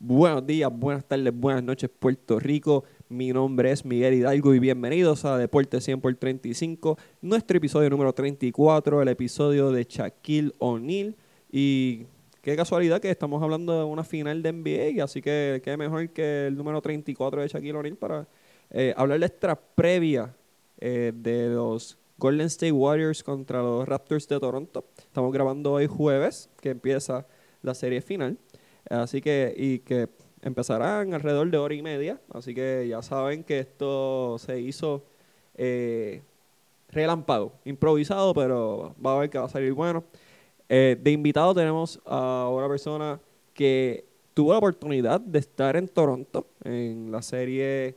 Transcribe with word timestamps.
Buenos 0.00 0.46
días, 0.46 0.70
buenas 0.72 1.04
tardes, 1.04 1.34
buenas 1.34 1.64
noches, 1.64 1.90
Puerto 1.90 2.38
Rico. 2.38 2.84
Mi 3.08 3.32
nombre 3.32 3.72
es 3.72 3.84
Miguel 3.84 4.14
Hidalgo 4.14 4.54
y 4.54 4.60
bienvenidos 4.60 5.24
a 5.24 5.36
Deporte 5.36 5.80
100 5.80 6.00
por 6.00 6.14
35, 6.14 6.96
nuestro 7.20 7.56
episodio 7.56 7.90
número 7.90 8.12
34, 8.12 9.02
el 9.02 9.08
episodio 9.08 9.72
de 9.72 9.82
Shaquille 9.82 10.52
O'Neal. 10.60 11.16
Y 11.50 12.06
qué 12.42 12.54
casualidad 12.54 13.00
que 13.00 13.10
estamos 13.10 13.42
hablando 13.42 13.76
de 13.76 13.84
una 13.86 14.04
final 14.04 14.40
de 14.40 14.52
NBA, 14.52 15.02
así 15.02 15.20
que 15.20 15.60
qué 15.64 15.76
mejor 15.76 16.10
que 16.10 16.46
el 16.46 16.56
número 16.56 16.80
34 16.80 17.42
de 17.42 17.48
Shaquille 17.48 17.76
O'Neal 17.76 17.96
para 17.96 18.28
eh, 18.70 18.94
hablar 18.96 19.18
de 19.18 19.26
esta 19.26 19.56
previa 19.56 20.32
eh, 20.78 21.10
de 21.12 21.48
los 21.48 21.98
Golden 22.18 22.46
State 22.46 22.70
Warriors 22.70 23.24
contra 23.24 23.62
los 23.62 23.88
Raptors 23.88 24.28
de 24.28 24.38
Toronto. 24.38 24.84
Estamos 24.96 25.32
grabando 25.32 25.72
hoy 25.72 25.88
jueves, 25.88 26.50
que 26.60 26.70
empieza 26.70 27.26
la 27.62 27.74
serie 27.74 28.00
final. 28.00 28.38
Así 28.88 29.20
que, 29.20 29.54
y 29.56 29.80
que 29.80 30.08
empezarán 30.42 31.14
alrededor 31.14 31.50
de 31.50 31.58
hora 31.58 31.74
y 31.74 31.82
media. 31.82 32.20
Así 32.32 32.54
que 32.54 32.86
ya 32.88 33.02
saben 33.02 33.44
que 33.44 33.60
esto 33.60 34.38
se 34.38 34.60
hizo 34.60 35.04
eh, 35.54 36.22
relámpago, 36.88 37.52
improvisado, 37.64 38.34
pero 38.34 38.94
va 39.04 39.16
a 39.16 39.20
ver 39.20 39.30
que 39.30 39.38
va 39.38 39.46
a 39.46 39.48
salir 39.48 39.72
bueno. 39.72 40.04
Eh, 40.68 40.98
de 41.00 41.10
invitado 41.10 41.54
tenemos 41.54 42.00
a 42.06 42.48
una 42.52 42.68
persona 42.68 43.20
que 43.54 44.04
tuvo 44.34 44.52
la 44.52 44.58
oportunidad 44.58 45.20
de 45.20 45.38
estar 45.38 45.76
en 45.76 45.88
Toronto 45.88 46.46
en 46.62 47.10
la 47.10 47.22
serie 47.22 47.96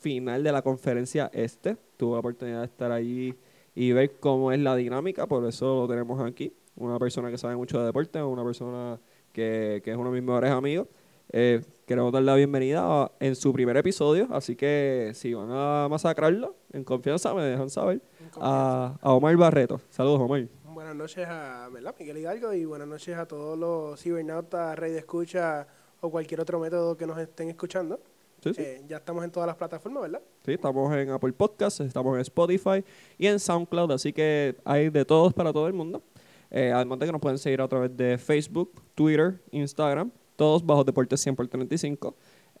final 0.00 0.42
de 0.42 0.52
la 0.52 0.62
conferencia 0.62 1.30
este. 1.32 1.76
Tuvo 1.96 2.14
la 2.14 2.20
oportunidad 2.20 2.60
de 2.60 2.66
estar 2.66 2.92
allí 2.92 3.34
y 3.74 3.92
ver 3.92 4.18
cómo 4.20 4.52
es 4.52 4.58
la 4.58 4.76
dinámica, 4.76 5.26
por 5.26 5.46
eso 5.46 5.82
lo 5.82 5.88
tenemos 5.88 6.20
aquí. 6.20 6.52
Una 6.76 6.98
persona 6.98 7.30
que 7.30 7.38
sabe 7.38 7.56
mucho 7.56 7.78
de 7.78 7.86
deporte, 7.86 8.22
una 8.22 8.44
persona 8.44 8.98
que, 9.34 9.82
es 9.84 9.96
uno 9.96 10.10
de 10.10 10.20
mis 10.20 10.22
mejores 10.22 10.50
amigos. 10.50 10.88
Eh, 11.32 11.60
queremos 11.86 12.12
dar 12.12 12.22
la 12.22 12.36
bienvenida 12.36 13.10
en 13.18 13.34
su 13.34 13.52
primer 13.52 13.76
episodio, 13.76 14.28
así 14.30 14.54
que 14.54 15.10
si 15.14 15.34
van 15.34 15.48
a 15.50 15.88
masacrarlo, 15.90 16.54
en 16.72 16.84
confianza 16.84 17.34
me 17.34 17.42
dejan 17.42 17.68
saber, 17.68 18.00
a, 18.40 18.96
Omar 19.02 19.36
Barreto. 19.36 19.80
Saludos, 19.90 20.20
Omar. 20.20 20.46
Buenas 20.72 20.94
noches 20.94 21.26
a 21.28 21.68
Miguel 21.98 22.18
Hidalgo 22.18 22.52
y 22.52 22.64
buenas 22.64 22.86
noches 22.86 23.16
a 23.16 23.26
todos 23.26 23.58
los 23.58 24.00
cibernautas, 24.00 24.78
Rey 24.78 24.92
de 24.92 24.98
Escucha 24.98 25.66
o 26.00 26.10
cualquier 26.10 26.40
otro 26.40 26.60
método 26.60 26.96
que 26.96 27.06
nos 27.06 27.18
estén 27.18 27.48
escuchando. 27.48 28.00
Eh, 28.44 28.84
ya 28.86 28.98
estamos 28.98 29.24
en 29.24 29.30
todas 29.30 29.46
las 29.46 29.56
plataformas, 29.56 30.02
¿verdad? 30.02 30.20
Sí, 30.44 30.52
estamos 30.52 30.94
en 30.94 31.10
Apple 31.10 31.32
Podcasts, 31.32 31.80
estamos 31.80 32.14
en 32.14 32.20
Spotify 32.20 32.84
y 33.16 33.26
en 33.26 33.40
SoundCloud, 33.40 33.92
así 33.92 34.12
que 34.12 34.56
hay 34.64 34.90
de 34.90 35.04
todos 35.04 35.32
para 35.32 35.52
todo 35.52 35.66
el 35.66 35.72
mundo. 35.72 36.02
Eh, 36.50 36.72
además 36.72 36.98
de 36.98 37.06
que 37.06 37.12
nos 37.12 37.20
pueden 37.20 37.38
seguir 37.38 37.60
a 37.60 37.68
través 37.68 37.96
de 37.96 38.18
Facebook, 38.18 38.82
Twitter, 38.94 39.40
Instagram, 39.50 40.10
todos 40.36 40.64
bajo 40.64 40.84
Deportes 40.84 41.20
100 41.20 41.36
por 41.36 41.48
35. 41.48 42.14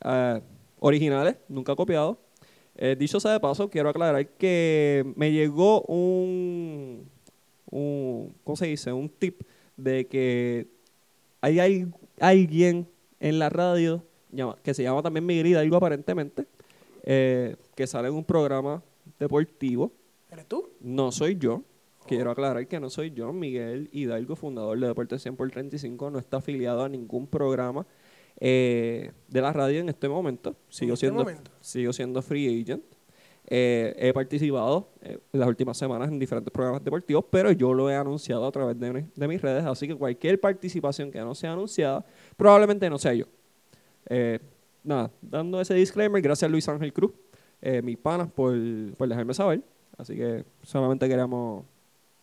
Eh, 0.04 0.40
originales, 0.80 1.36
nunca 1.48 1.74
copiados. 1.74 2.18
Eh, 2.76 2.96
dicho 2.98 3.20
sea 3.20 3.32
de 3.32 3.40
paso, 3.40 3.70
quiero 3.70 3.88
aclarar 3.88 4.26
que 4.26 5.12
me 5.16 5.30
llegó 5.32 5.82
un, 5.82 7.08
un 7.70 8.34
¿cómo 8.42 8.56
se 8.56 8.66
dice? 8.66 8.92
Un 8.92 9.08
tip 9.08 9.42
de 9.76 10.06
que 10.06 10.66
hay, 11.40 11.86
alguien 12.20 12.88
en 13.20 13.38
la 13.38 13.48
radio 13.48 14.02
que 14.64 14.74
se 14.74 14.82
llama 14.82 15.00
también 15.02 15.24
Miguel 15.24 15.46
Hidalgo 15.46 15.76
aparentemente, 15.76 16.46
que 17.04 17.86
sale 17.86 18.08
en 18.08 18.14
un 18.14 18.24
programa 18.24 18.82
deportivo. 19.20 19.92
¿Eres 20.28 20.46
tú? 20.46 20.68
No 20.80 21.12
soy 21.12 21.38
yo. 21.38 21.62
Quiero 22.06 22.30
aclarar 22.30 22.66
que 22.66 22.78
no 22.80 22.90
soy 22.90 23.12
yo, 23.12 23.32
Miguel 23.32 23.88
Hidalgo, 23.92 24.36
fundador 24.36 24.78
de 24.78 24.88
Deportes 24.88 25.22
100 25.22 25.36
por 25.36 25.50
35, 25.50 26.10
no 26.10 26.18
está 26.18 26.36
afiliado 26.38 26.84
a 26.84 26.88
ningún 26.88 27.26
programa 27.26 27.86
eh, 28.40 29.12
de 29.28 29.40
la 29.40 29.52
radio 29.52 29.80
en 29.80 29.88
este 29.88 30.08
momento. 30.08 30.54
Sigo, 30.68 30.94
este 30.94 31.06
siendo, 31.06 31.26
sigo 31.60 31.92
siendo 31.92 32.20
free 32.20 32.60
agent. 32.60 32.84
Eh, 33.46 33.94
he 33.98 34.12
participado 34.12 34.88
en 35.02 35.20
las 35.32 35.48
últimas 35.48 35.76
semanas 35.76 36.08
en 36.08 36.18
diferentes 36.18 36.50
programas 36.52 36.82
deportivos, 36.84 37.24
pero 37.30 37.52
yo 37.52 37.72
lo 37.72 37.90
he 37.90 37.94
anunciado 37.94 38.46
a 38.46 38.52
través 38.52 38.78
de, 38.78 39.06
de 39.14 39.28
mis 39.28 39.40
redes, 39.40 39.64
así 39.64 39.86
que 39.86 39.94
cualquier 39.94 40.40
participación 40.40 41.10
que 41.10 41.20
no 41.20 41.34
sea 41.34 41.52
anunciada, 41.52 42.04
probablemente 42.36 42.88
no 42.88 42.98
sea 42.98 43.14
yo. 43.14 43.26
Eh, 44.08 44.38
nada, 44.82 45.10
dando 45.20 45.60
ese 45.60 45.74
disclaimer, 45.74 46.20
gracias 46.20 46.48
a 46.48 46.50
Luis 46.50 46.68
Ángel 46.68 46.92
Cruz, 46.92 47.12
mi 47.82 47.96
pana, 47.96 48.26
por, 48.26 48.54
por 48.98 49.08
dejarme 49.08 49.32
saber. 49.32 49.62
Así 49.96 50.14
que 50.16 50.44
solamente 50.62 51.08
queríamos 51.08 51.64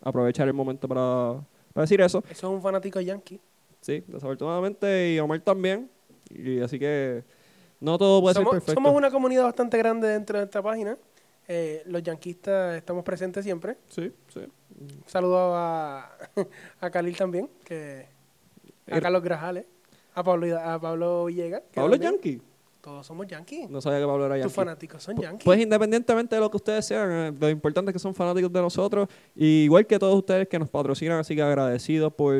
aprovechar 0.02 0.48
el 0.48 0.54
momento 0.54 0.88
para, 0.88 1.42
decir 1.76 2.02
eso. 2.02 2.24
Eso 2.30 2.48
es 2.48 2.54
un 2.54 2.62
fanático 2.62 3.00
yankee. 3.00 3.40
Sí, 3.82 4.04
desafortunadamente, 4.08 5.14
y 5.14 5.20
Omar 5.20 5.40
también. 5.42 5.90
Y 6.30 6.60
así 6.60 6.78
que 6.80 7.24
no 7.80 7.98
todo 7.98 8.22
puede 8.22 8.36
ser 8.36 8.46
perfecto. 8.46 8.74
Somos 8.74 8.96
una 8.96 9.10
comunidad 9.12 9.44
bastante 9.44 9.78
grande 9.78 10.08
dentro 10.08 10.38
de 10.38 10.46
esta 10.46 10.62
página. 10.62 10.98
Eh, 11.48 11.82
los 11.86 12.04
yanquistas 12.04 12.76
estamos 12.76 13.04
presentes 13.04 13.44
siempre. 13.44 13.78
Sí, 13.90 14.12
sí. 14.34 14.42
Saludo 15.06 15.56
a, 15.56 16.12
a 16.80 16.90
Khalil 16.90 17.18
también, 17.18 17.50
que 17.66 18.06
a 18.90 19.02
Carlos 19.02 19.24
Grajales, 19.24 19.66
a 20.14 20.24
Pablo, 20.24 20.60
a 20.60 20.80
Pablo 20.80 21.26
Villegas. 21.26 21.64
¿Pablo 21.74 21.96
es 21.96 22.02
yankee? 22.02 22.42
Todos 22.82 23.06
somos 23.06 23.28
yankees. 23.28 23.70
No 23.70 23.80
sabía 23.80 24.00
que 24.00 24.06
Pablo 24.08 24.26
era 24.26 24.38
yankee. 24.38 24.48
Tus 24.48 24.56
fanáticos 24.56 25.04
son 25.04 25.16
yankees. 25.16 25.46
Pues 25.46 25.60
independientemente 25.60 26.36
de 26.36 26.42
lo 26.42 26.50
que 26.50 26.58
ustedes 26.58 26.84
sean, 26.84 27.12
eh, 27.12 27.34
lo 27.40 27.50
importante 27.50 27.92
es 27.92 27.94
que 27.94 28.00
son 28.00 28.16
fanáticos 28.16 28.52
de 28.52 28.60
nosotros. 28.60 29.08
igual 29.36 29.86
que 29.86 30.00
todos 30.00 30.16
ustedes 30.16 30.48
que 30.48 30.58
nos 30.58 30.70
patrocinan, 30.70 31.20
así 31.20 31.36
que 31.36 31.44
agradecido 31.44 32.10
por, 32.10 32.34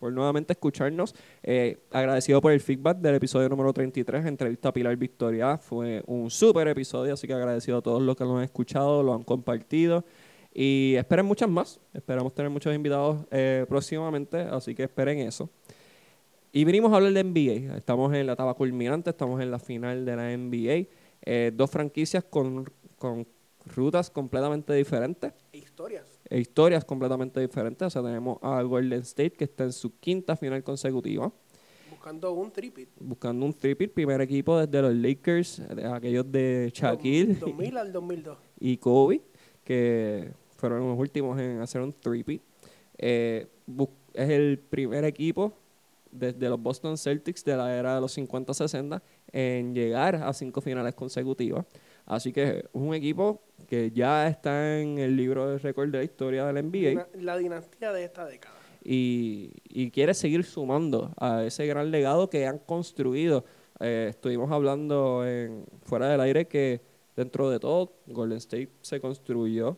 nuevamente 0.00 0.52
escucharnos. 0.52 1.14
Eh, 1.42 1.78
agradecido 1.90 2.42
por 2.42 2.52
el 2.52 2.60
feedback 2.60 2.98
del 2.98 3.14
episodio 3.14 3.48
número 3.48 3.72
33, 3.72 4.26
entrevista 4.26 4.68
a 4.68 4.72
Pilar 4.72 4.94
Victoria. 4.96 5.56
Fue 5.56 6.02
un 6.06 6.30
súper 6.30 6.68
episodio, 6.68 7.14
así 7.14 7.26
que 7.26 7.32
agradecido 7.32 7.78
a 7.78 7.82
todos 7.82 8.02
los 8.02 8.14
que 8.14 8.24
lo 8.24 8.36
han 8.36 8.44
escuchado, 8.44 9.02
lo 9.02 9.14
han 9.14 9.22
compartido. 9.22 10.04
Y 10.52 10.96
esperen 10.96 11.24
muchas 11.24 11.48
más. 11.48 11.80
Esperamos 11.94 12.34
tener 12.34 12.50
muchos 12.50 12.74
invitados 12.74 13.24
eh, 13.30 13.64
próximamente, 13.68 14.38
así 14.38 14.74
que 14.74 14.82
esperen 14.82 15.20
eso. 15.20 15.48
Y 16.58 16.64
vinimos 16.64 16.92
a 16.92 16.96
hablar 16.96 17.12
de 17.12 17.22
NBA. 17.22 17.76
Estamos 17.76 18.12
en 18.12 18.26
la 18.26 18.32
etapa 18.32 18.52
culminante, 18.54 19.10
estamos 19.10 19.40
en 19.40 19.48
la 19.48 19.60
final 19.60 20.04
de 20.04 20.16
la 20.16 20.36
NBA. 20.36 20.88
Eh, 21.22 21.52
dos 21.54 21.70
franquicias 21.70 22.24
con, 22.24 22.68
rutas 23.64 24.10
completamente 24.10 24.72
diferentes. 24.72 25.32
E 25.52 25.58
historias. 25.58 26.20
E 26.28 26.40
historias 26.40 26.84
completamente 26.84 27.38
diferentes. 27.38 27.86
O 27.86 27.90
sea, 27.90 28.02
tenemos 28.02 28.38
a 28.42 28.60
Golden 28.62 29.02
State 29.02 29.34
que 29.34 29.44
está 29.44 29.62
en 29.62 29.72
su 29.72 30.00
quinta 30.00 30.34
final 30.34 30.64
consecutiva. 30.64 31.32
Buscando 31.92 32.32
un 32.32 32.50
tripit. 32.50 32.88
Buscando 32.98 33.46
un 33.46 33.54
tripit. 33.54 33.92
Primer 33.92 34.20
equipo 34.20 34.58
desde 34.58 34.82
los 34.82 34.96
Lakers, 34.96 35.60
aquellos 35.92 36.32
de 36.32 36.72
Shaquille. 36.74 37.34
2000 37.34 37.76
al 37.76 37.92
2002. 37.92 38.38
Y 38.58 38.78
Kobe, 38.78 39.22
que 39.62 40.32
fueron 40.56 40.88
los 40.88 40.98
últimos 40.98 41.38
en 41.38 41.60
hacer 41.60 41.82
un 41.82 41.92
tripit. 41.92 42.42
Eh, 42.96 43.46
es 44.12 44.28
el 44.28 44.58
primer 44.58 45.04
equipo 45.04 45.54
desde 46.18 46.48
los 46.48 46.60
Boston 46.60 46.96
Celtics 46.98 47.44
de 47.44 47.56
la 47.56 47.74
era 47.74 47.94
de 47.94 48.00
los 48.00 48.16
50-60 48.16 49.00
en 49.32 49.74
llegar 49.74 50.16
a 50.16 50.32
cinco 50.32 50.60
finales 50.60 50.94
consecutivas. 50.94 51.64
Así 52.06 52.32
que 52.32 52.58
es 52.58 52.64
un 52.72 52.94
equipo 52.94 53.42
que 53.66 53.90
ya 53.90 54.28
está 54.28 54.80
en 54.80 54.98
el 54.98 55.16
libro 55.16 55.50
de 55.50 55.58
récord 55.58 55.90
de 55.90 55.98
la 55.98 56.04
historia 56.04 56.46
del 56.46 56.64
NBA. 56.66 57.06
La, 57.20 57.36
dinastía 57.36 57.92
de 57.92 58.04
esta 58.04 58.24
década. 58.24 58.54
Y, 58.82 59.52
y, 59.68 59.90
quiere 59.90 60.14
seguir 60.14 60.44
sumando 60.44 61.12
a 61.18 61.44
ese 61.44 61.66
gran 61.66 61.90
legado 61.90 62.30
que 62.30 62.46
han 62.46 62.58
construido. 62.58 63.44
Eh, 63.80 64.06
estuvimos 64.10 64.50
hablando 64.50 65.26
en, 65.26 65.66
fuera 65.82 66.08
del 66.08 66.20
aire 66.20 66.46
que 66.46 66.80
dentro 67.14 67.50
de 67.50 67.60
todo 67.60 67.92
Golden 68.06 68.38
State 68.38 68.70
se 68.80 69.00
construyó 69.00 69.76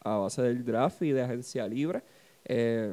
a 0.00 0.16
base 0.18 0.42
del 0.42 0.64
draft 0.64 1.02
y 1.02 1.12
de 1.12 1.22
agencia 1.22 1.68
libre. 1.68 2.02
Eh, 2.44 2.92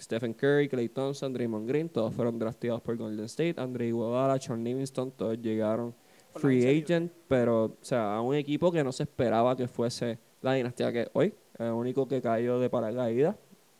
Stephen 0.00 0.34
Curry, 0.34 0.68
Clay 0.68 0.88
Thompson, 0.88 1.32
Draymond 1.32 1.68
Green, 1.68 1.88
todos 1.88 2.14
fueron 2.14 2.38
drafteados 2.38 2.82
por 2.82 2.96
Golden 2.96 3.24
State. 3.26 3.54
Andre 3.56 3.86
Iguodala, 3.86 4.38
Sean 4.40 4.62
Livingston, 4.62 5.12
todos 5.12 5.40
llegaron 5.40 5.94
free 6.34 6.66
agent, 6.66 7.10
pero 7.28 7.64
o 7.64 7.76
sea, 7.80 8.16
a 8.16 8.20
un 8.20 8.34
equipo 8.34 8.70
que 8.70 8.84
no 8.84 8.92
se 8.92 9.04
esperaba 9.04 9.56
que 9.56 9.68
fuese 9.68 10.18
la 10.42 10.54
dinastía 10.54 10.92
que 10.92 11.08
hoy. 11.12 11.34
El 11.58 11.72
único 11.72 12.06
que 12.06 12.20
cayó 12.20 12.58
de 12.58 12.68
paracaídas, 12.68 13.36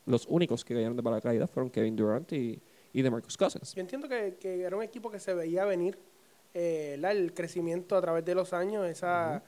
los 0.07 0.27
únicos 0.27 0.65
que 0.65 0.75
cayeron 0.75 0.97
de 0.97 1.03
paracaídas 1.03 1.51
fueron 1.51 1.71
Kevin 1.71 1.95
Durant 1.95 2.33
y, 2.33 2.61
y 2.93 3.03
DeMarcus 3.03 3.37
Cousins. 3.37 3.75
Yo 3.75 3.81
entiendo 3.81 4.09
que, 4.09 4.37
era 4.43 4.77
un 4.77 4.83
equipo 4.83 5.11
que 5.11 5.21
se 5.21 5.35
veía 5.35 5.65
venir 5.67 5.99
eh, 6.55 6.99
el 6.99 7.35
crecimiento 7.35 7.97
a 7.97 8.01
través 8.01 8.25
de 8.25 8.35
los 8.35 8.55
años, 8.55 8.87
esa, 8.87 9.43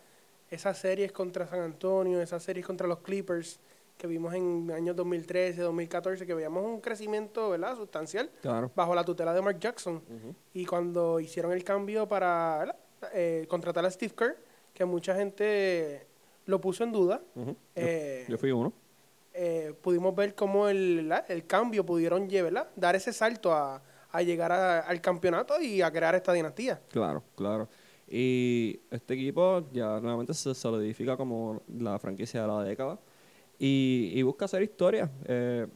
esas 0.50 0.76
series 0.76 1.12
contra 1.12 1.46
San 1.46 1.60
Antonio, 1.60 2.20
esas 2.20 2.42
series 2.42 2.66
contra 2.66 2.86
los 2.86 2.98
Clippers 2.98 3.58
que 3.98 4.06
vimos 4.06 4.32
en 4.32 4.70
años 4.70 4.94
2013, 4.96 5.60
2014, 5.60 6.24
que 6.24 6.32
veíamos 6.32 6.64
un 6.64 6.80
crecimiento 6.80 7.50
¿verdad? 7.50 7.76
sustancial 7.76 8.30
bajo 8.74 8.94
la 8.94 9.04
tutela 9.04 9.34
de 9.34 9.42
Mark 9.42 9.58
Jackson. 9.58 10.00
Y 10.54 10.64
cuando 10.64 11.18
hicieron 11.20 11.52
el 11.52 11.64
cambio 11.64 12.08
para 12.08 12.76
eh, 13.12 13.44
contratar 13.48 13.84
a 13.84 13.90
Steve 13.90 14.14
Kerr, 14.16 14.36
que 14.72 14.84
mucha 14.84 15.14
gente 15.16 16.06
lo 16.46 16.60
puso 16.60 16.84
en 16.84 16.92
duda. 16.92 17.20
Eh, 17.74 18.24
yo, 18.28 18.38
fui 18.38 18.52
uno. 18.52 18.72
Eh, 19.34 19.74
pudimos 19.82 20.14
ver 20.14 20.34
cómo 20.34 20.68
el, 20.68 21.12
el 21.28 21.46
cambio 21.46 21.84
pudieron 21.84 22.28
llevar, 22.28 22.70
dar 22.76 22.94
ese 22.96 23.12
salto 23.12 23.52
a, 23.52 23.82
a 24.12 24.22
llegar 24.22 24.52
a- 24.52 24.80
al 24.80 25.00
campeonato 25.00 25.60
y 25.60 25.82
a 25.82 25.90
crear 25.90 26.14
esta 26.14 26.32
dinastía. 26.32 26.80
Claro, 26.90 27.22
claro. 27.36 27.68
Y 28.08 28.80
este 28.90 29.14
equipo 29.14 29.64
ya 29.72 30.00
nuevamente 30.00 30.32
se 30.34 30.54
solidifica 30.54 31.16
como 31.16 31.60
la 31.76 31.98
franquicia 31.98 32.40
de 32.42 32.46
la 32.48 32.62
década 32.62 32.98
y, 33.58 34.12
y 34.14 34.22
busca 34.22 34.44
hacer 34.44 34.62
historia. 34.62 35.10
Eh, 35.26 35.66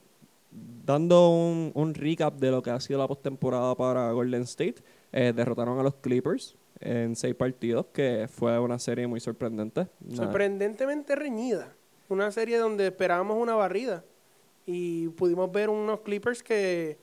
dando 0.85 1.31
un, 1.31 1.73
un 1.75 1.95
recap 1.95 2.35
de 2.39 2.51
lo 2.51 2.63
que 2.63 2.71
ha 2.71 2.81
sido 2.81 2.99
la 2.99 3.09
postemporada 3.09 3.75
para 3.75 4.13
Golden 4.13 4.43
State, 4.43 4.77
eh, 5.13 5.33
derrotaron 5.35 5.79
a 5.79 5.83
los 5.83 5.95
Clippers 5.97 6.57
en 6.81 7.15
seis 7.17 7.35
partidos, 7.35 7.87
que 7.93 8.27
fue 8.29 8.59
una 8.59 8.79
serie 8.79 9.07
muy 9.07 9.21
sorprendente. 9.21 9.87
Sorprendentemente 10.13 11.15
reñida. 11.15 11.73
Una 12.09 12.31
serie 12.33 12.59
donde 12.59 12.89
esperábamos 12.89 13.39
una 13.39 13.55
barrida 13.55 14.05
y 14.67 15.09
pudimos 15.11 15.51
ver 15.51 15.71
unos 15.71 16.01
Clippers 16.01 16.43
que 16.43 16.99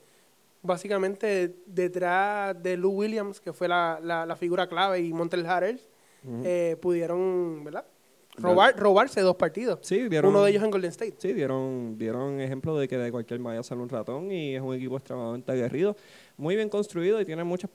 básicamente 0.62 1.56
detrás 1.66 2.62
de 2.62 2.76
Lou 2.76 2.92
Williams, 2.92 3.40
que 3.40 3.52
fue 3.52 3.66
la, 3.66 3.98
la, 4.02 4.26
la 4.26 4.36
figura 4.36 4.68
clave, 4.68 5.00
y 5.00 5.12
Montel 5.12 5.46
Harrell, 5.46 5.80
Ujú. 6.22 6.42
eh, 6.44 6.76
pudieron 6.80 7.64
¿verdad? 7.64 7.86
Robar, 8.36 8.76
robarse 8.78 9.20
dos 9.20 9.36
partidos. 9.36 9.80
Sí, 9.82 10.08
Uno 10.24 10.42
de 10.44 10.50
ellos 10.50 10.62
en 10.62 10.70
Golden 10.70 10.90
State. 10.90 11.14
Sí, 11.18 11.32
dieron, 11.32 11.98
dieron 11.98 12.40
ejemplo 12.40 12.76
de 12.78 12.88
que 12.88 12.96
de 12.96 13.10
cualquier 13.10 13.38
malla 13.40 13.62
sale 13.62 13.82
un 13.82 13.88
ratón 13.88 14.30
y 14.30 14.54
es 14.54 14.62
un 14.62 14.74
equipo 14.74 14.96
extremadamente 14.96 15.52
aguerrido, 15.52 15.96
muy 16.36 16.56
bien 16.56 16.68
construido 16.68 17.20
y 17.20 17.24
tiene 17.26 17.44
muchas 17.44 17.70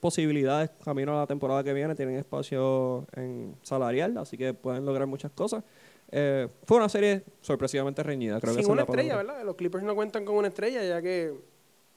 posibilidades 0.00 0.70
camino 0.84 1.14
a 1.16 1.20
la 1.20 1.26
temporada 1.26 1.62
que 1.64 1.72
viene, 1.72 1.94
tienen 1.94 2.16
espacio 2.16 3.06
en 3.14 3.54
salarial, 3.62 4.16
así 4.18 4.36
que 4.36 4.54
pueden 4.54 4.84
lograr 4.84 5.06
muchas 5.06 5.32
cosas. 5.32 5.62
Eh, 6.10 6.48
fue 6.64 6.78
una 6.78 6.88
serie 6.88 7.22
sorpresivamente 7.42 8.02
reñida, 8.02 8.40
creo 8.40 8.54
que 8.54 8.62
Sin 8.62 8.70
es 8.70 8.72
una 8.72 8.82
estrella, 8.82 9.16
¿verdad? 9.16 9.44
Los 9.44 9.56
Clippers 9.56 9.84
no 9.84 9.94
cuentan 9.94 10.24
con 10.24 10.36
una 10.36 10.48
estrella, 10.48 10.82
ya 10.82 11.02
que 11.02 11.34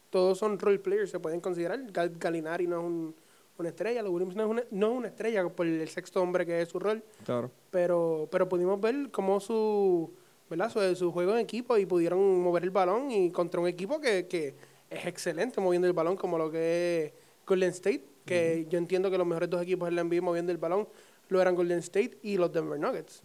todos 0.10 0.38
son 0.38 0.60
role 0.60 0.80
players, 0.80 1.12
se 1.12 1.20
pueden 1.20 1.40
considerar. 1.40 1.80
Gal- 1.94 2.12
Galinari 2.20 2.68
no 2.68 2.80
es 2.80 2.84
un- 2.86 3.16
una 3.58 3.70
estrella, 3.70 4.02
Lou 4.02 4.14
Williams 4.14 4.36
no 4.36 4.44
es 4.44 4.50
una, 4.50 4.64
no 4.72 4.92
es 4.92 4.98
una 4.98 5.08
estrella 5.10 5.48
por 5.50 5.68
el 5.68 5.88
sexto 5.88 6.22
hombre 6.22 6.46
que 6.46 6.62
es 6.62 6.70
su 6.70 6.80
rol, 6.80 7.04
Claro, 7.26 7.52
pero, 7.70 8.28
pero 8.32 8.50
pudimos 8.50 8.80
ver 8.82 9.10
cómo 9.12 9.40
su, 9.40 10.12
¿verdad? 10.50 10.70
Su, 10.70 10.96
su 10.96 11.12
juego 11.12 11.34
en 11.34 11.40
equipo 11.40 11.78
y 11.78 11.86
pudieron 11.86 12.42
mover 12.42 12.64
el 12.64 12.72
balón 12.72 13.12
y 13.12 13.32
contra 13.32 13.60
un 13.62 13.68
equipo 13.68 14.00
que, 14.02 14.28
que 14.28 14.56
es 14.90 15.06
excelente 15.06 15.62
moviendo 15.62 15.88
el 15.88 15.94
balón, 15.94 16.16
como 16.18 16.38
lo 16.38 16.52
que 16.52 17.06
es 17.06 17.14
Golden 17.46 17.70
State, 17.70 18.04
que 18.26 18.66
yo 18.70 18.78
entiendo 18.78 19.10
que 19.12 19.18
los 19.18 19.28
mejores 19.28 19.50
dos 19.50 19.62
equipos 19.62 19.90
en 19.90 19.96
la 19.96 20.04
NBA 20.04 20.22
moviendo 20.22 20.52
el 20.52 20.58
balón 20.58 20.88
lo 21.30 21.42
eran 21.42 21.56
Golden 21.56 21.80
State 21.80 22.20
y 22.24 22.38
los 22.38 22.52
Denver 22.52 22.80
Nuggets. 22.80 23.22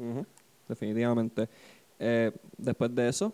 definitivamente. 0.69 1.49
Eh, 1.99 2.31
después 2.56 2.94
de 2.94 3.08
eso, 3.08 3.32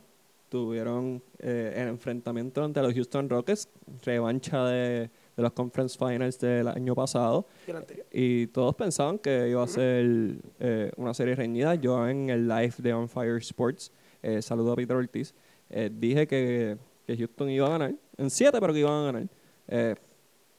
tuvieron 0.48 1.22
eh, 1.38 1.72
el 1.76 1.88
enfrentamiento 1.88 2.62
ante 2.62 2.80
los 2.82 2.94
Houston 2.94 3.28
Rockets, 3.28 3.68
revancha 4.02 4.64
de, 4.66 5.10
de 5.37 5.43
los 5.43 5.52
Conference 5.52 5.99
Finals 5.99 6.38
del 6.38 6.69
año 6.69 6.94
pasado. 6.94 7.46
Y 7.67 7.70
el 7.70 7.76
anterior. 7.76 8.06
Y 8.12 8.46
todos 8.49 8.75
pensaban 8.75 9.19
que 9.19 9.49
iba 9.49 9.62
a 9.62 9.67
ser 9.67 10.37
eh, 10.61 10.93
una 10.96 11.14
serie 11.14 11.34
reñida. 11.34 11.75
Yo 11.75 12.06
en 12.08 12.31
el 12.31 12.49
live 12.49 12.75
de 12.79 12.93
On 12.93 13.08
Fire 13.08 13.38
Sports, 13.38 13.90
eh, 14.23 14.43
saludo 14.43 14.73
a 14.73 14.76
Peter 14.76 14.96
Ortiz, 14.96 15.34
eh, 15.70 15.90
dije 15.93 16.26
que, 16.26 16.76
que 17.06 17.17
Houston 17.17 17.49
iba 17.49 17.67
a 17.67 17.70
ganar, 17.70 17.94
en 18.19 18.31
siete, 18.31 18.61
pero 18.61 18.73
que 18.73 18.81
iban 18.81 18.93
a 18.93 19.05
ganar. 19.06 19.29
Eh, 19.69 19.94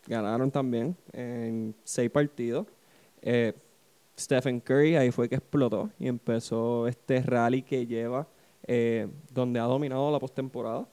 ganaron 0.08 0.50
también 0.50 0.98
en 1.12 1.76
seis 1.84 2.10
partidos. 2.10 2.66
Eh, 3.22 3.54
Stephen 4.19 4.60
Curry 4.60 4.96
ahí 4.96 5.12
fue 5.12 5.30
que 5.30 5.36
explotó 5.36 5.90
y 6.00 6.08
empezó 6.08 6.88
este 6.88 7.22
rally 7.22 7.62
que 7.62 7.86
lleva, 7.86 8.28
donde 9.31 9.60
ha 9.60 9.64
dominado 9.64 10.12
la 10.12 10.19
postemporada. 10.19 10.88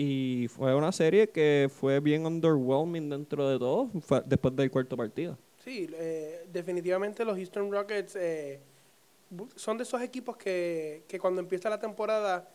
Y 0.00 0.46
fue 0.46 0.72
una 0.76 0.92
serie 0.92 1.28
que 1.28 1.68
fue 1.68 1.98
bien 1.98 2.24
underwhelming 2.24 3.10
dentro 3.10 3.48
de 3.48 3.58
todo, 3.58 3.88
fue 4.00 4.22
después 4.24 4.54
del 4.54 4.70
cuarto 4.70 4.96
partido. 4.96 5.36
Sí, 5.64 5.90
eh, 5.92 6.46
definitivamente 6.52 7.24
los 7.24 7.36
Houston 7.36 7.72
Rockets 7.72 8.14
eh, 8.14 8.60
son 9.56 9.76
de 9.76 9.82
esos 9.82 10.00
equipos 10.00 10.36
que, 10.36 11.02
que 11.08 11.18
cuando 11.18 11.40
empieza 11.40 11.68
la 11.68 11.80
temporada 11.80 12.48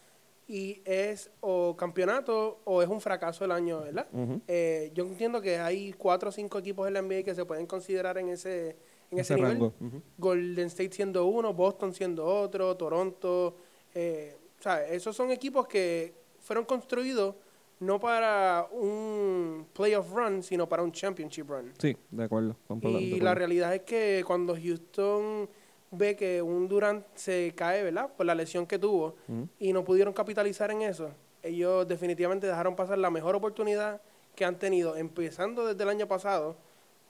y 0.47 0.81
es 0.85 1.29
o 1.41 1.75
campeonato 1.75 2.61
o 2.63 2.81
es 2.81 2.87
un 2.87 3.01
fracaso 3.01 3.43
el 3.43 3.51
año, 3.51 3.81
¿verdad? 3.81 4.07
Eh, 4.47 4.91
yo 4.93 5.05
entiendo 5.05 5.41
que 5.41 5.57
hay 5.57 5.91
cuatro 5.91 6.29
o 6.29 6.31
cinco 6.31 6.59
equipos 6.59 6.87
en 6.87 6.93
la 6.93 7.01
NBA 7.01 7.23
que 7.23 7.35
se 7.35 7.43
pueden 7.43 7.65
considerar 7.65 8.17
en 8.19 8.29
ese, 8.29 8.77
en 9.11 9.19
ese, 9.19 9.33
Ese 9.33 9.35
nivel. 9.35 9.51
rango. 9.51 9.73
Golden 10.17 10.67
State 10.67 10.93
siendo 10.93 11.25
uno, 11.25 11.53
Boston 11.53 11.93
siendo 11.93 12.25
otro, 12.25 12.75
Toronto. 12.77 13.57
Eh, 13.93 14.37
o 14.59 14.63
sea, 14.63 14.87
esos 14.87 15.13
son 15.13 15.29
equipos 15.31 15.67
que 15.67 16.22
fueron 16.43 16.65
construidos 16.65 17.35
no 17.79 17.99
para 17.99 18.67
un 18.71 19.65
playoff 19.73 20.11
run, 20.11 20.43
sino 20.43 20.69
para 20.69 20.83
un 20.83 20.91
championship 20.91 21.49
run. 21.49 21.73
Sí, 21.77 21.97
de 22.11 22.23
acuerdo. 22.23 22.55
completamente 22.67 23.15
Y 23.15 23.19
de 23.19 23.23
la 23.23 23.33
realidad 23.35 23.73
es 23.73 23.81
que 23.81 24.23
cuando 24.25 24.55
Houston 24.55 25.49
ve 25.91 26.15
que 26.15 26.41
un 26.41 26.67
Durant 26.67 27.05
se 27.15 27.53
cae, 27.55 27.83
¿verdad? 27.83 28.09
Por 28.15 28.25
la 28.25 28.35
lesión 28.35 28.65
que 28.65 28.79
tuvo 28.79 29.15
y 29.59 29.73
no 29.73 29.83
pudieron 29.83 30.13
capitalizar 30.13 30.71
en 30.71 30.81
eso, 30.83 31.11
ellos 31.41 31.87
definitivamente 31.87 32.47
dejaron 32.47 32.75
pasar 32.75 32.97
la 32.97 33.09
mejor 33.09 33.35
oportunidad 33.35 34.01
que 34.35 34.45
han 34.45 34.57
tenido, 34.57 34.95
empezando 34.95 35.65
desde 35.65 35.83
el 35.83 35.89
año 35.89 36.07
pasado, 36.07 36.55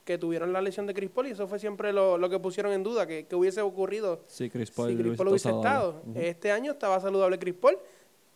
que 0.03 0.17
tuvieron 0.17 0.51
la 0.51 0.61
lesión 0.61 0.85
de 0.85 0.93
Chris 0.93 1.09
Paul 1.09 1.27
y 1.27 1.31
eso 1.31 1.47
fue 1.47 1.59
siempre 1.59 1.93
lo, 1.93 2.17
lo 2.17 2.29
que 2.29 2.39
pusieron 2.39 2.73
en 2.73 2.83
duda, 2.83 3.07
que, 3.07 3.25
que 3.25 3.35
hubiese 3.35 3.61
ocurrido 3.61 4.21
Sí, 4.27 4.49
Chris 4.49 4.69
Paul, 4.71 4.89
si 4.89 4.97
Chris 4.97 5.17
Paul 5.17 5.27
hubiese 5.29 5.49
estado. 5.49 6.01
Este 6.15 6.51
año 6.51 6.73
estaba 6.73 6.99
saludable 6.99 7.39
Chris 7.39 7.53
Paul. 7.53 7.77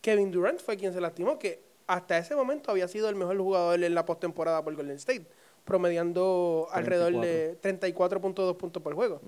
Kevin 0.02 0.32
Durant 0.32 0.60
fue 0.60 0.78
quien 0.78 0.94
se 0.94 1.02
lastimó, 1.02 1.38
que 1.40 1.62
hasta 1.88 2.18
ese 2.18 2.36
momento 2.36 2.72
había 2.72 2.88
sido 2.88 3.10
el 3.10 3.16
mejor 3.16 3.38
jugador 3.38 3.84
en 3.84 3.96
la 3.96 4.06
postemporada 4.06 4.64
por 4.64 4.76
Golden 4.76 4.98
State, 4.98 5.26
promediando 5.64 6.68
alrededor 6.72 7.22
de 7.22 7.60
34.2 7.62 8.56
puntos 8.58 8.84
por 8.84 8.94
juego. 8.94 9.22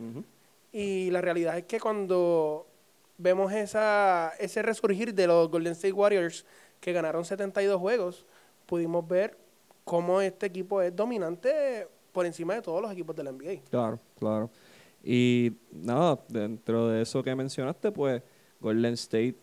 Y 0.71 1.09
la 1.11 1.21
realidad 1.21 1.57
es 1.57 1.65
que 1.65 1.79
cuando 1.79 2.67
vemos 3.17 3.51
esa, 3.51 4.33
ese 4.39 4.61
resurgir 4.61 5.13
de 5.13 5.27
los 5.27 5.49
Golden 5.49 5.73
State 5.73 5.93
Warriors, 5.93 6.45
que 6.79 6.93
ganaron 6.93 7.25
72 7.25 7.79
juegos, 7.79 8.25
pudimos 8.65 9.07
ver 9.07 9.37
cómo 9.83 10.21
este 10.21 10.45
equipo 10.45 10.81
es 10.81 10.95
dominante 10.95 11.87
por 12.11 12.25
encima 12.25 12.55
de 12.55 12.61
todos 12.61 12.81
los 12.81 12.91
equipos 12.91 13.15
de 13.15 13.23
la 13.23 13.31
NBA. 13.31 13.61
Claro, 13.69 13.99
claro. 14.17 14.49
Y 15.03 15.53
nada, 15.71 16.19
dentro 16.27 16.89
de 16.89 17.01
eso 17.01 17.23
que 17.23 17.35
mencionaste, 17.35 17.91
pues 17.91 18.21
Golden 18.59 18.93
State 18.93 19.37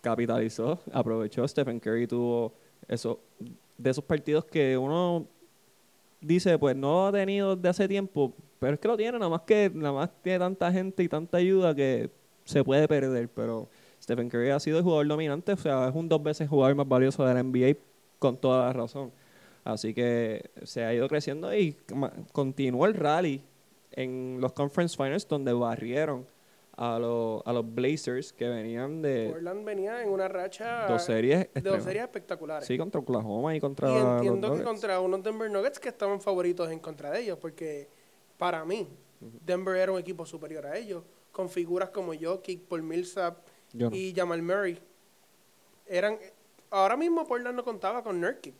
capitalizó, 0.00 0.78
aprovechó. 0.92 1.46
Stephen 1.46 1.80
Curry 1.80 2.06
tuvo 2.06 2.52
eso, 2.88 3.20
de 3.76 3.90
esos 3.90 4.04
partidos 4.04 4.44
que 4.44 4.76
uno 4.76 5.26
dice, 6.20 6.58
pues 6.58 6.76
no 6.76 6.92
lo 6.92 7.06
ha 7.06 7.12
tenido 7.12 7.56
desde 7.56 7.68
hace 7.68 7.88
tiempo, 7.88 8.32
pero 8.58 8.74
es 8.74 8.80
que 8.80 8.88
lo 8.88 8.96
tiene, 8.96 9.18
nada 9.18 9.30
más 9.30 9.42
que 9.42 9.70
nada 9.72 9.92
más 9.92 10.10
tiene 10.22 10.38
tanta 10.38 10.72
gente 10.72 11.02
y 11.02 11.08
tanta 11.08 11.38
ayuda 11.38 11.74
que 11.74 12.10
se 12.44 12.62
puede 12.62 12.86
perder. 12.88 13.28
Pero 13.28 13.68
Stephen 14.02 14.28
Curry 14.28 14.50
ha 14.50 14.60
sido 14.60 14.78
el 14.78 14.84
jugador 14.84 15.06
dominante, 15.08 15.52
o 15.52 15.56
sea, 15.56 15.88
es 15.88 15.94
un 15.94 16.08
dos 16.08 16.22
veces 16.22 16.48
jugador 16.48 16.74
más 16.74 16.88
valioso 16.88 17.24
de 17.24 17.34
la 17.34 17.42
NBA 17.42 17.76
con 18.18 18.36
toda 18.36 18.66
la 18.66 18.72
razón. 18.72 19.12
Así 19.64 19.92
que 19.92 20.50
se 20.62 20.84
ha 20.84 20.94
ido 20.94 21.06
creciendo 21.08 21.54
y 21.54 21.76
continuó 22.32 22.86
el 22.86 22.94
rally 22.94 23.42
en 23.92 24.38
los 24.40 24.52
Conference 24.52 24.96
Finals 24.96 25.28
donde 25.28 25.52
barrieron 25.52 26.26
a, 26.80 26.98
los 26.98 27.42
a 27.44 27.52
los 27.52 27.74
Blazers 27.74 28.32
que 28.32 28.48
venían 28.48 29.02
de 29.02 29.28
Portland 29.30 29.66
venía 29.66 30.02
en 30.02 30.08
una 30.08 30.28
racha 30.28 30.86
dos 30.88 31.04
series 31.04 31.52
de 31.52 31.60
dos 31.60 31.82
series 31.82 32.04
espectaculares. 32.04 32.66
Sí, 32.66 32.78
contra 32.78 33.00
Oklahoma 33.00 33.54
y 33.54 33.60
contra 33.60 33.90
y 33.90 33.94
los 33.94 34.16
entiendo 34.16 34.56
que 34.56 34.62
contra 34.62 34.98
unos 34.98 35.22
Denver 35.22 35.50
Nuggets 35.50 35.78
que 35.78 35.90
estaban 35.90 36.22
favoritos 36.22 36.70
en 36.70 36.78
contra 36.78 37.10
de 37.10 37.20
ellos, 37.20 37.38
porque 37.38 37.86
para 38.38 38.64
mí, 38.64 38.88
Denver 39.20 39.76
era 39.76 39.92
un 39.92 39.98
equipo 39.98 40.24
superior 40.24 40.64
a 40.64 40.78
ellos, 40.78 41.04
con 41.30 41.50
figuras 41.50 41.90
como 41.90 42.14
Jokic, 42.18 42.62
Paul 42.62 42.82
Millsap 42.82 43.36
no. 43.74 43.90
y 43.92 44.14
Jamal 44.16 44.40
Murray. 44.40 44.80
Eran, 45.86 46.18
ahora 46.70 46.96
mismo 46.96 47.26
Portland 47.26 47.54
no 47.54 47.62
contaba 47.62 48.02
con 48.02 48.18
Nurkic, 48.18 48.54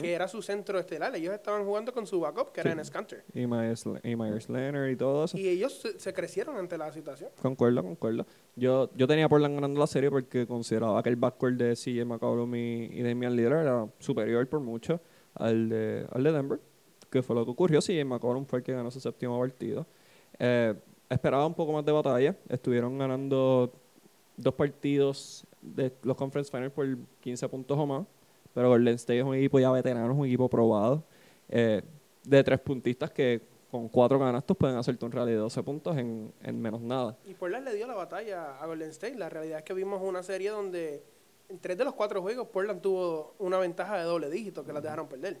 Que 0.00 0.14
era 0.14 0.26
su 0.26 0.42
centro 0.42 0.78
estelar. 0.78 1.14
Ellos 1.14 1.32
estaban 1.32 1.64
jugando 1.64 1.92
con 1.92 2.06
su 2.06 2.18
backup, 2.20 2.50
que 2.50 2.60
Sí. 2.60 2.66
era 2.68 2.72
Enes 2.72 2.90
Kanter. 2.90 3.24
Y 3.34 3.46
Myers, 3.46 3.84
y 4.02 4.16
Myers 4.16 4.48
Leonard 4.48 4.88
y 4.90 4.96
todo 4.96 5.24
eso. 5.24 5.38
Y 5.38 5.48
ellos 5.48 5.72
se, 5.80 6.00
se 6.00 6.12
crecieron 6.12 6.56
ante 6.56 6.76
la 6.76 6.90
situación. 6.92 7.30
Concuerdo, 7.40 7.82
concuerdo. 7.82 8.26
Yo, 8.56 8.90
yo 8.96 9.06
tenía 9.06 9.28
Portland 9.28 9.54
ganando 9.54 9.78
la 9.78 9.86
serie 9.86 10.10
porque 10.10 10.46
consideraba 10.46 11.02
que 11.02 11.08
el 11.10 11.16
backcourt 11.16 11.54
de 11.56 11.74
CJ 11.74 12.04
McCollum 12.04 12.54
y, 12.56 12.84
y 12.92 13.02
Damian 13.02 13.36
Lillard 13.36 13.60
era 13.62 13.86
superior 14.00 14.46
por 14.48 14.60
mucho 14.60 15.00
al 15.34 15.68
de, 15.68 16.06
al 16.10 16.22
de 16.24 16.32
Denver, 16.32 16.60
que 17.10 17.22
fue 17.22 17.36
lo 17.36 17.44
que 17.44 17.52
ocurrió. 17.52 17.80
CJ 17.80 18.04
McCollum 18.04 18.44
fue 18.44 18.58
el 18.58 18.64
que 18.64 18.72
ganó 18.72 18.88
ese 18.88 19.00
séptimo 19.00 19.38
partido. 19.38 19.86
Eh, 20.38 20.74
esperaba 21.08 21.46
un 21.46 21.54
poco 21.54 21.72
más 21.72 21.84
de 21.84 21.92
batalla. 21.92 22.34
Estuvieron 22.48 22.98
ganando 22.98 23.72
dos 24.36 24.54
partidos 24.54 25.44
de 25.62 25.92
los 26.02 26.16
Conference 26.16 26.50
Finals 26.50 26.72
por 26.72 26.86
15 27.20 27.48
puntos 27.48 27.78
o 27.78 27.86
más. 27.86 28.06
Pero 28.56 28.70
Golden 28.70 28.94
State 28.94 29.18
es 29.18 29.24
un 29.24 29.34
equipo 29.34 29.60
ya 29.60 29.70
veterano, 29.70 30.10
es 30.10 30.18
un 30.18 30.24
equipo 30.26 30.48
probado. 30.48 31.04
eh, 31.50 31.82
de 32.24 32.42
tres 32.42 32.58
puntistas 32.58 33.10
que 33.12 33.42
con 33.70 33.88
cuatro 33.90 34.18
canastos 34.18 34.56
pueden 34.56 34.76
hacerte 34.76 35.04
un 35.04 35.12
rally 35.12 35.32
de 35.32 35.36
12 35.36 35.62
puntos 35.62 35.96
en, 35.98 36.32
en 36.42 36.60
menos 36.60 36.80
nada. 36.80 37.16
Y 37.26 37.34
Portland 37.34 37.64
le 37.68 37.74
dio 37.74 37.86
la 37.86 37.94
batalla 37.94 38.56
a 38.58 38.66
Golden 38.66 38.88
State. 38.90 39.14
La 39.16 39.28
realidad 39.28 39.58
es 39.58 39.64
que 39.64 39.74
vimos 39.74 40.00
una 40.02 40.22
serie 40.22 40.48
donde 40.50 41.04
en 41.50 41.58
tres 41.60 41.76
de 41.76 41.84
los 41.84 41.92
cuatro 41.94 42.22
juegos, 42.22 42.48
Portland 42.48 42.80
tuvo 42.80 43.34
una 43.38 43.58
ventaja 43.58 43.98
de 43.98 44.04
doble 44.04 44.30
dígito 44.30 44.64
que 44.64 44.72
las 44.72 44.82
dejaron 44.82 45.06
perder. 45.06 45.38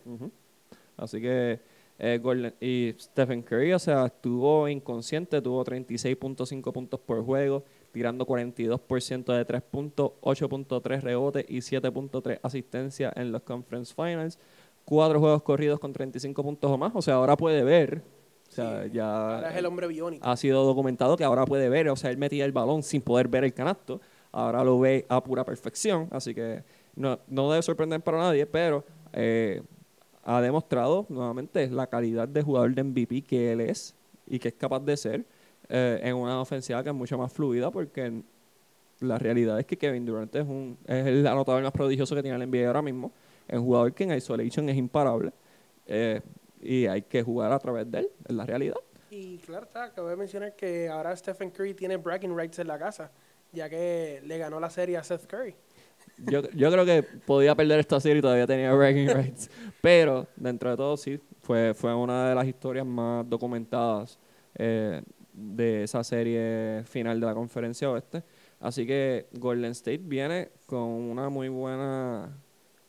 Así 0.96 1.20
que 1.20 1.58
eh, 1.98 2.20
Golden- 2.22 2.54
y 2.60 2.94
Stephen 3.00 3.42
Curry, 3.42 3.72
o 3.72 3.78
sea, 3.78 4.06
estuvo 4.06 4.68
inconsciente, 4.68 5.40
tuvo 5.40 5.64
36.5 5.64 6.72
puntos 6.72 7.00
por 7.00 7.24
juego, 7.24 7.64
tirando 7.96 8.26
42% 8.26 9.32
de 9.32 9.44
3 9.46 9.62
puntos, 9.62 10.12
8.3 10.20 11.00
rebotes 11.00 11.46
y 11.48 11.60
7.3 11.60 12.40
asistencias 12.42 13.10
en 13.16 13.32
los 13.32 13.40
Conference 13.40 13.94
Finals. 13.94 14.38
Cuatro 14.84 15.18
juegos 15.18 15.42
corridos 15.42 15.80
con 15.80 15.94
35 15.94 16.42
puntos 16.42 16.70
o 16.70 16.76
más, 16.76 16.92
o 16.94 17.00
sea, 17.00 17.14
ahora 17.14 17.38
puede 17.38 17.64
ver. 17.64 18.02
O 18.50 18.52
sea, 18.52 18.84
Sí, 18.84 18.90
ya 18.92 19.36
Ahora 19.36 19.50
es 19.50 19.56
el 19.56 19.64
hombre 19.64 19.86
biónico. 19.86 20.28
ha 20.28 20.36
sido 20.36 20.62
documentado 20.64 21.16
que 21.16 21.24
ahora 21.24 21.46
puede 21.46 21.70
ver, 21.70 21.88
o 21.88 21.96
sea, 21.96 22.10
él 22.10 22.18
metía 22.18 22.44
el 22.44 22.52
balón 22.52 22.82
sin 22.82 23.00
poder 23.00 23.28
ver 23.28 23.44
el 23.44 23.54
canasto, 23.54 23.98
ahora 24.30 24.62
lo 24.62 24.78
ve 24.78 25.06
a 25.08 25.24
pura 25.24 25.42
perfección, 25.42 26.06
así 26.10 26.34
que 26.34 26.64
no, 26.96 27.18
no 27.28 27.50
debe 27.50 27.62
sorprender 27.62 28.02
para 28.02 28.18
nadie, 28.18 28.44
pero 28.44 28.84
eh, 29.14 29.62
ha 30.22 30.42
demostrado 30.42 31.06
nuevamente 31.08 31.66
la 31.70 31.86
calidad 31.86 32.28
de 32.28 32.42
jugador 32.42 32.74
de 32.74 32.84
MVP 32.84 33.22
que 33.22 33.52
él 33.52 33.62
es 33.62 33.94
y 34.26 34.38
que 34.38 34.48
es 34.48 34.54
capaz 34.54 34.80
de 34.80 34.98
ser 34.98 35.24
eh, 35.68 36.00
en 36.02 36.14
una 36.14 36.40
ofensiva 36.40 36.82
que 36.82 36.90
es 36.90 36.94
mucho 36.94 37.18
más 37.18 37.32
fluida 37.32 37.70
porque 37.70 38.22
la 39.00 39.18
realidad 39.18 39.58
es 39.58 39.66
que 39.66 39.76
Kevin 39.76 40.06
Durant 40.06 40.34
es, 40.34 40.46
un, 40.46 40.78
es 40.86 41.06
el 41.06 41.26
anotador 41.26 41.62
más 41.62 41.72
prodigioso 41.72 42.14
que 42.14 42.22
tiene 42.22 42.42
el 42.42 42.50
NBA 42.50 42.66
ahora 42.66 42.82
mismo, 42.82 43.12
es 43.46 43.58
un 43.58 43.64
jugador 43.64 43.92
que 43.92 44.04
en 44.04 44.12
isolation 44.12 44.68
es 44.68 44.76
imparable 44.76 45.32
eh, 45.86 46.20
y 46.60 46.86
hay 46.86 47.02
que 47.02 47.22
jugar 47.22 47.52
a 47.52 47.58
través 47.58 47.90
de 47.90 48.00
él, 48.00 48.08
es 48.26 48.34
la 48.34 48.46
realidad. 48.46 48.76
Y 49.10 49.38
claro 49.38 49.66
está, 49.66 49.84
acabo 49.84 50.08
de 50.08 50.16
mencionar 50.16 50.56
que 50.56 50.88
ahora 50.88 51.16
Stephen 51.16 51.50
Curry 51.50 51.74
tiene 51.74 51.96
bragging 51.96 52.36
rights 52.36 52.58
en 52.58 52.66
la 52.66 52.78
casa, 52.78 53.10
ya 53.52 53.68
que 53.68 54.20
le 54.24 54.38
ganó 54.38 54.58
la 54.58 54.70
serie 54.70 54.96
a 54.96 55.04
Seth 55.04 55.26
Curry. 55.26 55.54
Yo, 56.18 56.42
yo 56.50 56.70
creo 56.70 56.84
que 56.84 57.02
podía 57.02 57.54
perder 57.54 57.80
esta 57.80 58.00
serie 58.00 58.18
y 58.18 58.22
todavía 58.22 58.46
tenía 58.46 58.72
bragging 58.72 59.08
rights. 59.08 59.50
Pero 59.80 60.26
dentro 60.36 60.70
de 60.70 60.76
todo, 60.76 60.96
sí, 60.96 61.20
fue, 61.42 61.74
fue 61.74 61.94
una 61.94 62.28
de 62.28 62.34
las 62.34 62.46
historias 62.46 62.86
más 62.86 63.28
documentadas 63.28 64.18
eh, 64.54 65.02
de 65.36 65.84
esa 65.84 66.02
serie 66.02 66.82
final 66.86 67.20
de 67.20 67.26
la 67.26 67.34
conferencia 67.34 67.90
oeste. 67.90 68.24
Así 68.58 68.86
que 68.86 69.28
Golden 69.34 69.72
State 69.72 70.00
viene 70.02 70.50
con 70.66 70.80
una 70.80 71.28
muy 71.28 71.48
buena 71.48 72.36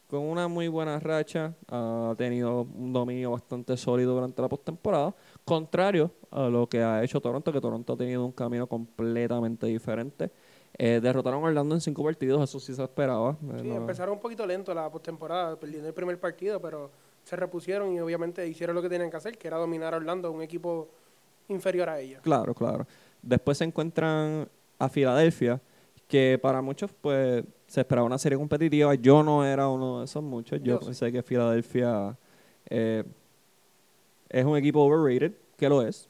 con 0.07 0.21
una 0.21 0.47
muy 0.47 0.69
buena 0.69 0.97
racha, 1.01 1.53
ha 1.67 2.15
tenido 2.17 2.61
un 2.61 2.93
dominio 2.93 3.31
bastante 3.31 3.75
sólido 3.75 4.13
durante 4.13 4.41
la 4.41 4.47
postemporada, 4.47 5.13
contrario 5.43 6.13
a 6.31 6.47
lo 6.47 6.69
que 6.69 6.81
ha 6.81 7.03
hecho 7.03 7.19
Toronto, 7.19 7.51
que 7.51 7.59
Toronto 7.59 7.91
ha 7.91 7.97
tenido 7.97 8.23
un 8.25 8.31
camino 8.31 8.67
completamente 8.67 9.67
diferente. 9.67 10.31
Eh, 10.77 11.01
derrotaron 11.03 11.43
a 11.43 11.47
Orlando 11.47 11.75
en 11.75 11.81
cinco 11.81 12.05
partidos, 12.05 12.41
eso 12.41 12.57
sí 12.57 12.73
se 12.73 12.83
esperaba. 12.83 13.31
eh, 13.31 13.59
Sí, 13.63 13.67
no- 13.67 13.75
empezaron 13.75 14.13
un 14.13 14.21
poquito 14.21 14.45
lento 14.45 14.73
la 14.73 14.89
postemporada, 14.89 15.59
perdiendo 15.59 15.89
el 15.89 15.93
primer 15.93 16.17
partido, 16.17 16.61
pero 16.61 16.89
se 17.25 17.35
repusieron 17.35 17.91
y 17.93 17.99
obviamente 17.99 18.47
hicieron 18.47 18.77
lo 18.77 18.81
que 18.81 18.87
tenían 18.87 19.09
que 19.11 19.17
hacer, 19.17 19.37
que 19.37 19.49
era 19.49 19.57
dominar 19.57 19.93
a 19.93 19.97
Orlando, 19.97 20.31
un 20.31 20.41
equipo 20.41 20.87
inferior 21.49 21.89
a 21.89 21.99
ellos. 21.99 22.21
Claro, 22.21 22.53
claro. 22.53 22.85
Después 23.21 23.57
se 23.57 23.63
encuentran 23.63 24.47
a 24.79 24.89
Filadelfia, 24.89 25.61
que 26.07 26.39
para 26.41 26.61
muchos 26.61 26.91
pues 27.01 27.43
se 27.67 27.81
esperaba 27.81 28.05
una 28.05 28.17
serie 28.17 28.37
competitiva. 28.37 28.95
Yo 28.95 29.23
no 29.23 29.45
era 29.45 29.67
uno 29.67 29.99
de 29.99 30.05
esos 30.05 30.23
muchos. 30.23 30.59
Yo, 30.59 30.75
Yo 30.75 30.79
sí. 30.79 30.85
pensé 30.85 31.11
que 31.11 31.21
Filadelfia 31.23 32.17
eh, 32.69 33.03
es 34.29 34.45
un 34.45 34.57
equipo 34.57 34.81
overrated, 34.83 35.33
que 35.57 35.67
lo 35.69 35.81
es. 35.85 36.09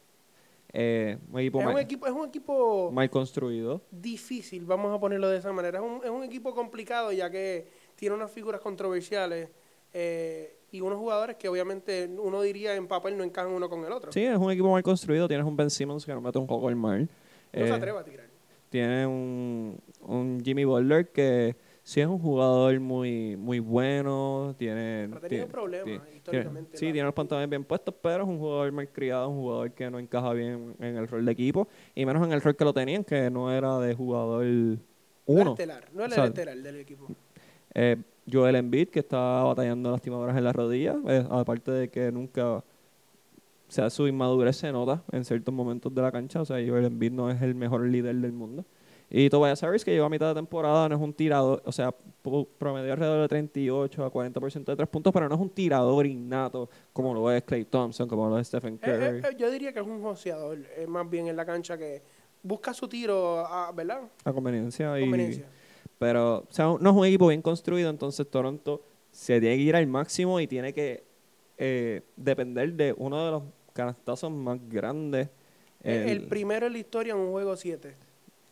Eh, 0.73 1.17
un 1.31 1.39
equipo, 1.39 1.61
Es 1.61 1.67
un 1.67 1.79
equipo, 1.79 2.07
es 2.07 2.13
un 2.13 2.27
equipo 2.27 2.91
mal 2.91 3.09
construido. 3.09 3.81
difícil, 3.89 4.65
vamos 4.65 4.95
a 4.95 4.99
ponerlo 4.99 5.29
de 5.29 5.37
esa 5.37 5.51
manera. 5.53 5.79
Es 5.79 5.85
un, 5.85 6.01
es 6.03 6.09
un 6.09 6.23
equipo 6.23 6.53
complicado 6.53 7.11
ya 7.11 7.31
que 7.31 7.67
tiene 7.95 8.15
unas 8.15 8.29
figuras 8.29 8.61
controversiales 8.61 9.49
eh, 9.93 10.56
y 10.71 10.81
unos 10.81 10.99
jugadores 10.99 11.37
que 11.37 11.47
obviamente 11.47 12.09
uno 12.17 12.41
diría 12.41 12.75
en 12.75 12.87
papel 12.87 13.17
no 13.17 13.23
encajan 13.23 13.51
uno 13.51 13.69
con 13.69 13.83
el 13.85 13.91
otro. 13.91 14.11
Sí, 14.11 14.23
es 14.23 14.37
un 14.37 14.51
equipo 14.51 14.71
mal 14.71 14.83
construido. 14.83 15.27
Tienes 15.27 15.45
un 15.45 15.55
Ben 15.55 15.69
Simmons 15.69 16.05
que 16.05 16.13
no 16.13 16.21
mete 16.21 16.37
un 16.39 16.47
poco 16.47 16.69
el 16.69 16.75
mal. 16.75 17.01
No 17.01 17.07
Eh, 17.53 17.67
se 17.67 17.73
atreve 17.73 17.97
a 17.99 18.03
tirar. 18.03 18.27
Tiene 18.69 19.07
un, 19.07 19.79
un 20.01 20.41
Jimmy 20.43 20.65
Butler 20.65 21.09
que 21.13 21.55
sí 21.83 22.01
es 22.01 22.07
un 22.07 22.19
jugador 22.19 22.77
muy 22.81 23.37
muy 23.37 23.59
bueno. 23.59 24.53
Tiene, 24.57 25.05
Pero 25.07 25.17
ha 25.17 25.21
tenido 25.21 25.27
tiene- 25.29 25.45
problemas 25.47 25.85
tiene- 25.85 26.15
históricamente. 26.17 26.77
sí, 26.77 26.85
tiene 26.91 27.03
los 27.03 27.13
pantalones 27.13 27.49
bien 27.49 27.63
puestos, 27.63 27.95
pero 28.01 28.23
es 28.23 28.29
un 28.29 28.37
jugador 28.39 28.69
mal 28.73 28.89
criado, 28.89 29.29
un 29.29 29.37
jugador 29.39 29.71
que 29.71 29.89
no 29.89 29.99
encaja 29.99 30.33
bien 30.33 30.75
en 30.79 30.97
el 30.97 31.07
rol 31.07 31.23
de 31.25 31.31
equipo. 31.31 31.69
Y 31.95 32.05
menos 32.05 32.25
en 32.27 32.33
el 32.33 32.41
rol 32.41 32.57
que 32.57 32.65
lo 32.65 32.73
tenían, 32.73 33.05
que 33.05 33.29
no 33.29 33.49
era 33.53 33.79
de 33.79 33.95
jugador 33.95 34.43
No 34.43 34.73
es 34.73 34.79
uno. 35.27 35.51
estelar, 35.51 35.87
no 35.93 36.03
O 36.03 36.09
sea, 36.09 36.23
el 36.25 36.29
estelar 36.31 36.57
del 36.57 36.75
equipo. 36.81 37.07
Eh, 37.73 37.95
Joel 38.31 38.55
Embiid, 38.55 38.89
que 38.89 38.99
está 38.99 39.43
batallando 39.43 39.91
lastimadoras 39.91 40.37
en 40.37 40.43
la 40.43 40.53
rodilla, 40.53 40.95
eh, 41.07 41.25
aparte 41.29 41.71
de 41.71 41.89
que 41.89 42.11
nunca, 42.11 42.57
o 42.57 42.63
sea, 43.69 43.89
su 43.89 44.07
inmadurez 44.07 44.57
se 44.57 44.71
nota 44.71 45.03
en 45.11 45.23
ciertos 45.25 45.53
momentos 45.53 45.93
de 45.93 46.01
la 46.01 46.11
cancha, 46.11 46.41
o 46.41 46.45
sea, 46.45 46.57
Joel 46.57 46.85
Embiid 46.85 47.11
no 47.11 47.29
es 47.29 47.41
el 47.41 47.55
mejor 47.55 47.85
líder 47.87 48.15
del 48.15 48.31
mundo. 48.33 48.65
Y 49.09 49.29
Tobias 49.29 49.63
Harris, 49.63 49.85
que 49.85 49.91
lleva 49.91 50.07
a 50.07 50.09
mitad 50.09 50.27
de 50.27 50.35
temporada, 50.35 50.89
no 50.89 50.95
es 50.95 51.01
un 51.01 51.13
tirador, 51.13 51.63
o 51.65 51.71
sea, 51.71 51.95
promedio 52.57 52.91
alrededor 52.91 53.21
de 53.21 53.27
38 53.29 54.03
a 54.03 54.11
40% 54.11 54.65
de 54.65 54.75
tres 54.75 54.89
puntos, 54.89 55.13
pero 55.13 55.29
no 55.29 55.35
es 55.35 55.39
un 55.39 55.49
tirador 55.49 56.05
innato 56.05 56.69
como 56.91 57.13
lo 57.13 57.31
es 57.31 57.41
Clay 57.43 57.63
Thompson, 57.63 58.09
como 58.09 58.27
lo 58.29 58.37
es 58.37 58.47
Stephen 58.47 58.73
Eh, 58.75 58.79
Curry. 58.85 59.05
eh, 59.05 59.21
eh, 59.31 59.35
yo 59.39 59.49
diría 59.49 59.71
que 59.71 59.79
es 59.79 59.87
un 59.87 60.01
joseador, 60.01 60.57
es 60.77 60.87
más 60.89 61.09
bien 61.09 61.27
en 61.29 61.37
la 61.37 61.45
cancha 61.45 61.77
que 61.77 62.01
busca 62.43 62.73
su 62.73 62.89
tiro, 62.89 63.45
a, 63.45 63.71
¿verdad? 63.71 64.01
a 64.25 64.33
conveniencia. 64.33 64.97
Y, 64.99 65.03
Conveniencia. 65.03 65.45
Pero, 65.99 66.39
o 66.39 66.47
sea, 66.51 66.65
no 66.79 66.89
es 66.89 66.95
un 66.95 67.05
equipo 67.05 67.27
bien 67.27 67.41
construido, 67.41 67.89
entonces 67.89 68.27
Toronto 68.29 68.81
se 69.11 69.39
tiene 69.39 69.55
que 69.55 69.61
ir 69.63 69.75
al 69.75 69.87
máximo 69.87 70.39
y 70.39 70.47
tiene 70.47 70.73
que 70.73 71.03
eh, 71.57 72.01
depender 72.15 72.73
de 72.73 72.93
uno 72.97 73.25
de 73.25 73.31
los 73.31 73.43
canastazos 73.73 74.31
más 74.31 74.59
grandes, 74.69 75.27
el- 75.83 76.09
el 76.09 76.21
primero 76.27 76.67
en 76.67 76.73
la 76.73 76.79
historia 76.79 77.13
en 77.13 77.19
un 77.19 77.31
juego 77.31 77.55
7. 77.55 77.95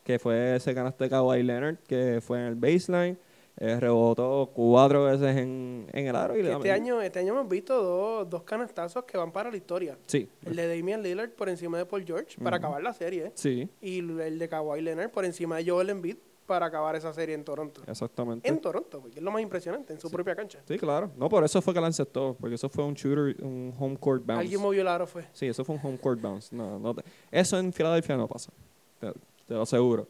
que 0.04 0.20
fue 0.20 0.56
ese 0.56 0.74
canasto 0.76 1.04
de 1.04 1.10
Kawhi 1.10 1.42
Leonard, 1.44 1.78
que 1.88 2.20
fue 2.22 2.40
en 2.40 2.46
el 2.46 2.56
baseline, 2.56 3.18
eh, 3.58 3.80
rebotó 3.80 4.52
cuatro 4.54 5.06
veces 5.06 5.36
en, 5.38 5.88
en 5.94 6.08
el 6.08 6.16
aro. 6.16 6.38
Y 6.38 6.42
Este 6.46 6.72
año, 6.72 7.02
este 7.02 7.20
año 7.20 7.34
hemos 7.34 7.50
visto 7.50 7.82
dos, 7.82 8.30
dos 8.30 8.44
canastazos 8.44 9.04
que 9.06 9.18
van 9.18 9.32
para 9.32 9.50
la 9.50 9.58
historia. 9.58 9.98
Sí, 10.06 10.28
El 10.46 10.56
de 10.56 10.68
Damian 10.78 11.02
Lillard 11.02 11.32
por 11.32 11.50
encima 11.50 11.78
de 11.80 11.86
Paul 11.88 12.04
George 12.06 12.38
para 12.44 12.58
acabar 12.58 12.84
la 12.84 12.94
serie. 12.94 13.32
sí, 13.36 13.68
Y 13.82 14.00
el 14.00 14.38
de 14.40 14.48
Kawhi 14.50 14.82
Leonard 14.82 15.10
por 15.10 15.26
encima 15.26 15.58
de 15.58 15.70
Joel 15.70 15.90
Embiid 15.90 16.18
para 16.46 16.68
acabar 16.68 16.96
esa 16.96 17.12
serie 17.14 17.34
en 17.36 17.44
Toronto. 17.44 17.82
exactamente. 17.88 18.48
En 18.48 18.60
Toronto, 18.60 19.00
porque 19.02 19.18
es 19.20 19.24
lo 19.24 19.32
más 19.32 19.42
impresionante, 19.42 19.94
en 19.94 20.00
su 20.00 20.10
propia 20.12 20.36
cancha. 20.36 20.60
Sí, 20.68 20.78
claro. 20.78 21.12
No, 21.18 21.28
por 21.30 21.44
eso 21.44 21.62
fue 21.62 21.74
que 21.74 21.82
la 21.82 21.88
aceptó, 21.88 22.36
porque 22.40 22.56
eso 22.56 22.70
fue 22.70 22.84
un 22.84 22.94
shooter, 22.94 23.36
un 23.44 23.74
home 23.80 23.98
court 23.98 24.26
bounce. 24.26 24.42
Alguien 24.42 24.62
movió 24.62 24.82
el 24.82 24.88
aro, 24.88 25.08
fue. 25.08 25.26
Sí, 25.34 25.48
eso 25.48 25.66
fue 25.66 25.76
un 25.76 25.82
home 25.84 25.98
court 25.98 26.22
bounce. 26.22 26.56
No, 26.56 26.78
no 26.80 26.94
te- 26.94 27.04
eso 27.32 27.58
en 27.58 27.74
Filadelfia 27.74 28.16
no 28.18 28.28
pasa. 28.28 28.52
Te, 29.00 29.12
te 29.48 29.54
lo 29.54 29.64
aseguro. 29.64 30.08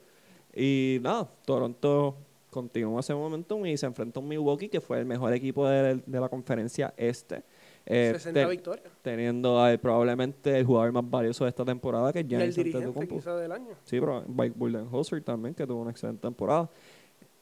Y 0.53 0.99
nada, 1.01 1.29
Toronto 1.45 2.15
continúa 2.49 3.01
ese 3.01 3.13
momentum 3.13 3.65
y 3.65 3.75
se 3.77 3.85
enfrenta 3.85 4.19
a 4.21 4.23
Milwaukee 4.23 4.69
que 4.69 4.79
fue 4.79 4.99
el 4.99 5.05
mejor 5.05 5.33
equipo 5.33 5.67
de, 5.67 5.95
de 6.05 6.19
la 6.19 6.29
conferencia 6.29 6.93
este. 6.95 7.43
Eh, 7.87 8.11
60 8.13 8.41
te- 8.43 8.49
victorias. 8.49 8.87
teniendo 9.03 9.59
a- 9.63 9.77
probablemente 9.77 10.57
el 10.57 10.65
jugador 10.65 10.91
más 10.91 11.07
valioso 11.09 11.43
de 11.43 11.49
esta 11.49 11.63
temporada, 11.63 12.11
que 12.11 12.21
es 12.21 12.27
Giannis 12.27 12.57
Antetokounmpo. 12.57 13.15
quizá 13.17 13.35
del 13.37 13.51
año. 13.51 13.75
Sí, 13.83 13.99
pero 13.99 14.23
Mike 14.27 14.53
Budenholzer 14.57 15.21
también, 15.21 15.53
que 15.53 15.67
tuvo 15.67 15.81
una 15.81 15.91
excelente 15.91 16.21
temporada. 16.21 16.67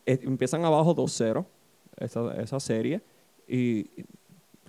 Eh, 0.05 0.19
empiezan 0.23 0.65
abajo 0.65 0.93
2-0 0.93 1.45
esa, 1.97 2.33
esa 2.41 2.59
serie 2.59 3.01
y 3.47 3.88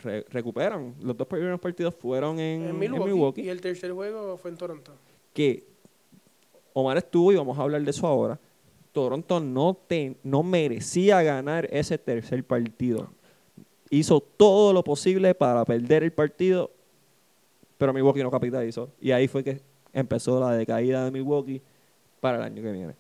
re- 0.03 0.25
recuperan. 0.31 0.95
Los 1.03 1.17
dos 1.17 1.27
primeros 1.27 1.59
partidos 1.59 1.93
fueron 1.95 2.39
en, 2.39 2.63
En 2.63 2.69
en 2.69 2.79
Milwaukee, 2.79 3.11
Milwaukee 3.13 3.43
Y 3.43 3.49
el 3.49 3.61
tercer 3.61 3.91
juego 3.93 4.37
fue 4.37 4.53
en 4.53 4.57
Toronto. 4.57 4.93
que 5.33 5.65
Omar 6.73 6.97
estuvo 6.99 7.33
y 7.33 7.37
vamos 7.37 7.59
a 7.59 7.63
hablar 7.63 7.83
de 7.83 7.91
eso 7.91 8.07
ahora. 8.07 8.39
Toronto 8.93 9.41
no, 9.41 9.77
te, 9.89 10.17
no 10.23 10.45
merecía 10.45 11.21
ganar 11.23 11.67
ese 11.73 11.99
tercer 11.99 12.45
partido. 12.45 13.09
Hizo 13.95 14.21
todo 14.21 14.73
lo 14.73 14.83
posible 14.83 15.35
para 15.35 15.65
perder 15.65 16.03
el 16.03 16.13
partido, 16.13 16.71
pero 17.79 17.93
Milwaukee 17.93 18.23
no 18.23 18.31
capitalizó. 18.31 18.91
Y 19.01 19.13
ahí 19.13 19.29
fue 19.29 19.45
que 19.45 19.61
empezó 19.93 20.41
la 20.41 20.53
decaída 20.53 21.05
de 21.05 21.11
Milwaukee 21.11 21.63
para 22.21 22.39
el 22.39 22.43
año 22.43 22.63
que 22.63 22.73
viene. 22.73 22.95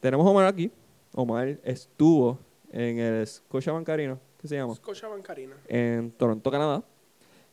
Tenemos 0.00 0.26
a 0.26 0.30
Omar 0.30 0.46
aquí. 0.46 0.70
Omar 1.14 1.58
estuvo 1.64 2.38
en 2.72 2.98
el 2.98 3.26
Scotiabank 3.26 3.88
Arena, 3.88 4.18
¿qué 4.40 4.48
se 4.48 4.54
llama? 4.56 4.74
Scotiabank 4.74 5.28
Arena. 5.28 5.56
en 5.68 6.10
Toronto, 6.12 6.50
Canadá. 6.50 6.82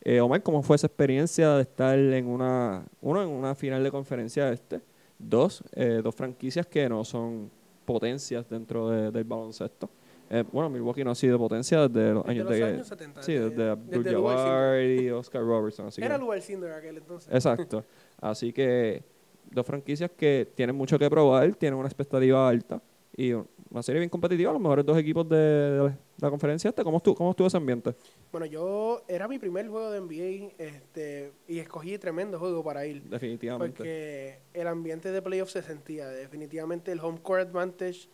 Eh, 0.02 0.20
Omar, 0.20 0.42
¿cómo 0.42 0.62
fue 0.62 0.76
esa 0.76 0.86
experiencia 0.86 1.50
de 1.56 1.62
estar 1.62 1.98
en 1.98 2.26
una, 2.28 2.84
uno, 3.02 3.20
en 3.22 3.28
una 3.28 3.54
final 3.54 3.82
de 3.82 3.90
conferencia 3.90 4.50
este? 4.52 4.80
Dos, 5.18 5.62
eh, 5.74 6.00
dos 6.02 6.14
franquicias 6.14 6.66
que 6.66 6.88
no 6.88 7.04
son 7.04 7.50
potencias 7.84 8.48
dentro 8.48 8.88
de- 8.88 9.10
del 9.10 9.24
baloncesto. 9.24 9.90
Eh, 10.30 10.44
bueno, 10.52 10.68
Milwaukee 10.68 11.04
no 11.04 11.12
ha 11.12 11.14
sido 11.14 11.38
potencia 11.38 11.88
desde 11.88 12.12
los 12.12 12.24
Desde 12.24 12.30
años 12.40 12.44
los 12.50 12.58
de... 12.58 12.64
años 12.64 12.86
70. 12.88 13.22
sí, 13.22 13.32
desde 13.34 13.76
desde 13.76 14.12
Jabbar 14.12 14.82
y 14.82 15.10
Oscar 15.10 15.42
Robertson. 15.42 15.86
Así 15.86 16.02
Era 16.02 16.16
que, 16.16 16.20
Lou 16.20 16.32
Alcindor 16.32 16.70
aquel 16.72 16.98
entonces. 16.98 17.32
exacto. 17.32 17.84
Así 18.20 18.52
que 18.52 19.02
dos 19.50 19.64
franquicias 19.64 20.10
que 20.10 20.46
tienen 20.54 20.76
mucho 20.76 20.98
que 20.98 21.08
probar, 21.08 21.54
tienen 21.54 21.78
una 21.78 21.88
expectativa 21.88 22.46
alta 22.46 22.82
y 23.16 23.32
una 23.32 23.82
serie 23.82 24.00
bien 24.00 24.10
competitiva, 24.10 24.52
los 24.52 24.60
mejores 24.60 24.84
dos 24.84 24.96
equipos 24.98 25.28
de, 25.28 25.36
de 25.36 25.92
la 26.20 26.30
conferencia 26.30 26.68
esta. 26.68 26.84
¿Cómo 26.84 26.98
estuvo, 26.98 27.14
¿Cómo 27.14 27.30
estuvo 27.30 27.46
ese 27.48 27.56
ambiente? 27.56 27.94
Bueno, 28.30 28.46
yo 28.46 29.02
era 29.08 29.26
mi 29.28 29.38
primer 29.38 29.66
juego 29.68 29.90
de 29.90 30.00
NBA 30.00 30.52
este, 30.58 31.32
y 31.48 31.58
escogí 31.58 31.98
tremendo 31.98 32.38
juego 32.38 32.62
para 32.62 32.86
ir. 32.86 33.02
Definitivamente. 33.04 33.76
Porque 33.78 34.38
el 34.52 34.66
ambiente 34.68 35.10
de 35.10 35.22
playoffs 35.22 35.52
se 35.52 35.62
sentía. 35.62 36.06
Definitivamente 36.08 36.92
el 36.92 37.00
home 37.00 37.18
court 37.22 37.48
advantage 37.48 38.08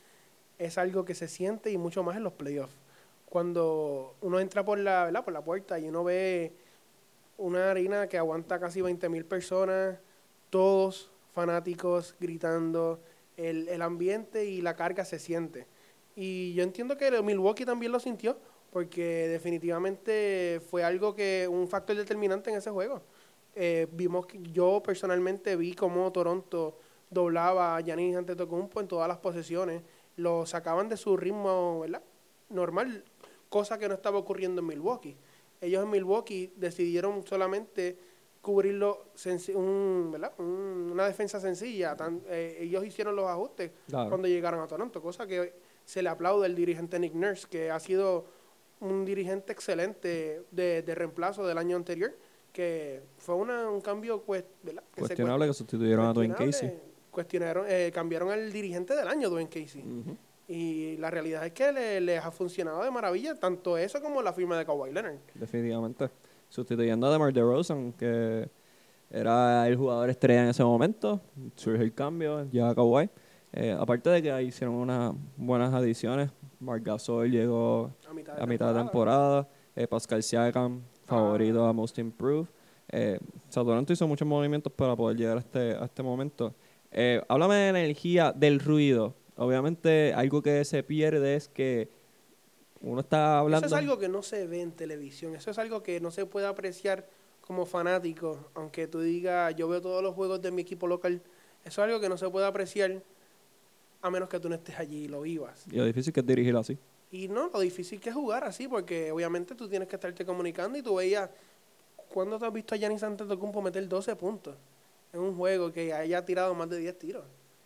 es 0.59 0.79
algo 0.79 1.05
que 1.05 1.15
se 1.15 1.29
siente 1.29 1.71
y 1.71 1.79
mucho 1.79 2.03
más 2.03 2.17
en 2.17 2.25
los 2.25 2.33
playoffs. 2.33 2.77
Cuando 3.27 4.15
uno 4.21 4.41
entra 4.41 4.65
por 4.65 4.79
la, 4.79 5.05
¿verdad? 5.05 5.25
por 5.25 5.33
la 5.33 5.43
puerta 5.43 5.79
y 5.79 5.89
uno 5.89 6.05
ve 6.05 6.53
una 7.37 7.71
arena 7.71 8.09
que 8.09 8.19
aguanta 8.19 8.61
casi 8.61 8.81
20.000 8.81 9.25
personas, 9.25 9.99
todos 10.51 11.11
fanáticos 11.33 12.15
gritando, 12.21 13.01
el, 13.37 13.69
el 13.69 13.83
ambiente 13.83 14.45
y 14.45 14.63
la 14.63 14.77
carga 14.77 15.05
se 15.05 15.19
siente. 15.19 15.67
Y 16.17 16.55
yo 16.55 16.63
entiendo 16.63 16.97
que 16.97 17.23
Milwaukee 17.23 17.65
también 17.65 17.91
lo 17.91 17.99
sintió, 17.99 18.39
porque 18.71 19.29
definitivamente 19.29 20.61
fue 20.69 20.85
algo 20.85 21.15
que, 21.15 21.49
un 21.51 21.69
factor 21.69 21.97
determinante 21.97 22.51
en 22.51 22.57
ese 22.57 22.71
juego. 22.71 23.03
Eh, 23.55 23.87
vimos 23.93 24.27
que 24.27 24.41
yo 24.53 24.83
personalmente 24.83 25.55
vi 25.55 25.75
cómo 25.75 26.11
Toronto 26.11 26.79
doblaba 27.09 27.77
a 27.77 27.81
Giannis 27.81 28.17
Antetokounmpo 28.17 28.81
en 28.81 28.89
todas 28.89 29.07
las 29.07 29.19
posesiones, 29.19 29.83
lo 30.17 30.47
sacaban 30.47 30.89
de 30.89 30.97
su 30.97 31.17
ritmo, 31.17 31.81
¿verdad? 31.81 32.03
Normal, 32.51 33.05
cosa 33.49 33.79
que 33.79 33.89
no 33.89 33.95
estaba 33.95 34.19
ocurriendo 34.19 34.61
en 34.61 34.67
Milwaukee. 34.67 35.17
Ellos 35.61 35.83
en 35.83 35.91
Milwaukee 35.91 36.53
decidieron 36.57 37.27
solamente 37.27 37.99
cubrirlo, 38.43 39.07
un, 39.55 40.11
¿verdad? 40.13 40.39
una 40.39 41.07
defensa 41.07 41.41
sencilla. 41.41 41.97
Eh, 42.29 42.59
ellos 42.61 42.85
hicieron 42.85 43.17
los 43.17 43.27
ajustes 43.27 43.71
cuando 43.91 44.29
llegaron 44.29 44.61
a 44.61 44.67
Toronto, 44.67 45.01
cosa 45.01 45.27
que 45.27 45.55
se 45.85 46.03
le 46.03 46.11
aplaude 46.11 46.47
al 46.47 46.55
dirigente 46.55 46.99
Nick 46.99 47.15
Nurse, 47.15 47.47
que 47.49 47.71
ha 47.71 47.81
sido 47.81 48.27
un 48.81 49.05
dirigente 49.05 49.53
excelente 49.53 50.43
de, 50.51 50.83
de 50.83 50.95
reemplazo 50.95 51.47
del 51.47 51.57
año 51.57 51.77
anterior, 51.77 52.15
que 52.53 53.03
fue 53.19 53.35
una, 53.35 53.71
un 53.71 53.81
cambio 53.81 54.23
pues, 54.23 54.45
cuestionable 54.97 55.47
que 55.47 55.55
sustituyeron 55.55 56.07
a 56.07 56.13
Dwayne 56.13 56.35
Casey. 56.35 56.73
Cuestionaron, 57.15 57.65
eh, 57.69 57.93
cambiaron 57.95 58.33
al 58.33 58.53
dirigente 58.53 58.95
del 58.97 59.07
año, 59.07 59.31
Dwayne 59.31 59.49
Casey. 59.49 59.85
Y 60.49 60.97
la 60.97 61.11
realidad 61.11 61.47
es 61.47 61.53
que 61.53 61.73
les 61.73 62.03
le 62.03 62.19
ha 62.19 62.31
funcionado 62.31 62.83
de 62.83 62.91
maravilla, 62.91 63.35
tanto 63.37 63.79
eso 63.79 64.03
como 64.03 64.21
la 64.21 64.33
firma 64.33 64.59
de 64.59 64.67
Kawhi 64.67 64.93
Leonard. 64.93 65.19
Definitivamente. 65.35 66.11
Sustituyendo 66.49 67.07
a 67.07 67.13
DeMar 67.13 67.33
DeRozan, 67.33 67.93
que 67.93 68.49
era 69.11 69.67
el 69.69 69.77
jugador 69.77 70.11
estrella 70.11 70.43
en 70.43 70.49
ese 70.49 70.65
momento, 70.65 71.21
surge 71.55 71.83
el 71.83 71.95
cambio, 71.95 72.51
llega 72.51 72.75
Kawhi. 72.75 73.09
Eh, 73.53 73.77
aparte 73.79 74.11
de 74.11 74.21
que 74.21 74.43
hicieron 74.43 74.75
unas 74.75 75.15
buenas 75.37 75.73
adiciones, 75.73 76.31
Marc 76.59 76.85
Gasol 76.85 77.31
llegó 77.31 77.93
a 78.37 78.45
mitad 78.47 78.75
de, 78.75 78.81
temporada, 78.81 79.49
eh, 79.77 79.87
Pascal 79.87 80.25
Siakam, 80.25 80.83
favorito 81.05 81.65
ah. 81.65 81.69
a 81.71 81.73
Most 81.73 81.97
Improved. 81.99 82.49
Eh, 82.89 83.19
Toronto 83.53 83.93
hizo 83.93 84.07
muchos 84.09 84.27
movimientos 84.27 84.73
para 84.73 84.97
poder 84.97 85.17
llegar 85.17 85.37
a 85.37 85.41
este, 85.41 85.75
a 85.75 85.85
este 85.85 86.03
momento. 86.03 86.55
Eh, 86.95 87.21
háblame 87.29 87.57
de 87.57 87.69
energía, 87.71 88.33
del 88.33 88.61
ruido. 88.61 89.15
Obviamente 89.37 90.15
algo 90.15 90.43
que 90.43 90.65
se 90.65 90.85
pierde 90.85 91.35
es 91.35 91.49
que 91.49 91.89
uno 92.81 93.01
está 93.01 93.41
hablando... 93.41 93.67
Eso 93.67 93.75
es 93.75 93.83
algo 93.83 93.99
que 93.99 94.09
no 94.09 94.23
se 94.23 94.47
ve 94.47 94.61
en 94.61 94.71
televisión, 94.71 95.35
eso 95.35 95.51
es 95.51 95.59
algo 95.59 95.83
que 95.83 96.01
no 96.01 96.13
se 96.13 96.25
puede 96.25 96.47
apreciar 96.47 97.09
como 97.41 97.67
fanático, 97.67 98.51
aunque 98.55 98.87
tú 98.87 99.01
digas, 99.01 99.55
yo 99.57 99.69
veo 99.69 99.81
todos 99.81 100.03
los 100.03 100.15
juegos 100.15 100.41
de 100.41 100.53
mi 100.53 100.63
equipo 100.63 100.87
local, 100.87 101.21
eso 101.65 101.83
es 101.83 101.87
algo 101.87 102.01
que 102.01 102.09
no 102.09 102.17
se 102.17 102.31
puede 102.31 102.47
apreciar 102.47 103.03
a 104.01 104.11
menos 104.11 104.29
que 104.29 104.39
tú 104.39 104.49
no 104.49 104.55
estés 104.55 104.79
allí 104.79 105.05
y 105.05 105.09
lo 105.09 105.23
vivas. 105.23 105.65
Y 105.71 105.77
lo 105.77 105.85
difícil 105.85 106.13
que 106.13 106.21
es 106.21 106.27
dirigir 106.27 106.55
así. 106.57 106.79
Y 107.11 107.27
no, 107.27 107.51
lo 107.53 107.61
difícil 107.61 108.01
que 108.01 108.11
es 108.11 108.15
jugar 108.15 108.45
así, 108.45 108.69
porque 108.69 109.11
obviamente 109.11 109.57
tú 109.57 109.69
tienes 109.69 109.89
que 109.89 109.97
estarte 109.97 110.25
comunicando 110.25 110.79
y 110.79 110.83
tú 110.83 110.95
veías, 110.95 111.29
¿cuándo 112.13 112.39
te 112.39 112.47
has 112.47 112.53
visto 112.53 112.75
a 112.75 112.79
Giannis 112.79 113.03
Antetokounmpo 113.03 113.61
meter 113.63 113.89
12 113.89 114.15
puntos 114.15 114.55
en 115.15 115.21
un 115.21 115.37
juego 115.37 115.73
que 115.73 115.93
haya 115.93 116.25
tirado 116.25 116.55
más 116.55 116.69
de 116.69 116.79
10 116.79 116.99
tiros? 116.99 117.25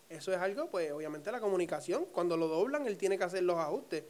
Eso 0.09 0.33
es 0.33 0.39
algo, 0.39 0.71
pues 0.71 0.93
obviamente 0.93 1.33
la 1.33 1.41
comunicación, 1.41 2.07
cuando 2.13 2.37
lo 2.37 2.47
doblan, 2.47 2.87
él 2.87 2.97
tiene 2.97 3.19
que 3.19 3.25
hacer 3.25 3.43
los 3.43 3.57
ajustes. 3.57 4.05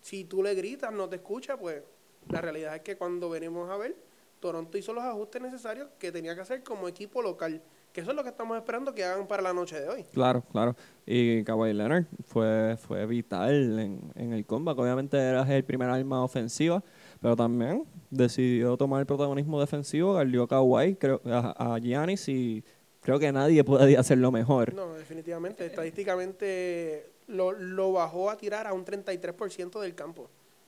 Si 0.00 0.24
tú 0.24 0.42
le 0.42 0.54
gritas, 0.54 0.92
no 0.92 1.08
te 1.08 1.16
escucha, 1.16 1.56
pues 1.56 1.82
la 2.28 2.40
realidad 2.40 2.74
es 2.74 2.82
que 2.82 2.96
cuando 2.96 3.28
venimos 3.30 3.70
a 3.70 3.76
ver, 3.76 3.96
Toronto 4.40 4.76
hizo 4.76 4.92
los 4.92 5.04
ajustes 5.04 5.40
necesarios 5.40 5.88
que 5.98 6.12
tenía 6.12 6.34
que 6.34 6.40
hacer 6.40 6.62
como 6.62 6.88
equipo 6.88 7.22
local. 7.22 7.62
Que 7.92 8.00
eso 8.00 8.10
es 8.10 8.16
lo 8.16 8.24
que 8.24 8.30
estamos 8.30 8.56
esperando 8.56 8.92
que 8.92 9.04
hagan 9.04 9.28
para 9.28 9.40
la 9.40 9.52
noche 9.52 9.80
de 9.80 9.88
hoy. 9.88 10.04
Claro, 10.12 10.42
claro. 10.50 10.74
Y 11.06 11.44
Kawhi 11.44 11.72
Leonard 11.72 12.06
fue, 12.24 12.76
fue 12.76 13.06
vital 13.06 13.78
en, 13.78 14.12
en 14.16 14.32
el 14.32 14.44
comeback. 14.44 14.76
Obviamente 14.76 15.16
era 15.16 15.42
el 15.56 15.64
primer 15.64 15.88
arma 15.88 16.24
ofensiva, 16.24 16.82
pero 17.20 17.36
también 17.36 17.84
decidió 18.10 18.76
tomar 18.76 19.00
el 19.00 19.06
protagonismo 19.06 19.60
defensivo, 19.60 20.12
guardió 20.12 20.42
a 20.42 20.48
Kawhi, 20.48 20.96
creo, 20.96 21.20
a, 21.24 21.78
Giannis 21.80 22.28
y 22.28 22.64
creo 23.04 23.18
que 23.18 23.30
nadie 23.30 23.62
puede 23.62 23.96
hacerlo 23.96 24.32
mejor. 24.32 24.74
No, 24.74 24.94
definitivamente. 24.94 25.66
Estadísticamente 25.66 27.10
lo, 27.28 27.52
lo 27.52 27.92
bajó 27.92 28.30
a 28.30 28.36
tirar 28.36 28.66
a 28.66 28.72
un 28.72 28.84
33% 28.84 29.80
del 29.80 29.94
campo. 29.94 30.22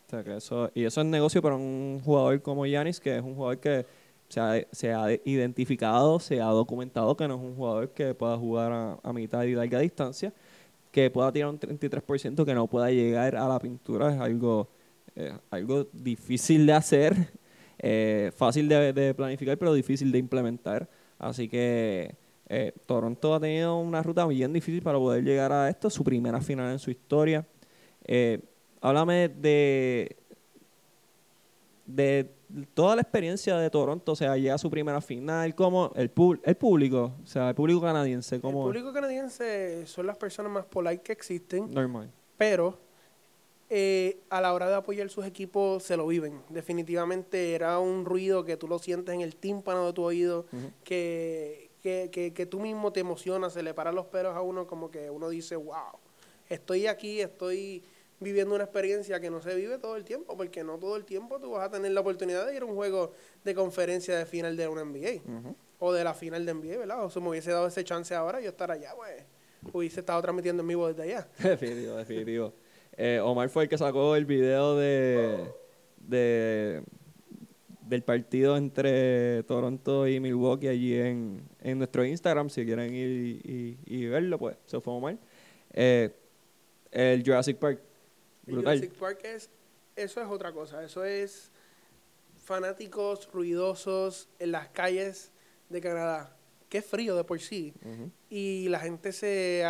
O 0.07 0.11
sea, 0.11 0.22
que 0.22 0.37
eso, 0.37 0.70
y 0.72 0.85
eso 0.85 1.01
es 1.01 1.07
negocio 1.07 1.42
para 1.42 1.57
un 1.57 2.01
jugador 2.05 2.40
como 2.40 2.64
Giannis, 2.64 3.01
que 3.01 3.16
es 3.16 3.22
un 3.22 3.35
jugador 3.35 3.59
que 3.59 3.87
se 4.29 4.40
ha, 4.40 4.66
se 4.70 4.92
ha 4.92 5.12
identificado, 5.25 6.20
se 6.20 6.40
ha 6.40 6.46
documentado 6.46 7.16
que 7.16 7.27
no 7.27 7.35
es 7.35 7.40
un 7.40 7.57
jugador 7.57 7.90
que 7.90 8.14
pueda 8.14 8.37
jugar 8.37 8.99
a, 9.03 9.12
mitad 9.12 9.42
y 9.42 9.55
larga 9.55 9.81
distancia, 9.81 10.33
que 10.92 11.11
pueda 11.11 11.33
tirar 11.33 11.51
un 11.51 11.59
33%, 11.59 12.44
que 12.44 12.55
no 12.55 12.66
pueda 12.68 12.90
llegar 12.90 13.35
a 13.35 13.49
la 13.49 13.59
pintura, 13.59 14.14
es 14.14 14.20
algo, 14.20 14.68
eh, 15.16 15.33
algo 15.51 15.88
difícil 15.92 16.66
de 16.66 16.72
hacer, 16.72 17.14
eh, 17.79 18.31
fácil 18.37 18.68
de, 18.68 19.14
planificar, 19.14 19.59
pero 19.59 19.75
difícil 19.75 20.12
de 20.12 20.18
implementar. 20.18 20.88
Así 21.18 21.49
que 21.49 22.14
eh, 22.49 22.73
Toronto 22.87 23.35
ha 23.35 23.41
tenido 23.41 23.79
una 23.79 24.03
ruta 24.03 24.27
bien 24.27 24.53
difícil 24.53 24.83
para 24.83 24.99
poder 24.99 25.25
llegar 25.25 25.53
a 25.53 25.69
esto, 25.69 25.91
su 25.91 26.05
primera 26.05 26.41
final 26.41 26.73
en 26.73 26.79
su 26.79 26.91
historia. 26.91 27.47
háblame 28.81 29.29
de, 29.29 30.17
de 31.87 32.31
toda 32.75 32.97
la 32.97 33.03
experiencia 33.03 33.57
de 33.57 33.71
Toronto, 33.71 34.13
o 34.13 34.17
sea, 34.17 34.37
llega 34.37 34.55
a 34.55 34.59
su 34.59 34.71
primera 34.71 35.01
final, 35.01 35.55
como 35.55 35.93
el, 35.95 36.11
el 36.45 36.57
público, 36.57 37.13
o 37.23 37.27
sea, 37.27 37.51
el 37.51 37.55
público 37.55 37.81
canadiense, 37.81 38.41
como... 38.41 38.61
El 38.61 38.67
público 38.67 38.93
canadiense 38.93 39.87
son 39.87 40.07
las 40.07 40.17
personas 40.17 40.53
más 40.53 40.65
polite 40.67 41.03
que 41.03 41.13
existen. 41.13 41.73
Normal. 41.73 42.11
Pero 42.37 42.79
eh, 43.69 44.21
a 44.31 44.41
la 44.41 44.55
hora 44.55 44.69
de 44.69 44.77
apoyar 44.77 45.09
sus 45.11 45.27
equipos 45.27 45.83
se 45.83 45.97
lo 45.97 46.07
viven. 46.07 46.41
Definitivamente 46.51 47.55
era 47.55 47.79
un 47.79 48.05
ruido 48.05 48.45
que 48.45 48.57
tú 48.57 48.69
lo 48.69 48.79
sientes 48.79 49.15
en 49.15 49.23
el 49.23 49.37
tímpano 49.37 49.87
de 49.87 49.93
tu 49.93 50.05
oído, 50.05 50.47
que, 50.85 51.66
que, 51.87 52.11
que, 52.11 52.35
que, 52.35 52.46
tú 52.46 52.59
mismo 52.59 52.92
te 52.92 52.99
emocionas, 52.99 53.53
se 53.53 53.62
le 53.62 53.72
paran 53.72 53.94
los 53.94 54.07
pelos 54.07 54.35
a 54.35 54.40
uno 54.40 54.66
como 54.66 54.90
que 54.90 55.09
uno 55.09 55.29
dice, 55.29 55.55
wow, 55.55 56.01
estoy 56.49 56.88
aquí, 56.88 57.20
estoy 57.20 57.85
viviendo 58.18 58.57
una 58.57 58.64
experiencia 58.64 59.20
que 59.20 59.31
no 59.31 59.40
se 59.40 59.55
vive 59.55 59.79
todo 59.79 59.94
el 59.94 60.03
tiempo, 60.03 60.37
porque 60.37 60.64
no 60.64 60.79
todo 60.79 60.96
el 60.96 61.05
tiempo 61.05 61.38
tú 61.38 61.53
vas 61.53 61.68
a 61.68 61.70
tener 61.70 61.92
la 61.92 62.01
oportunidad 62.01 62.44
de 62.44 62.57
ir 62.57 62.62
a 62.62 62.64
un 62.64 62.75
juego 62.75 63.12
de 63.44 63.55
conferencia 63.55 64.18
de 64.18 64.27
final 64.27 64.57
de 64.57 64.66
una 64.66 64.85
NBA 64.85 65.22
o 65.79 65.92
de 65.92 66.03
la 66.03 66.12
final 66.12 66.44
de 66.44 66.55
NBA, 66.55 66.77
¿verdad? 66.77 67.05
O 67.05 67.09
si 67.09 67.20
me 67.20 67.29
hubiese 67.29 67.53
dado 67.53 67.68
ese 67.68 67.85
chance 67.85 68.12
ahora, 68.16 68.40
yo 68.40 68.49
estar 68.49 68.72
allá, 68.72 68.92
pues 68.96 69.22
hubiese 69.72 70.01
estado 70.01 70.20
transmitiendo 70.20 70.62
en 70.62 70.68
vivo 70.68 70.88
desde 70.88 71.05
allá. 71.05 71.29
Definitivo, 71.38 71.94
definitivo. 71.94 72.53
Eh, 72.96 73.20
Omar 73.22 73.49
fue 73.49 73.62
el 73.62 73.68
que 73.68 73.79
sacó 73.79 74.16
el 74.16 74.25
video 74.25 74.75
de, 74.75 75.53
de 75.99 76.83
del 77.87 78.03
partido 78.03 78.57
entre 78.57 79.42
Toronto 79.44 80.07
y 80.07 80.20
Milwaukee 80.20 80.68
allí 80.68 80.94
en, 80.94 81.42
en 81.61 81.79
nuestro 81.79 82.05
Instagram. 82.05 82.51
Si 82.51 82.64
quieren 82.64 82.94
ir 82.94 83.79
y, 83.85 84.07
verlo, 84.07 84.38
pues 84.38 84.57
se 84.66 84.81
fue 84.81 84.92
Omar. 84.92 85.16
Eh, 85.72 86.14
el 86.90 87.22
Jurassic 87.22 87.59
Park 87.59 87.81
Jurassic 88.46 88.92
Park 88.92 89.20
es, 89.25 89.51
eso 89.96 90.20
es 90.20 90.29
otra 90.29 90.53
cosa, 90.53 90.85
eso 90.85 91.05
es 91.05 91.51
fanáticos 92.44 93.29
ruidosos 93.33 94.29
en 94.38 94.53
las 94.53 94.68
calles 94.68 95.33
de 95.68 95.81
Canadá. 95.81 96.37
Qué 96.68 96.83
frío 96.83 97.16
de 97.16 97.25
por 97.25 97.40
sí. 97.40 97.75
Y 98.29 98.68
la 98.68 98.81
gente 98.81 99.12
se, 99.12 99.64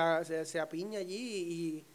se, 0.45 0.61
apiña 0.61 0.99
allí 0.99 1.15
y 1.15 1.87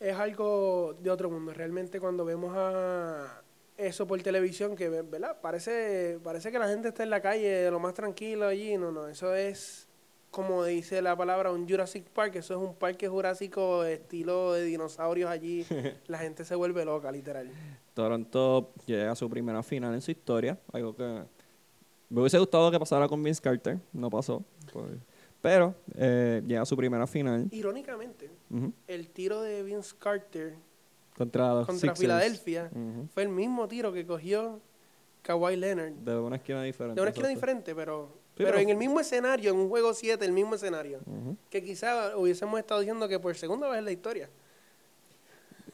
es 0.00 0.14
algo 0.16 0.96
de 1.00 1.10
otro 1.10 1.30
mundo. 1.30 1.52
Realmente 1.52 2.00
cuando 2.00 2.24
vemos 2.24 2.52
a 2.56 3.41
eso 3.86 4.06
por 4.06 4.22
televisión, 4.22 4.76
que 4.76 4.88
¿verdad? 4.88 5.38
Parece, 5.40 6.18
parece 6.22 6.50
que 6.50 6.58
la 6.58 6.68
gente 6.68 6.88
está 6.88 7.02
en 7.02 7.10
la 7.10 7.20
calle 7.20 7.48
de 7.48 7.70
lo 7.70 7.80
más 7.80 7.94
tranquilo 7.94 8.46
allí. 8.46 8.76
No, 8.76 8.92
no, 8.92 9.08
eso 9.08 9.34
es 9.34 9.88
como 10.32 10.64
dice 10.64 11.02
la 11.02 11.14
palabra, 11.14 11.52
un 11.52 11.68
Jurassic 11.68 12.08
Park, 12.08 12.36
eso 12.36 12.54
es 12.54 12.68
un 12.68 12.74
parque 12.74 13.06
jurásico 13.06 13.84
estilo 13.84 14.54
de 14.54 14.64
dinosaurios 14.64 15.30
allí. 15.30 15.64
la 16.06 16.18
gente 16.18 16.44
se 16.44 16.54
vuelve 16.54 16.84
loca, 16.86 17.12
literal. 17.12 17.50
Toronto 17.92 18.72
llega 18.86 19.12
a 19.12 19.14
su 19.14 19.28
primera 19.28 19.62
final 19.62 19.92
en 19.92 20.00
su 20.00 20.10
historia, 20.10 20.58
algo 20.72 20.96
que 20.96 21.22
me 22.08 22.20
hubiese 22.20 22.38
gustado 22.38 22.70
que 22.70 22.78
pasara 22.78 23.06
con 23.08 23.22
Vince 23.22 23.42
Carter, 23.42 23.78
no 23.92 24.08
pasó. 24.08 24.42
Pero 25.42 25.74
eh, 25.96 26.42
llega 26.46 26.62
a 26.62 26.66
su 26.66 26.78
primera 26.78 27.06
final. 27.06 27.48
Irónicamente, 27.50 28.30
el 28.86 29.08
tiro 29.08 29.42
de 29.42 29.62
Vince 29.62 29.94
Carter 29.98 30.54
Contra. 31.66 31.94
Filadelfia 31.96 32.70
fue 33.14 33.22
el 33.24 33.28
mismo 33.28 33.68
tiro 33.68 33.92
que 33.92 34.04
cogió 34.06 34.60
Kawhi 35.22 35.56
Leonard. 35.56 35.92
De 35.92 36.16
una 36.18 36.36
esquina 36.36 36.62
diferente. 36.62 36.94
De 36.96 37.00
una 37.02 37.10
esquina 37.10 37.28
diferente, 37.28 37.74
pero, 37.74 38.08
Sí, 38.12 38.18
pero 38.38 38.50
pero- 38.50 38.58
en 38.62 38.70
el 38.70 38.76
mismo 38.76 38.98
escenario, 39.00 39.50
en 39.52 39.56
un 39.58 39.68
juego 39.68 39.92
7, 39.94 40.24
el 40.24 40.32
mismo 40.32 40.54
escenario. 40.54 41.00
Que 41.50 41.62
quizá 41.62 42.16
hubiésemos 42.16 42.58
estado 42.58 42.80
diciendo 42.80 43.06
que 43.08 43.18
por 43.20 43.34
segunda 43.36 43.68
vez 43.68 43.78
en 43.78 43.84
la 43.84 43.92
historia. 43.92 44.28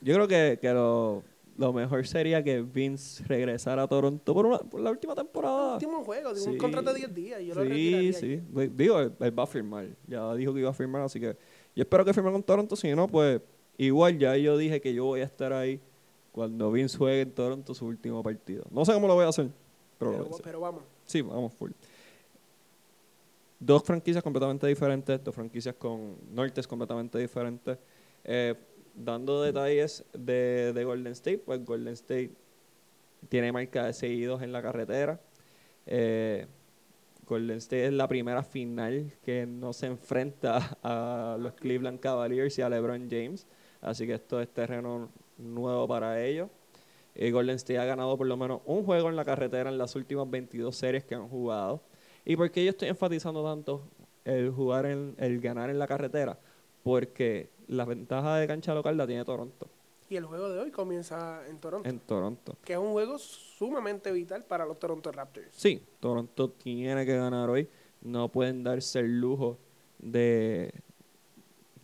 Yo 0.01 0.15
creo 0.15 0.29
que, 0.29 0.59
que 0.61 0.71
lo, 0.73 1.23
lo 1.57 1.73
mejor 1.73 2.07
sería 2.07 2.43
que 2.45 2.63
Vince 2.63 3.25
regresara 3.27 3.83
a 3.83 3.89
Toronto 3.89 4.33
por, 4.35 4.47
una- 4.47 4.59
por 4.59 4.81
la 4.81 4.91
última 4.91 5.15
temporada. 5.15 5.75
Último 5.75 6.05
juego, 6.05 6.31
un 6.47 6.59
contrato 6.59 6.93
de 6.93 6.99
10 7.01 7.15
días. 7.15 7.41
Yo 7.43 7.55
lo 7.55 7.65
sí, 7.65 8.13
sí. 8.13 8.41
Digo, 8.77 9.01
él, 9.01 9.13
él 9.19 9.39
va 9.39 9.43
a 9.43 9.47
firmar. 9.47 9.87
Ya 10.07 10.35
dijo 10.35 10.53
que 10.55 10.61
iba 10.61 10.71
a 10.71 10.75
firmar, 10.75 11.03
así 11.03 11.19
que 11.19 11.37
yo 11.75 11.83
espero 11.83 12.05
que 12.05 12.13
firme 12.15 12.31
con 12.31 12.43
Toronto. 12.43 12.77
Si 12.77 12.95
no, 12.95 13.09
pues 13.09 13.41
igual 13.79 14.19
ya 14.19 14.37
yo 14.37 14.57
dije 14.59 14.81
que 14.81 14.93
yo 14.93 15.05
voy 15.07 15.21
a 15.21 15.25
estar 15.25 15.53
ahí 15.53 15.81
cuando 16.33 16.71
Vince 16.71 16.97
juegue 16.99 17.23
en 17.23 17.33
Toronto 17.33 17.75
su 17.75 17.87
último 17.87 18.23
partido. 18.23 18.65
No 18.71 18.85
sé 18.85 18.93
cómo 18.93 19.09
lo 19.09 19.15
voy 19.15 19.25
a 19.25 19.29
hacer, 19.29 19.49
pero, 19.99 20.11
lo 20.13 20.17
Pero, 20.19 20.25
voy 20.25 20.33
a 20.33 20.35
hacer. 20.35 20.45
pero 20.45 20.61
vamos. 20.61 20.83
Sí, 21.05 21.23
vamos 21.23 21.53
full. 21.55 21.71
Dos 23.61 23.83
franquicias 23.83 24.23
completamente 24.23 24.67
diferentes, 24.69 25.23
dos 25.25 25.35
franquicias 25.35 25.75
con 25.75 26.17
nortes 26.33 26.67
completamente 26.69 27.19
diferentes. 27.19 27.77
Eh, 28.25 28.55
dando 28.95 29.43
detalles 29.43 30.05
de, 30.13 30.73
de 30.73 30.85
Golden 30.85 31.13
State, 31.13 31.39
pues 31.39 31.65
Golden 31.65 31.95
State 31.95 32.31
tiene 33.29 33.51
marca 33.51 33.87
de 33.87 33.93
seguidos 33.95 34.43
en 34.43 34.53
la 34.53 34.63
carretera. 34.63 35.21
Eh, 35.87 36.47
Golden 37.27 37.59
State 37.59 37.87
es 37.87 37.93
la 37.93 38.07
primera 38.07 38.43
final 38.45 39.13
que 39.25 39.45
no 39.45 39.73
se 39.73 39.87
enfrenta 39.87 40.79
a 40.83 41.37
los 41.41 41.53
Cleveland 41.55 41.99
Cavaliers 41.99 42.57
y 42.59 42.63
a 42.63 42.69
LeBron 42.69 43.09
James. 43.11 43.47
Así 43.81 44.07
que 44.07 44.15
esto 44.15 44.41
es 44.41 44.49
terreno 44.49 45.09
nuevo 45.37 45.87
para 45.87 46.23
ellos. 46.25 46.49
Eh, 47.15 47.31
Golden 47.31 47.57
State 47.57 47.79
ha 47.79 47.85
ganado 47.85 48.17
por 48.17 48.27
lo 48.27 48.37
menos 48.37 48.61
un 48.65 48.85
juego 48.85 49.09
en 49.09 49.17
la 49.17 49.25
carretera 49.25 49.71
en 49.71 49.79
las 49.79 49.97
últimas 49.97 50.31
22 50.31 50.75
series 50.75 51.05
que 51.05 51.15
han 51.15 51.29
jugado. 51.29 51.81
¿Y 52.25 52.37
por 52.37 52.51
qué 52.51 52.65
yo 52.65 52.71
estoy 52.71 52.89
enfatizando 52.89 53.43
tanto 53.43 53.83
el 54.25 54.51
jugar 54.51 54.87
en, 54.87 55.15
el 55.19 55.41
ganar 55.41 55.71
en 55.71 55.79
la 55.79 55.87
carretera? 55.87 56.39
Porque 56.83 57.51
la 57.67 57.85
ventaja 57.85 58.37
de 58.37 58.47
cancha 58.47 58.75
local 58.75 58.97
la 58.97 59.07
tiene 59.07 59.25
Toronto, 59.25 59.69
Y 60.09 60.17
el 60.17 60.27
juego 60.27 60.49
de 60.49 60.61
hoy 60.61 60.71
comienza 60.71 61.47
en 61.49 61.59
Toronto, 61.59 61.89
en 61.89 61.99
Toronto. 62.01 62.57
que 62.65 62.75
es 62.75 62.79
un 62.79 62.93
juego 62.93 63.19
sumamente 63.19 64.13
vital 64.13 64.45
para 64.45 64.65
los 64.65 64.79
Toronto 64.79 65.11
Raptors. 65.11 65.49
Sí, 65.51 65.83
Toronto 66.01 66.51
tiene 66.51 67.05
que 67.05 67.17
ganar 67.17 67.51
hoy. 67.51 67.69
No 68.01 68.29
pueden 68.29 68.63
darse 68.63 69.01
el 69.01 69.21
lujo 69.21 69.59
de, 69.99 70.73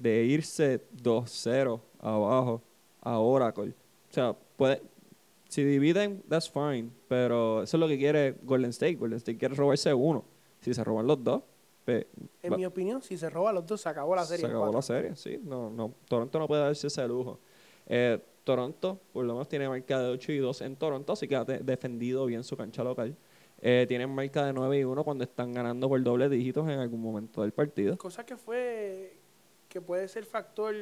de 0.04 0.24
irse 0.24 0.82
2-0 1.02 1.80
abajo 2.00 2.62
a 3.00 3.18
Oracle. 3.18 3.70
O 4.10 4.12
sea, 4.14 4.36
puede, 4.56 4.82
si 5.48 5.64
dividen, 5.64 6.22
that's 6.28 6.50
fine. 6.50 6.90
Pero 7.08 7.62
eso 7.62 7.76
es 7.76 7.80
lo 7.80 7.88
que 7.88 7.96
quiere 7.98 8.36
Golden 8.42 8.70
State. 8.70 8.96
Golden 8.96 9.16
State 9.16 9.38
quiere 9.38 9.54
robarse 9.54 9.92
uno. 9.94 10.24
Si 10.60 10.74
se 10.74 10.84
roban 10.84 11.06
los 11.06 11.22
dos, 11.24 11.42
pues, 11.86 12.06
En 12.42 12.52
va- 12.52 12.56
mi 12.56 12.66
opinión, 12.66 13.02
si 13.02 13.16
se 13.16 13.28
roba 13.30 13.52
los 13.52 13.66
dos, 13.66 13.80
se 13.80 13.88
acabó 13.88 14.14
la 14.14 14.24
serie. 14.24 14.44
se 14.46 14.50
acabó 14.50 14.72
la 14.72 14.82
serie, 14.82 15.16
sí. 15.16 15.40
No, 15.42 15.70
no, 15.70 15.92
Toronto 16.08 16.38
no 16.38 16.46
puede 16.46 16.62
darse 16.62 16.86
ese 16.86 17.06
lujo. 17.08 17.38
Eh, 17.86 18.18
Toronto, 18.44 19.00
por 19.12 19.24
lo 19.24 19.32
menos, 19.34 19.48
tiene 19.48 19.68
marca 19.68 20.00
de 20.00 20.10
8 20.10 20.32
y 20.32 20.38
2 20.38 20.60
en 20.62 20.76
Toronto, 20.76 21.14
así 21.14 21.26
que 21.26 21.36
ha 21.36 21.44
de- 21.44 21.58
defendido 21.60 22.26
bien 22.26 22.44
su 22.44 22.56
cancha 22.58 22.84
local. 22.84 23.16
Eh, 23.60 23.86
tienen 23.88 24.10
marca 24.14 24.44
de 24.44 24.52
9 24.52 24.78
y 24.80 24.84
1 24.84 25.02
cuando 25.04 25.24
están 25.24 25.52
ganando 25.54 25.88
por 25.88 26.02
doble 26.02 26.28
dígitos 26.28 26.64
en 26.68 26.78
algún 26.78 27.00
momento 27.00 27.40
del 27.42 27.52
partido. 27.52 27.96
Cosa 27.96 28.24
que 28.26 28.36
fue, 28.36 29.16
que 29.74 29.80
puede 29.80 30.06
ser 30.06 30.24
factor, 30.24 30.72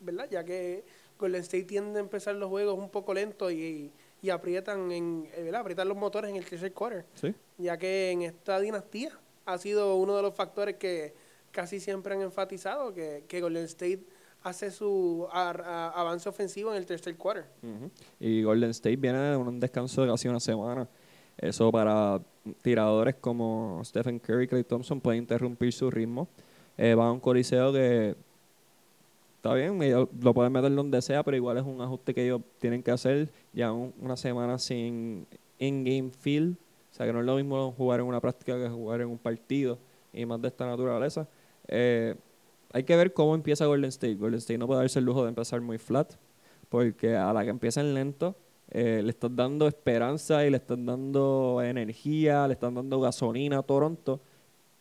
¿verdad? 0.00 0.26
Ya 0.28 0.42
que 0.44 0.82
Golden 1.20 1.40
State 1.42 1.62
tiende 1.66 2.00
a 2.00 2.02
empezar 2.02 2.34
los 2.34 2.48
juegos 2.50 2.76
un 2.76 2.90
poco 2.90 3.14
lentos 3.14 3.52
y, 3.52 3.92
y 4.20 4.30
aprietan, 4.30 4.90
en, 4.90 5.28
eh, 5.36 5.42
¿verdad? 5.44 5.60
aprietan 5.60 5.86
los 5.88 5.96
motores 5.96 6.30
en 6.30 6.36
el 6.36 6.44
tercer 6.44 6.72
quarter. 6.72 7.04
Sí. 7.14 7.32
Ya 7.58 7.78
que 7.78 8.10
en 8.10 8.22
esta 8.22 8.58
dinastía 8.58 9.16
ha 9.46 9.56
sido 9.56 9.94
uno 9.94 10.16
de 10.16 10.22
los 10.22 10.34
factores 10.34 10.74
que 10.78 11.14
casi 11.52 11.78
siempre 11.78 12.12
han 12.14 12.22
enfatizado, 12.22 12.92
que, 12.92 13.22
que 13.28 13.40
Golden 13.40 13.64
State 13.66 14.00
hace 14.42 14.72
su 14.72 15.28
a- 15.30 15.92
avance 15.94 16.28
ofensivo 16.28 16.72
en 16.72 16.78
el 16.78 16.86
tercer 16.86 17.16
quarter. 17.16 17.44
Ujú. 17.62 17.88
Y 18.18 18.42
Golden 18.42 18.70
State 18.70 18.96
viene 18.96 19.18
de 19.18 19.36
un 19.36 19.60
descanso 19.60 20.02
de 20.02 20.08
casi 20.10 20.26
una 20.26 20.40
semana. 20.40 20.88
Eso 21.38 21.70
para 21.70 22.20
tiradores 22.62 23.14
como 23.14 23.80
Stephen 23.84 24.18
Curry 24.18 24.44
y 24.44 24.48
Clay 24.48 24.64
Thompson 24.64 25.00
puede 25.00 25.18
interrumpir 25.18 25.72
su 25.72 25.88
ritmo. 25.88 26.26
Eh, 26.76 26.96
va 26.96 27.06
a 27.06 27.12
un 27.12 27.20
coliseo 27.20 27.72
que 27.72 28.16
está 29.40 29.54
bien, 29.54 29.78
lo 30.20 30.34
pueden 30.34 30.52
meter 30.52 30.74
donde 30.74 31.00
sea, 31.00 31.22
pero 31.22 31.34
igual 31.34 31.56
es 31.56 31.64
un 31.64 31.80
ajuste 31.80 32.12
que 32.12 32.24
ellos 32.24 32.42
tienen 32.58 32.82
que 32.82 32.90
hacer 32.90 33.30
ya 33.54 33.72
un- 33.72 33.94
una 33.98 34.14
semana 34.16 34.58
sin 34.58 35.26
in-game 35.58 36.10
feel. 36.10 36.58
O 36.90 36.94
sea 36.94 37.06
que 37.06 37.12
no 37.14 37.20
es 37.20 37.24
lo 37.26 37.36
mismo 37.36 37.72
jugar 37.72 38.00
en 38.00 38.06
una 38.06 38.20
práctica 38.20 38.58
que 38.58 38.68
jugar 38.68 39.00
en 39.00 39.08
un 39.08 39.16
partido 39.16 39.78
y 40.12 40.26
más 40.26 40.42
de 40.42 40.48
esta 40.48 40.66
naturaleza. 40.66 41.26
Eh, 41.68 42.16
hay 42.72 42.82
que 42.84 42.94
ver 42.96 43.14
cómo 43.14 43.34
empieza 43.34 43.64
Golden 43.64 43.88
State. 43.88 44.16
Golden 44.16 44.38
State 44.38 44.58
no 44.58 44.66
puede 44.66 44.80
darse 44.80 44.98
el 44.98 45.06
lujo 45.06 45.22
de 45.22 45.30
empezar 45.30 45.60
muy 45.62 45.78
flat, 45.78 46.12
porque 46.68 47.16
a 47.16 47.32
la 47.32 47.42
que 47.42 47.48
empiecen 47.50 47.94
lento, 47.94 48.36
eh, 48.70 49.00
le 49.02 49.08
estás 49.10 49.34
dando 49.34 49.66
esperanza 49.66 50.44
y 50.44 50.50
le 50.50 50.58
estás 50.58 50.78
dando 50.84 51.62
energía, 51.64 52.46
le 52.46 52.52
están 52.52 52.74
dando 52.74 53.00
gasolina 53.00 53.58
a 53.58 53.62
Toronto, 53.62 54.20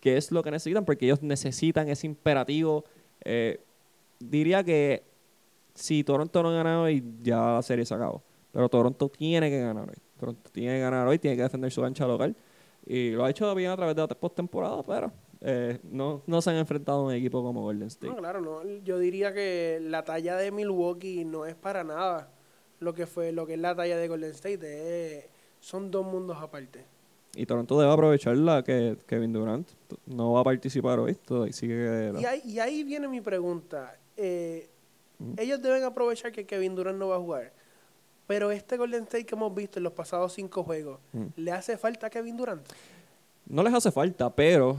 que 0.01 0.17
es 0.17 0.31
lo 0.33 0.43
que 0.43 0.51
necesitan, 0.51 0.83
porque 0.83 1.05
ellos 1.05 1.23
necesitan 1.23 1.87
ese 1.87 2.07
imperativo. 2.07 2.83
Eh, 3.23 3.61
diría 4.19 4.63
que 4.63 5.03
si 5.73 6.03
Toronto 6.03 6.43
no 6.43 6.51
gana 6.51 6.81
hoy, 6.81 7.03
ya 7.21 7.53
la 7.53 7.61
serie 7.61 7.85
se 7.85 7.93
acabó. 7.93 8.21
Pero 8.51 8.67
Toronto 8.69 9.09
tiene 9.09 9.49
que 9.49 9.59
ganar 9.61 9.89
hoy. 9.89 9.95
Toronto 10.19 10.49
tiene 10.51 10.75
que 10.75 10.81
ganar 10.81 11.07
hoy, 11.07 11.19
tiene 11.19 11.37
que 11.37 11.43
defender 11.43 11.71
su 11.71 11.81
cancha 11.81 12.05
local. 12.07 12.35
Y 12.85 13.11
lo 13.11 13.23
ha 13.25 13.29
hecho 13.29 13.53
bien 13.55 13.71
a 13.71 13.75
través 13.77 13.95
de 13.95 14.01
la 14.01 14.07
postemporada, 14.07 14.81
pero 14.83 15.11
eh, 15.41 15.79
no, 15.83 16.21
no 16.25 16.41
se 16.41 16.49
han 16.49 16.57
enfrentado 16.57 17.01
a 17.01 17.03
un 17.05 17.13
equipo 17.13 17.43
como 17.43 17.61
Golden 17.61 17.87
State. 17.87 18.07
No, 18.11 18.17
claro, 18.17 18.41
no. 18.41 18.63
Yo 18.83 18.97
diría 18.97 19.33
que 19.33 19.79
la 19.81 20.03
talla 20.03 20.35
de 20.35 20.51
Milwaukee 20.51 21.23
no 21.25 21.45
es 21.45 21.55
para 21.55 21.83
nada 21.83 22.31
lo 22.79 22.93
que 22.93 23.05
fue, 23.05 23.31
lo 23.31 23.45
que 23.45 23.53
es 23.53 23.59
la 23.59 23.75
talla 23.75 23.97
de 23.97 24.07
Golden 24.07 24.31
State. 24.31 25.17
es- 25.17 25.25
son 25.61 25.91
dos 25.91 26.05
mundos 26.05 26.37
aparte. 26.39 26.85
Y 27.35 27.45
Toronto 27.45 27.77
debe 27.79 27.91
aprovechar 27.91 28.35
la 28.37 28.63
que 28.63 28.97
Kevin 29.05 29.33
Durant 29.33 29.67
no 30.07 30.31
va 30.33 30.39
a 30.39 30.43
participar 30.45 30.99
hoy. 30.99 31.15
Sigue 31.51 31.75
que- 32.13 32.21
Y 32.21 32.25
ahí, 32.25 32.41
y 32.45 32.59
ahí 32.59 32.83
viene 32.83 33.07
mi 33.09 33.19
pregunta. 33.21 33.98
Eh. 34.21 34.69
Ellos 35.37 35.61
deben 35.61 35.83
aprovechar 35.83 36.31
que 36.31 36.45
Kevin 36.45 36.75
Durant 36.75 36.97
no 36.97 37.07
va 37.09 37.15
a 37.15 37.19
jugar. 37.19 37.51
Pero 38.27 38.51
este 38.51 38.77
Golden 38.77 39.03
State 39.03 39.25
que 39.25 39.35
hemos 39.35 39.53
visto 39.55 39.79
en 39.79 39.83
los 39.83 39.93
pasados 39.93 40.33
cinco 40.33 40.63
juegos, 40.63 40.99
Ujú. 41.13 41.31
¿le 41.35 41.51
hace 41.51 41.77
falta 41.77 42.07
a 42.07 42.09
Kevin 42.09 42.37
Durant? 42.37 42.61
No 43.47 43.63
les 43.63 43.73
hace 43.73 43.91
falta, 43.91 44.33
pero 44.33 44.77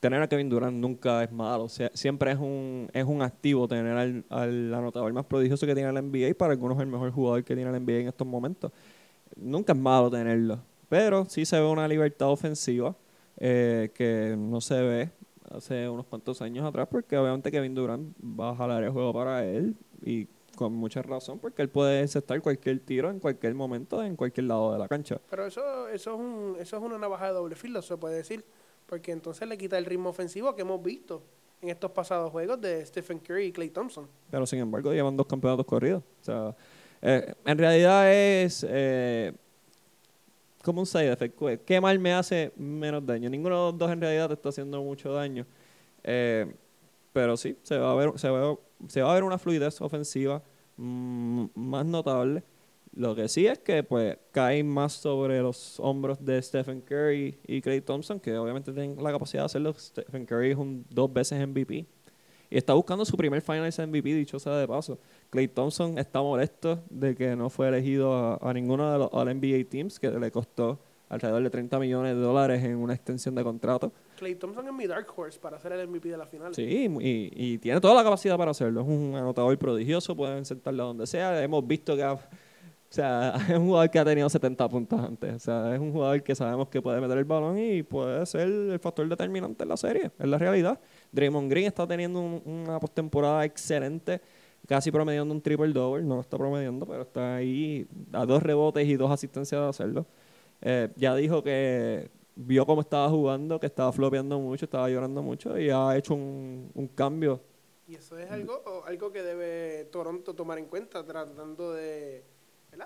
tener 0.00 0.20
a 0.20 0.28
Kevin 0.28 0.48
Durant 0.48 0.76
nunca 0.76 1.22
es 1.22 1.30
malo. 1.30 1.64
O 1.64 1.68
sea, 1.68 1.90
siempre 1.94 2.32
es 2.32 2.38
un, 2.38 2.90
es 2.92 3.04
un 3.04 3.22
activo 3.22 3.68
tener 3.68 3.96
al, 3.96 4.24
al 4.30 4.74
anotador 4.74 5.12
más 5.12 5.24
prodigioso 5.26 5.66
que 5.66 5.74
tiene 5.74 5.92
la 5.92 6.02
NBA 6.02 6.28
y 6.28 6.34
para 6.34 6.52
algunos 6.52 6.78
el 6.80 6.86
mejor 6.86 7.10
jugador 7.12 7.44
que 7.44 7.54
tiene 7.54 7.70
la 7.70 7.78
NBA 7.78 8.00
en 8.00 8.08
estos 8.08 8.26
momentos. 8.26 8.72
Nunca 9.36 9.72
es 9.72 9.78
malo 9.78 10.10
tenerlo. 10.10 10.58
Pero 10.88 11.24
sí 11.26 11.44
se 11.44 11.58
ve 11.58 11.66
una 11.66 11.86
libertad 11.86 12.28
ofensiva 12.30 12.94
eh, 13.38 13.90
que 13.94 14.34
no 14.36 14.60
se 14.60 14.80
ve 14.80 15.10
hace 15.50 15.88
unos 15.88 16.06
cuantos 16.06 16.42
años 16.42 16.64
atrás 16.64 16.88
porque 16.90 17.16
obviamente 17.16 17.50
Kevin 17.50 17.74
Durant 17.74 18.16
va 18.18 18.50
a 18.50 18.56
jalar 18.56 18.82
el 18.82 18.90
juego 18.90 19.12
para 19.12 19.44
él 19.44 19.76
y 20.02 20.26
con 20.56 20.72
mucha 20.72 21.02
razón 21.02 21.38
porque 21.38 21.62
él 21.62 21.68
puede 21.68 22.00
encestar 22.00 22.40
cualquier 22.40 22.80
tiro 22.80 23.10
en 23.10 23.20
cualquier 23.20 23.54
momento 23.54 24.02
en 24.02 24.16
cualquier 24.16 24.46
lado 24.46 24.72
de 24.72 24.78
la 24.78 24.88
cancha. 24.88 25.20
Pero 25.30 25.46
eso, 25.46 25.88
eso, 25.88 26.14
es 26.14 26.18
un, 26.18 26.56
eso 26.58 26.76
es 26.76 26.82
una 26.82 26.98
navaja 26.98 27.26
de 27.26 27.32
doble 27.34 27.54
filo, 27.54 27.82
se 27.82 27.96
puede 27.96 28.16
decir. 28.16 28.44
Porque 28.86 29.12
entonces 29.12 29.46
le 29.48 29.58
quita 29.58 29.76
el 29.78 29.84
ritmo 29.84 30.10
ofensivo 30.10 30.54
que 30.54 30.62
hemos 30.62 30.82
visto 30.82 31.22
en 31.60 31.70
estos 31.70 31.90
pasados 31.90 32.30
juegos 32.30 32.60
de 32.60 32.84
Stephen 32.86 33.18
Curry 33.18 33.46
y 33.46 33.52
Clay 33.52 33.70
Thompson. 33.70 34.08
Pero 34.30 34.46
sin 34.46 34.60
embargo 34.60 34.92
llevan 34.92 35.16
dos 35.16 35.26
campeonatos 35.26 35.66
corridos. 35.66 36.02
O 36.20 36.24
sea, 36.24 36.56
eh, 37.02 37.34
en 37.44 37.58
realidad 37.58 38.12
es 38.12 38.64
eh, 38.68 39.32
como 40.66 40.80
un 40.80 40.86
side 40.86 41.12
effect. 41.12 41.64
¿Qué 41.64 41.80
mal 41.80 41.98
me 41.98 42.12
hace 42.12 42.52
menos 42.56 43.06
daño? 43.06 43.30
Ninguno 43.30 43.54
de 43.54 43.70
los 43.70 43.78
dos 43.78 43.90
en 43.90 44.00
realidad 44.00 44.26
te 44.26 44.34
está 44.34 44.48
haciendo 44.48 44.82
mucho 44.82 45.12
daño. 45.12 45.46
Eh, 46.02 46.52
pero 47.12 47.36
sí, 47.36 47.56
se 47.62 47.78
va 47.78 47.92
a 47.92 49.14
ver 49.14 49.24
una 49.24 49.38
fluidez 49.38 49.80
ofensiva 49.80 50.42
mm, 50.76 51.46
más 51.54 51.86
notable. 51.86 52.42
Lo 52.92 53.14
que 53.14 53.28
sí 53.28 53.46
es 53.46 53.58
que 53.60 53.82
pues 53.84 54.18
cae 54.32 54.64
más 54.64 54.94
sobre 54.94 55.40
los 55.40 55.78
hombros 55.78 56.24
de 56.24 56.42
Stephen 56.42 56.80
Curry 56.80 57.38
y 57.46 57.60
Clay 57.60 57.80
Thompson, 57.80 58.18
que 58.18 58.36
obviamente 58.36 58.72
tienen 58.72 59.02
la 59.02 59.12
capacidad 59.12 59.42
de 59.42 59.46
hacerlo. 59.46 59.72
Stephen 59.74 60.26
Curry 60.26 60.50
es 60.50 60.56
un 60.56 60.84
dos 60.90 61.12
veces 61.12 61.46
MVP. 61.46 61.86
Y 62.50 62.56
está 62.56 62.74
buscando 62.74 63.04
su 63.04 63.16
primer 63.16 63.40
Finals 63.40 63.78
MVP, 63.78 64.14
dicho 64.14 64.38
sea 64.38 64.56
de 64.56 64.66
paso. 64.66 64.98
Clay 65.30 65.48
Thompson 65.48 65.98
está 65.98 66.20
molesto 66.22 66.82
de 66.90 67.14
que 67.14 67.36
no 67.36 67.50
fue 67.50 67.68
elegido 67.68 68.14
a, 68.14 68.36
a 68.36 68.52
ninguno 68.52 68.90
de 68.92 68.98
los 68.98 69.08
All 69.12 69.28
NBA 69.34 69.68
Teams, 69.68 69.98
que 69.98 70.10
le 70.10 70.30
costó 70.30 70.78
alrededor 71.08 71.42
de 71.42 71.50
30 71.50 71.78
millones 71.78 72.14
de 72.16 72.20
dólares 72.20 72.64
en 72.64 72.76
una 72.76 72.94
extensión 72.94 73.34
de 73.34 73.44
contrato. 73.44 73.92
Clay 74.16 74.34
Thompson 74.34 74.66
es 74.66 74.72
mi 74.72 74.86
dark 74.86 75.06
horse 75.16 75.38
para 75.38 75.58
ser 75.60 75.72
el 75.72 75.86
MVP 75.88 76.08
de 76.08 76.16
la 76.16 76.26
final. 76.26 76.54
Sí, 76.54 76.88
y, 77.00 77.30
y 77.34 77.58
tiene 77.58 77.80
toda 77.80 77.94
la 77.94 78.02
capacidad 78.02 78.36
para 78.36 78.50
hacerlo. 78.50 78.80
Es 78.80 78.86
un 78.88 79.14
anotador 79.14 79.56
prodigioso, 79.58 80.16
pueden 80.16 80.44
sentarlo 80.44 80.86
donde 80.86 81.06
sea. 81.06 81.42
Hemos 81.42 81.66
visto 81.66 81.94
que 81.94 82.02
ha- 82.02 82.14
o 82.14 82.18
sea, 82.88 83.34
es 83.48 83.56
un 83.56 83.66
jugador 83.66 83.90
que 83.90 83.98
ha 83.98 84.04
tenido 84.04 84.28
70 84.28 84.68
puntos 84.68 84.98
antes. 85.00 85.34
O 85.34 85.38
sea, 85.38 85.74
es 85.74 85.80
un 85.80 85.92
jugador 85.92 86.22
que 86.22 86.34
sabemos 86.34 86.68
que 86.68 86.80
puede 86.82 87.00
meter 87.00 87.18
el 87.18 87.24
balón 87.24 87.58
y 87.58 87.82
puede 87.82 88.24
ser 88.26 88.48
el 88.48 88.78
factor 88.80 89.08
determinante 89.08 89.62
en 89.64 89.68
la 89.68 89.76
serie. 89.76 90.10
Es 90.18 90.26
la 90.26 90.38
realidad. 90.38 90.80
Draymond 91.12 91.50
Green 91.50 91.66
está 91.66 91.86
teniendo 91.86 92.20
un- 92.20 92.42
una 92.46 92.80
postemporada 92.80 93.44
excelente, 93.44 94.20
casi 94.66 94.90
promediando 94.90 95.34
un 95.34 95.40
triple 95.40 95.72
double. 95.72 96.02
No 96.02 96.16
lo 96.16 96.20
está 96.20 96.36
promediando, 96.36 96.86
pero 96.86 97.02
está 97.02 97.36
ahí 97.36 97.86
a 98.12 98.26
dos 98.26 98.42
rebotes 98.42 98.86
y 98.86 98.96
dos 98.96 99.10
asistencias 99.10 99.60
de 99.60 99.68
hacerlo. 99.68 100.06
Eh, 100.62 100.88
ya 100.96 101.14
dijo 101.14 101.42
que 101.42 102.10
vio 102.34 102.66
cómo 102.66 102.82
estaba 102.82 103.08
jugando, 103.08 103.58
que 103.58 103.66
estaba 103.66 103.92
flopeando 103.92 104.38
mucho, 104.38 104.66
estaba 104.66 104.88
llorando 104.88 105.22
mucho 105.22 105.58
y 105.58 105.70
ha 105.70 105.96
hecho 105.96 106.14
un, 106.14 106.90
cambio. 106.94 107.40
Y 107.88 107.94
eso 107.94 108.18
es 108.18 108.30
algo, 108.30 108.84
algo 108.84 109.12
que 109.12 109.22
debe 109.22 109.84
Toronto 109.92 110.34
tomar 110.34 110.58
en 110.58 110.66
cuenta, 110.66 111.04
tratando 111.04 111.72
de, 111.72 112.24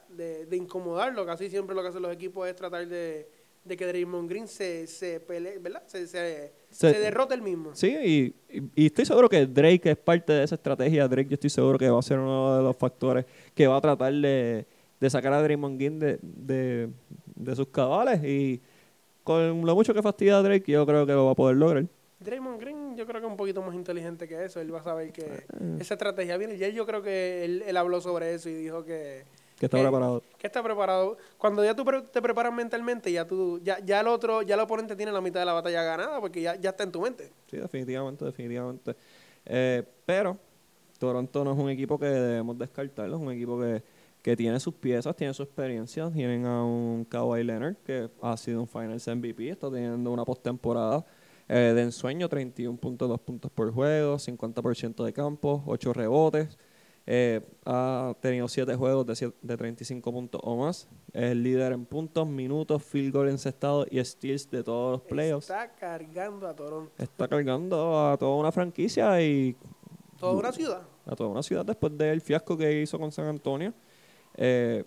de, 0.09 0.47
de 0.47 0.57
incomodarlo. 0.57 1.25
Casi 1.25 1.49
siempre 1.49 1.75
lo 1.75 1.83
que 1.83 1.89
hacen 1.89 2.03
los 2.03 2.13
equipos 2.13 2.49
es 2.49 2.55
tratar 2.55 2.87
de, 2.87 3.29
de 3.65 3.77
que 3.77 3.87
Draymond 3.87 4.29
Green 4.29 4.49
se, 4.49 4.87
se 4.87 5.21
pelee, 5.21 5.59
¿verdad? 5.59 5.83
Se, 5.87 6.07
se, 6.07 6.53
Se- 6.71 6.93
se 6.93 6.99
derrote 6.99 7.35
el 7.35 7.43
mismo. 7.43 7.75
Sí, 7.75 7.89
y, 8.51 8.57
y- 8.59 8.63
y 8.75 8.87
estoy 8.87 9.05
seguro 9.05 9.29
que 9.29 9.47
Drake 9.47 9.91
es 9.91 9.97
parte 9.99 10.33
de 10.33 10.45
esa 10.45 10.55
estrategia. 10.55 11.07
Drake, 11.07 11.29
yo 11.29 11.35
estoy 11.35 11.51
seguro 11.51 11.79
que 11.79 11.89
va 11.91 11.99
a 11.99 12.03
ser 12.03 12.19
uno 12.19 12.57
de 12.57 12.63
los 12.63 12.77
factores 12.77 13.27
que 13.55 13.67
va 13.67 13.77
a 13.77 13.81
tratar 13.81 14.13
de, 14.15 14.67
de 14.99 15.11
sacar 15.11 15.33
a 15.35 15.43
Draymond 15.43 15.79
Green 15.79 15.99
de, 15.99 16.19
de, 16.23 16.89
de 17.37 17.57
sus 17.57 17.69
cabales. 17.69 18.25
Y 18.25 18.61
con 19.23 19.65
lo 19.67 19.75
mucho 19.75 19.93
que 19.93 20.03
fastidia 20.03 20.39
a 20.39 20.43
Drake, 20.43 20.73
yo 20.73 20.87
creo 20.87 21.05
que 21.07 21.13
lo 21.13 21.27
va 21.27 21.33
a 21.33 21.37
poder 21.37 21.57
lograr. 21.57 21.85
Draymond 22.21 22.61
Green 22.61 22.97
yo 22.97 23.07
creo 23.07 23.21
que 23.21 23.27
es 23.27 23.31
un 23.31 23.37
poquito 23.37 23.63
más 23.63 23.75
inteligente 23.75 24.27
que 24.27 24.43
eso. 24.45 24.61
Él 24.61 24.75
va 24.75 24.81
a 24.81 24.85
saber 24.85 25.13
que 25.13 25.23
Eh. 25.23 25.77
esa 25.81 25.95
estrategia 25.95 26.37
viene. 26.39 26.55
Y 26.57 26.65
él 26.65 26.75
yo 26.75 26.87
creo 26.87 27.03
que 27.03 27.45
él, 27.45 27.63
él 27.67 27.77
habló 27.77 28.01
sobre 28.01 28.35
eso 28.35 28.49
y 28.49 28.55
dijo 28.55 28.85
que, 28.85 29.25
Que 29.61 29.67
está 29.67 29.79
Eh, 29.79 29.83
preparado. 29.83 30.23
que 30.39 30.47
está 30.47 30.63
preparado. 30.63 31.19
Cuando 31.37 31.63
ya 31.63 31.77
tú 31.77 31.85
pre- 31.85 32.01
te 32.01 32.23
preparas 32.23 32.53
mentalmente, 32.53 33.13
ya 33.13 33.27
tú 33.27 33.61
ya, 33.63 33.79
ya 33.85 34.01
el 34.01 34.07
otro, 34.09 34.41
ya 34.41 34.55
el 34.55 34.61
oponente 34.63 34.97
tiene 34.97 35.13
la 35.13 35.21
mitad 35.21 35.39
de 35.41 35.45
la 35.47 35.53
batalla 35.53 35.83
ganada 35.83 36.19
porque 36.19 36.41
ya, 36.41 36.57
ya 36.57 36.71
está 36.71 36.83
en 36.85 36.91
tu 36.93 37.03
mente. 37.03 37.31
Sí, 37.51 37.59
definitivamente, 37.59 38.25
definitivamente. 38.25 38.97
Eh, 39.45 39.83
pero 40.07 40.39
Toronto 40.99 41.45
no 41.45 41.53
es 41.53 41.59
un 41.59 41.69
equipo 41.69 41.99
que 41.99 42.07
debemos 42.07 42.57
descartarlo, 42.59 43.17
es 43.17 43.23
un 43.23 43.31
equipo 43.33 43.61
que, 43.61 43.83
que 44.23 44.35
tiene 44.35 44.59
sus 44.61 44.73
piezas, 44.73 45.15
tiene 45.15 45.35
su 45.35 45.43
experiencia. 45.43 46.11
Tienen 46.11 46.47
a 46.47 46.65
un 46.65 47.05
Kawhi 47.05 47.45
Leonard 47.45 47.77
que 47.85 48.09
ha 48.23 48.37
sido 48.39 48.63
un 48.63 48.67
Finals 48.67 49.07
MVP, 49.09 49.51
está 49.51 49.71
teniendo 49.71 50.11
una 50.11 50.25
postemporada 50.25 51.05
eh, 51.49 51.73
de 51.75 51.83
ensueño, 51.83 52.31
31.2 52.31 53.19
puntos 53.19 53.51
por 53.51 53.71
juego, 53.75 54.17
50% 54.19 55.05
de 55.05 55.13
campo, 55.13 55.63
8 55.67 55.93
rebotes. 55.93 56.57
Eh, 57.13 57.41
ha 57.67 58.15
tenido 58.21 58.47
7 58.47 58.73
juegos 58.77 59.05
de, 59.05 59.17
siete- 59.17 59.37
de 59.43 59.57
35 59.57 60.13
puntos 60.13 60.41
o 60.45 60.57
más. 60.57 60.89
Es 61.13 61.33
el 61.33 61.43
líder 61.43 61.73
en 61.73 61.85
puntos, 61.85 62.25
minutos, 62.25 62.85
field 62.85 63.13
goal 63.13 63.29
encestado 63.31 63.85
y 63.91 63.99
steals 64.05 64.49
de 64.49 64.63
todos 64.63 64.93
los 64.93 65.01
playoffs. 65.03 65.51
Está 65.51 65.75
cargando 65.75 66.47
a 66.47 66.55
Toronto. 66.55 66.93
Está 66.99 67.27
cargando 67.27 67.99
a 68.09 68.17
toda 68.17 68.37
una 68.37 68.53
franquicia 68.53 69.21
y 69.21 69.57
Toda 70.21 70.35
una 70.35 70.53
ciudad. 70.53 70.83
a 71.05 71.17
toda 71.17 71.31
una 71.31 71.43
ciudad 71.43 71.65
después 71.65 71.99
del 71.99 72.21
fiasco 72.21 72.57
que 72.57 72.81
hizo 72.81 72.97
con 72.97 73.11
San 73.11 73.27
Antonio. 73.27 73.73
Eh, 74.37 74.85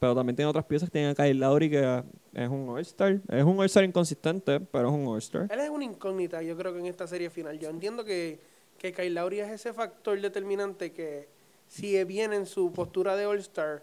pero 0.00 0.14
también 0.16 0.34
tiene 0.34 0.48
otras 0.48 0.64
piezas. 0.64 0.90
Tiene 0.90 1.10
a 1.10 1.14
Kyle 1.14 1.38
Lowry, 1.38 1.70
que 1.70 2.02
es 2.34 2.48
un 2.48 2.68
All-Star. 2.68 3.20
Es 3.28 3.44
un 3.44 3.60
All-Star 3.60 3.84
inconsistente, 3.84 4.58
pero 4.58 4.88
es 4.88 4.94
un 4.94 5.06
All-Star. 5.06 5.46
Él 5.52 5.60
es 5.60 5.70
una 5.70 5.84
incógnita, 5.84 6.42
yo 6.42 6.56
creo 6.56 6.72
que 6.72 6.80
en 6.80 6.86
esta 6.86 7.06
serie 7.06 7.30
final. 7.30 7.58
Yo 7.60 7.68
entiendo 7.68 8.04
que, 8.04 8.40
que 8.78 8.92
Kyle 8.92 9.14
Lowry 9.14 9.40
es 9.40 9.50
ese 9.50 9.72
factor 9.72 10.20
determinante 10.20 10.92
que 10.92 11.28
si 11.66 12.02
viene 12.04 12.36
en 12.36 12.46
su 12.46 12.72
postura 12.72 13.16
de 13.16 13.26
All-Star, 13.26 13.82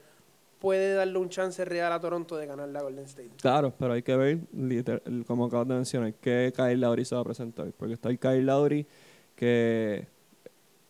puede 0.60 0.95
darle 0.95 1.17
un 1.19 1.29
chance 1.29 1.63
real 1.63 1.91
a 1.93 1.99
Toronto 1.99 2.38
de 2.38 2.47
ganar 2.47 2.69
la 2.69 2.81
Golden 2.81 3.05
State. 3.05 3.29
Claro, 3.39 3.73
pero 3.77 3.93
hay 3.93 4.01
que 4.01 4.15
ver, 4.15 4.39
como 5.27 5.45
acabas 5.45 5.67
de 5.67 5.75
mencionar, 5.75 6.13
que 6.15 6.51
Kyle 6.55 6.79
Lowry 6.79 7.05
se 7.05 7.13
va 7.13 7.21
a 7.21 7.25
presentar. 7.25 7.71
Porque 7.77 7.93
está 7.93 8.10
el 8.10 8.17
Kyle 8.17 8.45
Lowry 8.45 8.88
que 9.36 10.08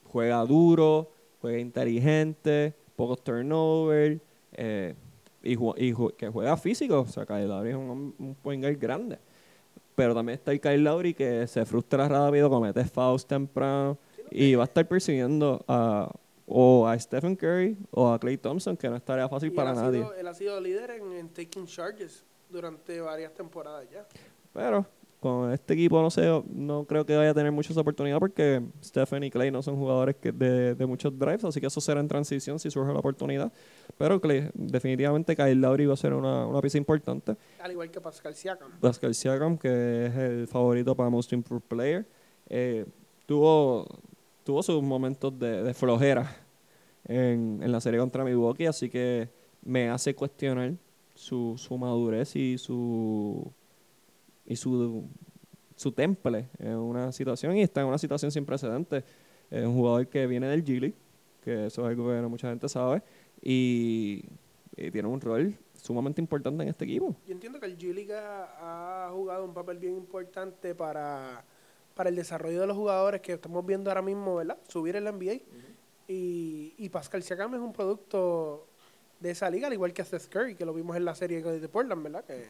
juega 0.06 0.46
duro, 0.46 1.12
juega 1.42 1.60
inteligente, 1.60 2.74
pocos 2.96 3.24
turnovers, 3.24 4.22
eh, 4.54 4.96
y, 5.44 5.58
que 6.18 6.30
juega 6.30 6.56
físico. 6.58 7.02
O 7.02 7.08
sea, 7.08 7.26
Kyle 7.26 7.48
Lowry 7.48 7.72
es 7.72 7.76
un, 7.76 8.16
un 8.18 8.36
point 8.36 8.64
grande. 8.80 9.20
Pero 9.96 10.14
también 10.14 10.38
está 10.38 10.52
el 10.52 10.60
Kyle 10.60 10.84
Lowry 10.84 11.14
que 11.14 11.48
se 11.48 11.66
frustra 11.66 12.08
rápido, 12.10 12.50
comete 12.50 12.84
fouls 12.86 13.26
temprano 13.26 13.98
y 14.30 14.54
va 14.56 14.64
a 14.64 14.66
estar 14.66 14.86
persiguiendo 14.88 15.64
a, 15.68 16.12
o 16.46 16.88
a 16.88 17.00
Stephen 17.00 17.36
Curry 17.36 17.78
o 17.92 18.12
a 18.12 18.20
Clay 18.20 18.38
Thompson, 18.38 18.76
que 18.76 18.90
no 18.90 18.98
estaría 18.98 19.28
fácil 19.30 19.50
Y 19.54 19.56
para 19.56 19.72
él 19.72 19.76
nadie. 19.78 20.00
sido- 20.02 20.14
él 20.16 20.28
ha 20.28 20.34
sido 20.34 20.60
líder 20.60 20.92
en, 20.92 21.12
en 21.14 21.30
taking 21.30 21.66
charges 21.66 22.26
durante 22.50 23.00
varias 23.00 23.34
temporadas 23.34 23.90
ya. 23.90 24.06
Pero 24.54 24.86
con 25.26 25.52
este 25.52 25.74
equipo 25.74 26.00
no 26.04 26.12
sé, 26.12 26.30
no 26.54 26.86
creo 26.86 27.04
que 27.04 27.18
vaya 27.18 27.32
a 27.32 27.34
tener 27.34 27.52
muchas 27.52 27.76
oportunidades 27.78 28.20
porque 28.20 28.62
Stephen 28.84 29.24
y 29.24 29.32
Clay 29.32 29.50
no 29.50 29.64
son 29.64 29.76
jugadores 29.76 30.16
que 30.18 30.32
de, 30.32 30.76
de 30.76 30.86
muchos 30.86 31.18
drives, 31.18 31.44
así 31.44 31.60
que 31.60 31.66
eso 31.66 31.82
será 31.82 32.00
en 32.00 32.08
transición 32.08 32.60
si 32.60 32.70
surge 32.70 32.94
la 32.94 33.00
oportunidad. 33.00 33.52
Pero 33.98 34.22
Clay, 34.22 34.52
definitivamente 34.54 35.36
Kyle 35.36 35.60
Lowry 35.60 35.88
va 35.88 35.96
a 35.96 35.98
ser 35.98 36.14
una, 36.14 36.46
una 36.46 36.62
pieza 36.62 36.78
importante. 36.78 37.36
Al 37.60 37.72
igual 37.72 37.90
que 37.90 38.00
Pascal 38.00 38.36
Siakam. 38.36 38.80
Pascal 38.80 39.16
Siakam, 39.16 39.58
que 39.58 40.06
es 40.06 40.16
el 40.16 40.48
favorito 40.48 40.96
para 40.96 41.10
Most 41.10 41.34
Improved 41.34 41.64
Player, 41.68 42.06
eh, 42.48 42.86
tuvo, 43.26 43.88
tuvo 44.44 44.62
sus 44.62 44.84
momentos 44.84 45.40
de, 45.40 45.64
de 45.64 45.74
flojera 45.74 46.38
en, 47.04 47.62
en 47.64 47.72
la 47.72 47.82
serie 47.82 48.00
contra 48.00 48.24
Milwaukee, 48.24 48.68
así 48.68 48.92
que 48.92 49.28
me 49.64 49.90
hace 49.90 50.14
cuestionar 50.14 50.74
su, 51.16 51.56
su 51.58 51.76
madurez 51.80 52.36
y 52.36 52.60
su 52.60 53.52
y 54.46 54.56
su, 54.56 55.08
su 55.76 55.92
temple 55.92 56.50
en 56.60 56.76
una 56.76 57.12
situación 57.12 57.58
y 57.58 57.62
está 57.62 57.82
en 57.82 57.88
una 57.88 57.98
situación 57.98 58.32
sin 58.32 58.46
precedentes. 58.46 59.04
Es 59.52 59.66
un 59.66 59.76
jugador 59.76 60.08
que 60.08 60.26
viene 60.28 60.48
del 60.48 60.64
G 60.64 60.80
League, 60.80 60.96
que 61.44 61.68
eso 61.68 61.84
es 61.84 61.88
algo 61.88 62.10
que 62.10 62.22
no 62.22 62.30
mucha 62.30 62.50
gente 62.50 62.68
sabe, 62.68 63.04
y, 63.42 64.26
y 64.76 64.92
tiene 64.92 65.08
un 65.08 65.22
rol 65.22 65.56
sumamente 65.86 66.20
importante 66.20 66.64
en 66.64 66.70
este 66.70 66.86
equipo. 66.86 67.16
Yo 67.28 67.34
entiendo 67.34 67.60
que 67.60 67.68
el 67.68 67.78
G-League 67.78 68.14
ha, 68.14 69.06
ha 69.08 69.12
jugado 69.12 69.46
un 69.46 69.54
papel 69.54 69.78
bien 69.78 69.96
importante 69.96 70.74
para, 70.74 71.46
para 71.94 72.10
el 72.10 72.16
desarrollo 72.16 72.62
de 72.62 72.68
los 72.68 72.76
jugadores 72.76 73.22
que 73.22 73.34
estamos 73.34 73.66
viendo 73.66 73.92
ahora 73.92 74.02
mismo, 74.02 74.36
¿verdad? 74.36 74.58
Subir 74.68 74.96
en 74.96 75.04
la 75.04 75.12
NBA. 75.12 75.42
y, 76.08 76.74
y 76.78 76.90
Pascal 76.90 77.22
Siakam 77.22 77.54
es 77.54 77.62
un 77.62 77.72
producto 77.72 78.68
de 79.20 79.32
esa 79.32 79.50
liga, 79.50 79.68
al 79.68 79.74
igual 79.74 79.94
que 79.94 80.04
Seth 80.04 80.28
Curry, 80.28 80.56
que 80.56 80.66
lo 80.66 80.74
vimos 80.74 80.98
en 80.98 81.06
la 81.06 81.16
serie 81.16 81.42
de 81.42 81.70
Portland, 81.70 82.04
¿verdad? 82.04 82.26
Que, 82.26 82.48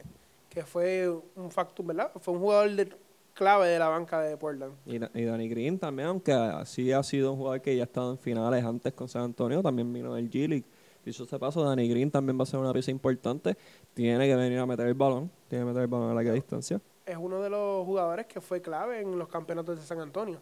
que 0.56 0.63
fue 0.65 1.08
un 1.36 1.52
factum, 1.52 1.86
¿verdad? 1.88 2.12
Fue 2.20 2.34
un 2.34 2.39
jugador 2.39 2.72
de- 2.72 2.89
clave 3.34 3.68
de 3.68 3.78
la 3.78 3.89
banca 3.89 4.22
de 4.22 4.38
Portland. 4.38 4.74
Y, 4.86 4.96
y 4.96 5.26
Danny 5.26 5.50
Green 5.50 5.78
también, 5.78 6.08
aunque 6.08 6.34
sí 6.65 6.94
ha 6.94 7.04
sido 7.04 7.34
un 7.34 7.38
jugador 7.38 7.62
que 7.62 7.76
ya 7.76 7.84
ha 7.84 7.86
estado 7.86 8.12
en 8.12 8.18
finales 8.18 8.63
antes 8.63 8.94
con 8.94 9.10
San 9.10 9.24
Antonio, 9.24 9.62
también 9.62 9.91
vino 9.91 10.13
del 10.15 10.30
G 10.32 10.48
League. 10.48 10.63
Dicho 11.04 11.26
se 11.26 11.38
paso, 11.38 11.62
Danny 11.63 11.88
Green 11.89 12.10
también 12.10 12.39
va 12.39 12.44
a 12.44 12.46
ser 12.46 12.60
una 12.62 12.72
pieza 12.72 12.89
importante. 12.91 13.58
Tiene 13.94 14.26
que 14.26 14.36
venir 14.38 14.58
a 14.60 14.65
meter 14.65 14.88
el 14.88 14.94
balón, 14.94 15.30
tiene 15.50 15.63
que 15.63 15.68
meter 15.68 15.82
el 15.84 15.88
balón 15.89 16.12
a 16.12 16.13
larga 16.13 16.32
distancia. 16.32 16.80
es 17.06 17.18
uno 17.18 17.41
de 17.41 17.50
los 17.50 17.86
jugadores 17.86 18.26
que 18.26 18.39
fue 18.39 18.62
clave 18.62 19.02
en 19.02 19.20
los 19.20 19.28
campeonatos 19.28 19.78
de 19.78 19.86
San 19.86 20.00
Antonio, 20.00 20.39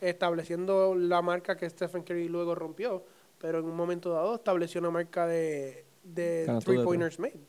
estableciendo 0.00 0.94
la 0.94 1.22
marca 1.22 1.56
que 1.56 1.68
Stephen 1.68 2.02
Curry 2.02 2.28
luego 2.28 2.54
rompió, 2.54 3.04
pero 3.38 3.58
en 3.58 3.66
un 3.66 3.76
momento 3.76 4.10
dado 4.12 4.34
estableció 4.36 4.80
una 4.80 4.90
marca 4.90 5.26
de, 5.26 5.84
de 6.02 6.44
Canasto 6.46 6.70
de 6.70 6.76
three 6.78 6.84
pointers 6.84 7.18
made. 7.18 7.40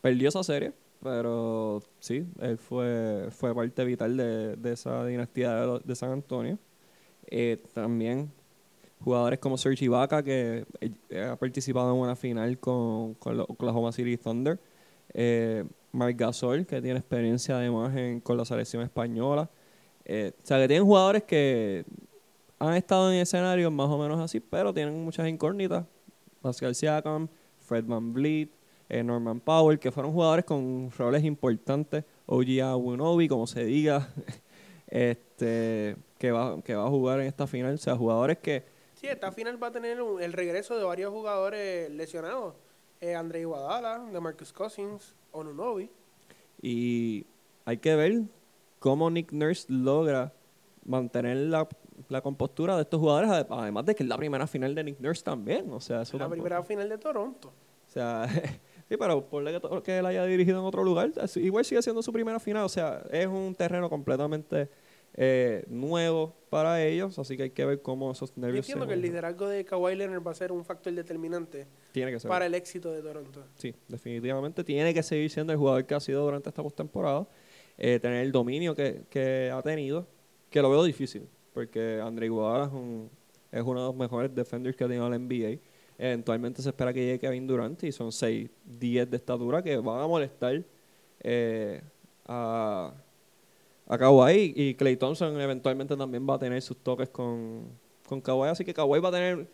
Perdió 0.00 0.28
esa 0.28 0.42
serie, 0.42 0.72
pero 1.06 1.82
sí, 2.00 2.26
él 2.40 2.58
fue, 2.58 3.28
fue 3.30 3.54
parte 3.54 3.84
vital 3.84 4.16
de, 4.16 4.56
de 4.56 4.72
esa 4.72 5.06
dinastía 5.06 5.54
de, 5.54 5.80
de 5.84 5.94
San 5.94 6.10
Antonio. 6.10 6.58
Eh, 7.28 7.62
también 7.74 8.32
jugadores 9.00 9.38
como 9.38 9.56
Serge 9.58 9.84
Ibaka, 9.84 10.22
que 10.22 10.66
eh, 11.10 11.24
ha 11.24 11.36
participado 11.36 11.94
en 11.94 12.00
una 12.00 12.16
final 12.16 12.58
con, 12.58 13.14
con 13.14 13.36
los 13.36 13.46
Oklahoma 13.48 13.92
City 13.92 14.16
Thunder. 14.16 14.58
Eh, 15.14 15.64
Gasol, 15.92 16.66
que 16.66 16.82
tiene 16.82 16.98
experiencia 16.98 17.56
además 17.56 17.96
en- 17.96 18.20
con 18.20 18.36
la 18.36 18.44
selección 18.44 18.82
española. 18.82 19.48
Eh, 20.04 20.32
o 20.42 20.46
sea, 20.46 20.58
que 20.60 20.68
tienen 20.68 20.84
jugadores 20.86 21.22
que 21.24 21.84
han 22.58 22.74
estado 22.74 23.12
en 23.12 23.20
escenarios 23.20 23.72
más 23.72 23.88
o 23.88 23.98
menos 23.98 24.18
así, 24.20 24.40
pero 24.40 24.74
tienen 24.74 25.04
muchas 25.04 25.28
incógnitas. 25.28 25.84
Pascal 26.42 26.74
Siakam, 26.74 27.28
Fred 27.60 27.84
Van 27.86 28.12
Vliet, 28.12 28.50
eh, 28.88 29.02
Norman 29.02 29.40
Powell, 29.40 29.78
que 29.78 29.90
fueron 29.92 30.12
jugadores 30.12 30.44
con 30.44 30.90
roles 30.96 31.24
importantes. 31.24 32.04
OG 32.26 32.60
Anunoby, 32.62 33.28
como 33.28 33.46
se 33.46 33.64
diga, 33.64 34.08
este 34.88 35.96
que 36.18 36.30
va, 36.32 36.60
que 36.62 36.74
va 36.74 36.86
a 36.86 36.88
jugar 36.88 37.20
en 37.20 37.26
esta 37.26 37.46
final. 37.46 37.74
O 37.74 37.78
sea, 37.78 37.96
jugadores 37.96 38.38
que 38.38 38.64
Sí, 38.94 39.06
esta 39.08 39.30
final 39.30 39.62
va 39.62 39.66
a 39.66 39.72
tener 39.72 40.00
un- 40.00 40.22
el 40.22 40.32
regreso 40.32 40.76
de 40.78 40.82
varios 40.84 41.12
jugadores 41.12 41.90
lesionados. 41.90 42.54
Eh, 43.02 43.14
André 43.14 43.40
Iguadala, 43.40 43.98
de 44.10 44.20
Marcus 44.20 44.54
Cousins, 44.54 45.14
Onunobi. 45.32 45.90
Y 46.62 47.26
hay 47.66 47.76
que 47.76 47.94
ver 47.94 48.22
cómo 48.78 49.10
Nick 49.10 49.32
Nurse 49.32 49.66
logra 49.68 50.32
mantener 50.86 51.36
la, 51.36 51.68
la 52.08 52.22
compostura 52.22 52.74
de 52.76 52.82
estos 52.82 52.98
jugadores, 52.98 53.28
ade- 53.28 53.46
además 53.50 53.84
de 53.84 53.94
que 53.94 54.02
es 54.02 54.08
la 54.08 54.16
primera 54.16 54.46
final 54.46 54.74
de 54.74 54.84
Nick 54.84 54.98
Nurse 55.00 55.22
también. 55.22 55.70
O 55.70 55.80
sea, 55.80 56.00
eso 56.02 56.16
La 56.16 56.24
tampoco- 56.24 56.42
primera 56.42 56.62
final 56.62 56.88
de 56.88 56.96
Toronto. 56.96 57.48
O 57.48 57.90
sea, 57.90 58.26
sí, 58.88 58.96
pero 58.96 59.26
por 59.28 59.44
que, 59.44 59.82
que 59.82 59.98
él 59.98 60.06
haya 60.06 60.24
dirigido 60.24 60.58
en 60.60 60.64
otro 60.64 60.82
lugar, 60.84 61.10
igual 61.36 61.64
sigue 61.64 61.82
siendo 61.82 62.02
su 62.02 62.12
primera 62.12 62.38
final. 62.40 62.64
O 62.64 62.68
sea, 62.68 63.02
es 63.10 63.26
un 63.26 63.54
terreno 63.54 63.88
completamente 63.90 64.68
eh, 65.14 65.64
nuevo 65.68 66.34
para 66.50 66.82
ellos, 66.84 67.18
así 67.18 67.36
que 67.36 67.44
hay 67.44 67.50
que 67.50 67.64
ver 67.64 67.80
cómo 67.80 68.12
esos 68.12 68.34
Yo 68.34 68.40
nervios 68.42 68.66
entiendo 68.66 68.84
se 68.84 68.88
que 68.88 68.94
el 68.94 69.00
liderazgo 69.02 69.48
de 69.48 69.64
Kawhi 69.64 69.94
Leonard 69.96 70.26
va 70.26 70.30
a 70.32 70.34
ser 70.34 70.52
un 70.52 70.62
factor 70.64 70.92
determinante 70.92 71.66
Tiene 71.92 72.12
que 72.12 72.20
ser. 72.20 72.28
para 72.28 72.44
el 72.46 72.54
éxito 72.54 72.92
de 72.92 73.00
Toronto. 73.02 73.44
Sí, 73.56 73.74
definitivamente 73.88 74.62
tiene 74.62 74.92
que 74.92 75.02
seguir 75.02 75.30
siendo 75.30 75.52
el 75.52 75.58
jugador 75.58 75.86
que 75.86 75.94
ha 75.94 76.00
sido 76.00 76.22
durante 76.24 76.48
esta 76.50 76.62
postemporada, 76.62 77.26
eh, 77.78 77.98
tener 77.98 78.24
el 78.24 78.32
dominio 78.32 78.74
que, 78.74 79.02
que 79.08 79.50
ha 79.50 79.62
tenido, 79.62 80.06
que 80.50 80.60
lo 80.60 80.68
veo 80.70 80.84
difícil, 80.84 81.26
porque 81.54 81.98
Andre 82.02 82.26
Iguodala 82.26 82.66
es, 82.66 82.72
un- 82.72 83.10
es 83.52 83.62
uno 83.62 83.80
de 83.80 83.86
los 83.86 83.96
mejores 83.96 84.34
defenders 84.34 84.76
que 84.76 84.84
ha 84.84 84.86
tenido 84.88 85.08
la 85.08 85.16
NBA. 85.18 85.58
Eventualmente 85.98 86.60
se 86.62 86.68
espera 86.68 86.92
que 86.92 87.00
llegue 87.00 87.18
Kevin 87.18 87.46
Durant 87.46 87.82
y 87.84 87.92
son 87.92 88.12
6, 88.12 88.50
10 88.64 89.10
de 89.10 89.16
estatura 89.16 89.62
que 89.62 89.76
van 89.78 90.00
a 90.00 90.06
molestar 90.06 90.62
eh, 91.20 91.82
a, 92.26 92.92
a 93.86 93.98
Kawhi. 93.98 94.52
Y 94.54 94.74
Clay 94.74 94.96
Thompson 94.96 95.40
eventualmente 95.40 95.96
también 95.96 96.26
va 96.28 96.34
a 96.34 96.38
tener 96.38 96.60
sus 96.60 96.76
toques 96.76 97.08
con, 97.08 97.68
con 98.08 98.20
Kawhi, 98.20 98.48
así 98.50 98.64
que 98.64 98.74
Kawhi 98.74 99.00
va 99.00 99.08
a 99.08 99.12
tener 99.12 99.48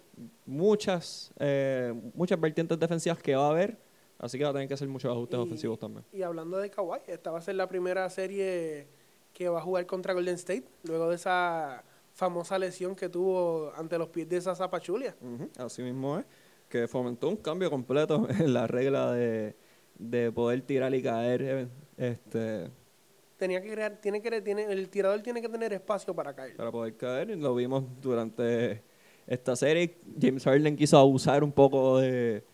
muchas, 0.46 1.32
eh, 1.38 1.94
muchas 2.14 2.40
vertientes 2.40 2.78
defensivas 2.78 3.18
que 3.18 3.34
va 3.36 3.46
a 3.46 3.50
haber, 3.50 3.78
así 4.18 4.36
que 4.36 4.44
va 4.44 4.50
a 4.50 4.52
tener 4.52 4.68
que 4.68 4.74
hacer 4.74 4.88
muchos 4.88 5.10
ajustes 5.12 5.38
Y- 5.38 5.42
ofensivos 5.42 5.78
también. 5.78 6.04
Y 6.12 6.22
hablando 6.22 6.58
de 6.58 6.70
Kawhi, 6.70 6.98
esta 7.06 7.30
va 7.30 7.38
a 7.38 7.42
ser 7.42 7.54
la 7.54 7.68
primera 7.68 8.08
serie 8.10 8.86
que 9.32 9.48
va 9.48 9.58
a 9.60 9.62
jugar 9.62 9.86
contra 9.86 10.12
Golden 10.12 10.34
State, 10.34 10.64
luego 10.84 11.08
de 11.08 11.14
esa 11.16 11.84
famosa 12.12 12.58
lesión 12.58 12.94
que 12.94 13.08
tuvo 13.08 13.72
ante 13.76 13.98
los 13.98 14.08
pies 14.08 14.28
de 14.28 14.36
esa 14.36 14.54
Zapachulia. 14.54 15.14
Ujú, 15.20 15.48
Así 15.58 15.82
mismo 15.82 16.18
es, 16.18 16.26
que 16.68 16.86
fomentó 16.88 17.28
un 17.28 17.36
cambio 17.36 17.70
completo 17.70 18.26
en 18.38 18.52
la 18.52 18.66
regla 18.66 19.12
de, 19.12 19.56
de 19.98 20.30
poder 20.32 20.62
tirar 20.62 20.94
y 20.94 21.02
caer. 21.02 21.68
Este, 21.96 22.70
Tenía 23.36 23.60
que 23.60 23.72
crear, 23.72 23.96
tiene 24.00 24.22
que, 24.22 24.40
tiene, 24.40 24.64
el 24.64 24.88
tirador 24.88 25.20
tiene 25.20 25.42
que 25.42 25.48
tener 25.48 25.72
espacio 25.72 26.14
para 26.14 26.34
caer. 26.34 26.54
para 26.56 26.70
poder 26.70 26.96
caer. 26.96 27.30
Y 27.30 27.36
lo 27.36 27.54
vimos 27.54 27.84
durante 28.00 28.82
esta 29.26 29.56
serie. 29.56 29.96
James 30.20 30.44
Harden 30.44 30.76
quiso 30.76 30.96
abusar 30.98 31.42
un 31.42 31.50
poco 31.52 31.98
de, 31.98 32.44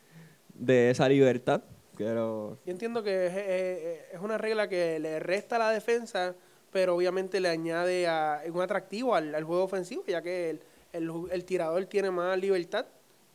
de 0.54 0.90
esa 0.90 1.08
libertad. 1.08 1.62
Pero 1.96 2.58
Yo 2.64 2.70
entiendo 2.72 3.02
que 3.02 3.26
es, 3.26 3.34
es- 3.36 4.14
es 4.14 4.20
una 4.20 4.38
regla 4.38 4.68
que 4.68 4.98
le 5.00 5.18
resta 5.20 5.56
a 5.56 5.58
la 5.58 5.70
defensa, 5.72 6.34
pero 6.72 6.94
obviamente 6.96 7.40
le 7.40 7.48
añade 7.48 8.06
a, 8.06 8.42
un 8.52 8.60
atractivo 8.60 9.14
al, 9.14 9.34
al 9.34 9.44
juego 9.44 9.64
ofensivo, 9.64 10.04
ya 10.06 10.22
que 10.22 10.50
el, 10.50 10.60
el 10.92 11.10
el 11.30 11.44
tirador 11.44 11.84
tiene 11.86 12.10
más 12.10 12.38
libertad 12.38 12.86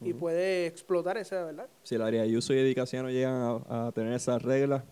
y 0.02 0.14
puede 0.14 0.66
explotar 0.68 1.18
esa, 1.18 1.46
¿verdad? 1.46 1.68
si 1.84 1.96
el 1.96 2.02
área 2.02 2.24
Ayuso 2.24 2.54
y 2.54 2.58
Edicaciano 2.60 3.10
llegan 3.10 3.62
a, 3.70 3.88
a 3.88 3.92
tener 3.94 4.12
esas 4.14 4.42
reglas, 4.42 4.84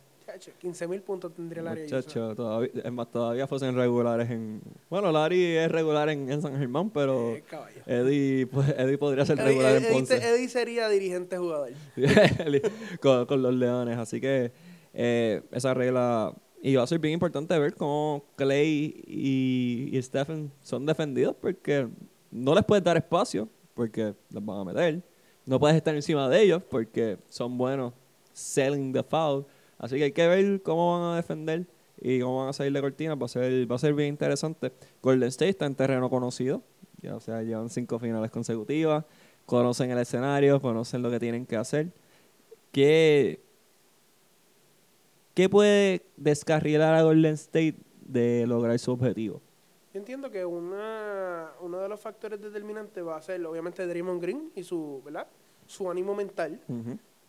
15 0.60 0.88
mil 0.88 1.02
puntos 1.02 1.34
tendría 1.34 1.60
el 1.62 1.68
área. 1.68 1.84
Ayuso. 1.84 1.98
muchachos, 1.98 2.36
todavía, 2.38 2.70
es 2.86 2.92
más, 2.94 3.12
todavía 3.12 3.48
fuesen 3.48 3.76
regulares 3.76 4.32
en... 4.32 4.62
Bueno, 4.90 5.12
Larry 5.12 5.58
es 5.58 5.70
regular 5.70 6.08
en, 6.08 6.32
en 6.32 6.42
San 6.42 6.58
Germán, 6.58 6.90
pero 6.90 7.32
Eh. 7.36 7.44
Eddie, 7.86 8.48
pues, 8.48 8.70
Eddie 8.78 8.98
podría 8.98 9.26
ser 9.26 9.38
Eddie, 9.40 9.48
regular 9.50 9.76
en 9.76 9.84
Eddie- 9.84 9.92
Ponce. 9.92 10.16
Eddie 10.16 10.48
sería 10.48 10.88
dirigente 10.88 11.38
jugador. 11.38 11.72
con, 13.02 13.26
con 13.26 13.42
los 13.42 13.54
Leones. 13.54 13.98
Así 13.98 14.22
que 14.22 14.54
eh, 14.94 15.42
esa 15.52 15.74
regla. 15.74 16.34
Y 16.62 16.76
va 16.76 16.84
a 16.84 16.88
ser 16.88 17.00
bien 17.00 17.16
importante 17.16 17.58
ver 17.58 17.74
cómo 17.74 18.24
Clay 18.36 19.04
y, 19.08 19.90
y 19.92 20.02
Stephen 20.02 20.52
son 20.62 20.86
defendidos 20.86 21.36
porque 21.42 21.88
no 22.30 22.54
les 22.54 22.64
puedes 22.64 22.84
dar 22.84 22.98
espacio 22.98 23.50
porque 23.74 24.14
los 24.30 24.46
van 24.46 24.60
a 24.60 24.64
meter. 24.64 25.02
No 25.46 25.60
puedes 25.60 25.76
estar 25.76 25.96
encima 25.96 26.30
de 26.30 26.42
ellos 26.42 26.62
porque 26.70 27.18
son 27.28 27.58
buenos 27.58 27.94
selling 28.34 28.94
the 28.94 29.04
foul. 29.04 29.46
Así 29.78 29.98
que 29.98 30.04
hay 30.06 30.12
que 30.12 30.28
ver 30.28 30.62
cómo 30.62 31.00
van 31.00 31.14
a 31.14 31.16
defender 31.16 31.66
y 32.00 32.20
cómo 32.20 32.40
van 32.40 32.50
a 32.50 32.54
salir 32.54 32.72
de 32.74 32.82
cortina. 32.82 33.16
Va 33.16 33.26
a 33.26 33.30
ser, 33.30 33.70
va 33.70 33.76
a 33.76 33.80
ser 33.80 33.94
bien 33.94 34.10
interesante. 34.10 34.72
Golden 35.02 35.30
State 35.30 35.50
está 35.50 35.66
en 35.66 35.76
terreno 35.76 36.10
conocido. 36.10 36.62
Ya, 37.02 37.16
o 37.16 37.20
sea, 37.20 37.42
llevan 37.42 37.70
cinco 37.70 37.98
finales 37.98 38.30
consecutivas. 38.30 39.06
Conocen 39.46 39.90
el 39.90 39.98
escenario, 39.98 40.62
conocen 40.62 41.02
lo 41.02 41.10
que 41.10 41.20
tienen 41.20 41.46
que 41.46 41.58
hacer. 41.58 41.92
¿Qué, 42.72 43.42
qué 45.34 45.50
puede 45.50 46.06
descarrilar 46.18 46.94
a 46.94 47.04
Golden 47.04 47.34
State 47.34 47.78
de 48.02 48.46
lograr 48.48 48.78
su 48.80 48.92
objetivo? 48.92 49.42
Yo 49.94 50.00
entiendo 50.00 50.32
que 50.32 50.46
una, 50.46 51.52
uno 51.60 51.80
de 51.80 51.90
los 51.90 52.00
factores 52.00 52.42
determinantes 52.42 53.06
va 53.06 53.18
a 53.18 53.22
ser, 53.22 53.46
obviamente, 53.46 53.86
Draymond 53.86 54.22
Green 54.22 54.52
y 54.56 54.64
su, 54.64 55.02
¿verdad? 55.04 55.28
su 55.72 55.90
ánimo 55.90 56.14
mental. 56.14 56.60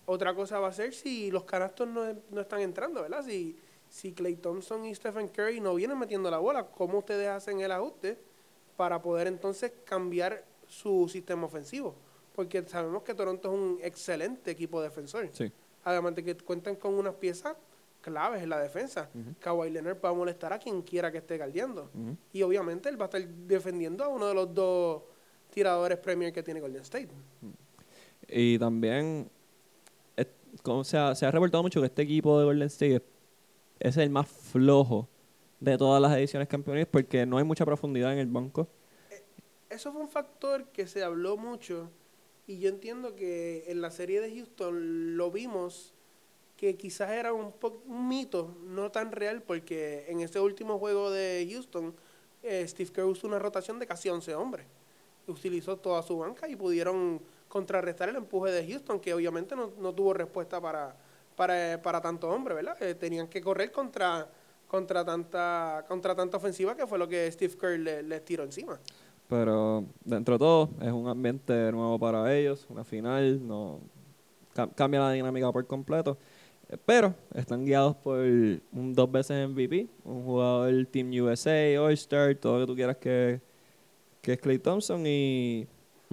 Otra 0.05 0.35
cosa 0.35 0.59
va 0.59 0.69
a 0.69 0.73
ser 0.73 0.93
si 0.93 1.31
los 1.31 1.45
canastos 1.45 1.89
no, 1.89 2.03
no 2.31 2.41
están 2.41 2.61
entrando, 2.61 3.03
¿verdad? 3.03 3.25
Si, 3.25 3.57
si 3.89 4.13
Clay 4.13 4.37
Thompson 4.37 4.85
y 4.85 4.95
Stephen 4.95 5.29
Curry 5.29 5.61
no 5.61 5.75
vienen 5.75 5.99
metiendo 5.99 6.31
la 6.31 6.39
bola, 6.39 6.67
¿cómo 6.67 6.99
ustedes 6.99 7.29
hacen 7.29 7.61
el 7.61 7.71
ajuste 7.71 8.19
para 8.77 9.01
poder 9.01 9.29
entonces 9.29 9.73
cambiar 9.85 10.45
su 10.67 11.09
sistema 11.09 11.47
ofensivo? 11.47 11.95
Porque 12.35 12.63
sabemos 12.67 13.03
que 13.05 13.15
Toronto 13.15 13.49
es 13.49 13.55
un 13.55 13.79
excelente 13.83 14.51
equipo 14.51 14.83
defensor. 14.83 15.29
Sí. 15.33 15.53
Además 15.85 16.15
de 16.17 16.25
que 16.25 16.37
cuentan 16.37 16.75
con 16.77 16.95
unas 16.95 17.15
piezas 17.15 17.57
claves 18.03 18.43
en 18.43 18.51
la 18.51 18.61
defensa. 18.61 19.09
Kawhi 19.41 19.71
Leonard 19.71 19.99
va 20.05 20.11
a 20.11 20.13
molestar 20.13 20.53
a 20.53 20.59
quien 20.59 20.83
quiera 20.83 21.11
que 21.11 21.19
esté 21.19 21.39
guardiando. 21.39 21.91
Ujú. 21.95 22.17
Y 22.35 22.43
obviamente 22.43 22.89
él 22.91 23.01
va 23.01 23.07
a 23.07 23.09
estar 23.09 23.27
defendiendo 23.27 24.05
a 24.05 24.09
uno 24.09 24.27
de 24.29 24.35
los 24.35 24.53
dos 24.53 25.03
tiradores 25.51 25.97
Premier 25.99 26.33
que 26.33 26.43
tiene 26.43 26.61
Golden 26.61 26.83
State. 26.83 27.09
Y 28.29 28.59
también 28.59 29.31
es- 30.17 30.27
como 30.63 30.85
se, 30.85 30.99
ha, 30.99 31.15
se 31.15 31.25
ha 31.27 31.31
reportado 31.31 31.63
mucho 31.63 31.81
que 31.81 31.87
este 31.87 32.03
equipo 32.03 32.39
de 32.39 32.45
Golden 32.45 32.67
State 32.67 32.97
es, 32.97 33.03
es 33.81 33.97
el 33.97 34.11
más 34.11 34.29
flojo 34.29 35.09
de 35.61 35.79
todas 35.79 36.01
las 36.03 36.17
ediciones 36.17 36.49
campeones 36.49 36.87
porque 36.87 37.25
no 37.25 37.39
hay 37.39 37.45
mucha 37.45 37.65
profundidad 37.65 38.13
en 38.13 38.19
el 38.19 38.27
banco. 38.27 38.69
Eso 39.71 39.93
fue 39.93 40.03
un 40.03 40.09
factor 40.09 40.67
que 40.67 40.87
se 40.87 41.03
habló 41.03 41.37
mucho 41.37 41.89
y 42.47 42.59
yo 42.59 42.69
entiendo 42.69 43.15
que 43.15 43.65
en 43.69 43.81
la 43.81 43.91
serie 43.91 44.21
de 44.21 44.35
Houston 44.35 45.17
lo 45.17 45.31
vimos 45.31 45.95
que 46.63 46.77
quizás 46.77 47.11
era 47.11 47.33
un, 47.33 47.53
un 47.89 48.07
mito, 48.07 48.55
no 48.69 48.89
tan 48.93 49.11
real, 49.11 49.43
porque 49.43 50.05
en 50.07 50.21
ese 50.21 50.39
último 50.39 50.79
juego 50.79 51.11
de 51.11 51.45
Houston, 51.51 51.93
eh, 52.45 52.65
Steve 52.69 52.89
Kerr 52.93 53.05
usó 53.07 53.27
una 53.27 53.41
rotación 53.41 53.81
de 53.81 53.87
casi 53.89 54.09
11 54.09 54.33
hombres. 54.37 54.65
Utilizó 55.27 55.77
toda 55.79 56.05
su 56.05 56.19
banca 56.19 56.49
y 56.49 56.55
pudieron 56.55 57.21
contrarrestar 57.49 58.11
el 58.11 58.15
empuje 58.15 58.53
de 58.53 58.65
Houston, 58.65 59.01
que 59.01 59.13
obviamente 59.13 59.57
no, 59.57 59.73
no 59.81 59.93
tuvo 59.93 60.15
respuesta 60.15 60.61
para, 60.61 60.95
para, 61.35 61.83
para 61.83 62.01
tanto 62.01 62.29
hombre, 62.31 62.55
¿verdad? 62.55 62.81
Eh, 62.81 62.95
tenían 62.95 63.27
que 63.27 63.41
correr 63.41 63.73
contra, 63.73 64.29
contra, 64.69 65.05
tanta, 65.05 65.85
contra 65.89 66.15
tanta 66.15 66.37
ofensiva 66.37 66.77
que 66.77 66.87
fue 66.87 66.97
lo 66.97 67.09
que 67.09 67.29
Steve 67.33 67.57
Kerr 67.61 67.81
le- 67.81 68.05
les 68.05 68.25
tiró 68.25 68.45
encima. 68.45 68.79
Pero 69.29 69.85
dentro 70.05 70.35
de 70.35 70.39
todo 70.39 70.69
es 70.81 70.93
un 70.93 71.09
ambiente 71.09 71.73
nuevo 71.73 71.99
para 71.99 72.33
ellos, 72.33 72.67
una 72.69 72.85
final, 72.85 73.45
no 73.45 73.81
cam- 74.55 74.73
cambia 74.77 75.01
la 75.01 75.11
dinámica 75.11 75.51
por 75.51 75.67
completo. 75.67 76.17
Pero 76.87 77.15
están 77.35 77.65
guiados 77.65 77.97
por 77.97 78.19
un 78.19 78.93
dos 78.95 79.11
veces 79.11 79.49
MVP, 79.49 79.89
un 80.05 80.25
jugador 80.25 80.87
Team 80.87 81.11
USA, 81.21 81.81
All-Star, 81.81 82.35
todo 82.37 82.55
lo 82.55 82.61
que 82.61 82.73
tú 82.73 82.77
quieras 82.77 82.97
que, 82.97 83.41
que 84.21 84.33
es 84.35 84.39
Clay 84.39 84.59
Thompson 84.59 85.07
y 85.07 85.67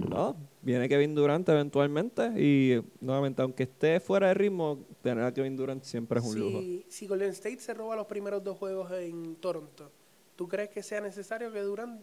no, 0.08 0.36
viene 0.62 0.88
Kevin 0.88 1.14
Durant 1.14 1.48
eventualmente 1.48 2.32
y 2.36 2.82
nuevamente 3.00 3.42
aunque 3.42 3.64
esté 3.64 4.00
fuera 4.00 4.28
de 4.28 4.34
ritmo, 4.34 4.84
tener 5.02 5.24
a 5.24 5.32
Kevin 5.32 5.56
Durant 5.56 5.82
siempre 5.82 6.20
es 6.20 6.26
un 6.26 6.38
lujo. 6.38 6.60
Si, 6.60 6.84
si 6.88 7.06
Golden 7.06 7.30
State 7.30 7.60
se 7.60 7.74
roba 7.74 7.96
los 7.96 8.06
primeros 8.06 8.42
dos 8.42 8.58
juegos 8.58 8.90
en 8.92 9.36
Toronto, 9.36 9.90
¿tú 10.36 10.48
crees 10.48 10.70
que 10.70 10.82
sea 10.82 11.00
necesario 11.00 11.52
que 11.52 11.60
Durant 11.60 12.00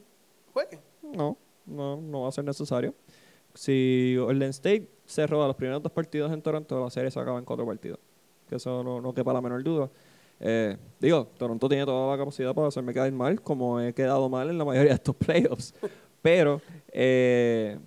juegue? 0.53 0.79
No, 1.01 1.37
no, 1.65 1.97
no 1.97 2.21
va 2.21 2.29
a 2.29 2.31
ser 2.31 2.43
necesario. 2.43 2.93
Si 3.53 4.15
Golden 4.17 4.49
State 4.49 4.89
se 5.05 5.25
roba 5.25 5.47
los 5.47 5.55
primeros 5.55 5.81
dos 5.81 5.91
partidos 5.91 6.31
en 6.31 6.41
Toronto, 6.41 6.83
la 6.83 6.89
serie 6.89 7.09
se 7.09 7.19
acaba 7.19 7.39
en 7.39 7.45
cuatro 7.45 7.65
partidos. 7.65 7.99
Que 8.47 8.55
eso 8.55 8.83
no, 8.83 9.01
no 9.01 9.13
quepa 9.13 9.33
la 9.33 9.41
menor 9.41 9.63
duda. 9.63 9.89
Eh, 10.39 10.77
digo, 10.99 11.27
Toronto 11.37 11.67
tiene 11.67 11.85
toda 11.85 12.11
la 12.11 12.17
capacidad 12.17 12.53
para 12.53 12.67
hacerme 12.67 12.93
quedar 12.93 13.11
mal, 13.11 13.41
como 13.41 13.79
he 13.81 13.93
quedado 13.93 14.29
mal 14.29 14.49
en 14.49 14.57
la 14.57 14.65
mayoría 14.65 14.89
de 14.89 14.95
estos 14.95 15.15
playoffs. 15.25 15.73
Pero 16.21 16.61
eh, 16.91 17.77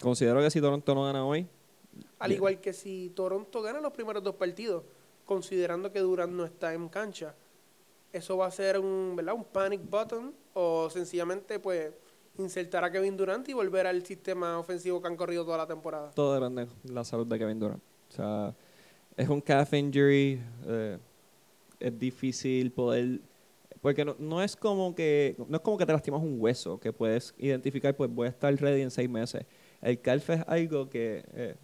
considero 0.00 0.40
que 0.40 0.50
si 0.50 0.60
Toronto 0.60 0.94
no 0.94 1.04
gana 1.04 1.24
hoy, 1.26 1.46
Al 2.18 2.28
Bien. 2.28 2.38
igual 2.38 2.60
que 2.60 2.72
si 2.72 3.10
Toronto 3.14 3.60
gana 3.62 3.80
los 3.80 3.92
primeros 3.92 4.22
dos 4.22 4.34
partidos, 4.36 4.84
considerando 5.24 5.90
que 5.92 6.00
Durant 6.00 6.32
no 6.32 6.44
está 6.44 6.72
en 6.74 6.88
cancha, 6.88 7.34
eso 8.12 8.36
va 8.36 8.46
a 8.46 8.50
ser 8.50 8.78
un, 8.78 9.14
¿verdad? 9.16 9.34
un 9.34 9.44
panic 9.44 9.80
button 9.88 10.32
o 10.54 10.88
sencillamente 10.90 11.58
pues 11.58 11.92
insertar 12.38 12.84
a 12.84 12.90
Kevin 12.90 13.16
Durant 13.16 13.48
y 13.48 13.52
volver 13.52 13.86
al 13.86 14.04
sistema 14.04 14.58
ofensivo 14.58 15.00
que 15.00 15.08
han 15.08 15.16
corrido 15.16 15.44
toda 15.44 15.58
la 15.58 15.66
temporada. 15.66 16.10
todo 16.12 16.34
depende 16.34 16.66
de 16.82 16.92
la 16.92 17.04
salud 17.04 17.26
de 17.26 17.38
Kevin 17.38 17.58
Durant. 17.58 17.82
O 18.10 18.12
sea, 18.12 18.54
es 19.16 19.28
un 19.28 19.40
calf 19.40 19.72
injury. 19.74 20.40
eh, 20.66 20.98
es 21.80 21.98
difícil 21.98 22.72
poder 22.72 23.20
porque 23.80 24.04
no, 24.04 24.16
no 24.18 24.42
es 24.42 24.56
como 24.56 24.94
que 24.94 25.36
no 25.48 25.56
es 25.56 25.62
como 25.62 25.76
que 25.76 25.84
te 25.84 25.92
lastimas 25.92 26.22
un 26.22 26.40
hueso 26.40 26.80
que 26.80 26.92
puedes 26.92 27.34
identificar 27.36 27.94
pues 27.94 28.10
voy 28.10 28.26
a 28.26 28.30
estar 28.30 28.54
ready 28.54 28.80
en 28.80 28.90
seis 28.90 29.10
meses 29.10 29.44
el 29.82 30.00
calf 30.00 30.30
es 30.30 30.40
algo 30.46 30.88
que 30.88 31.24
eh, 31.34 31.56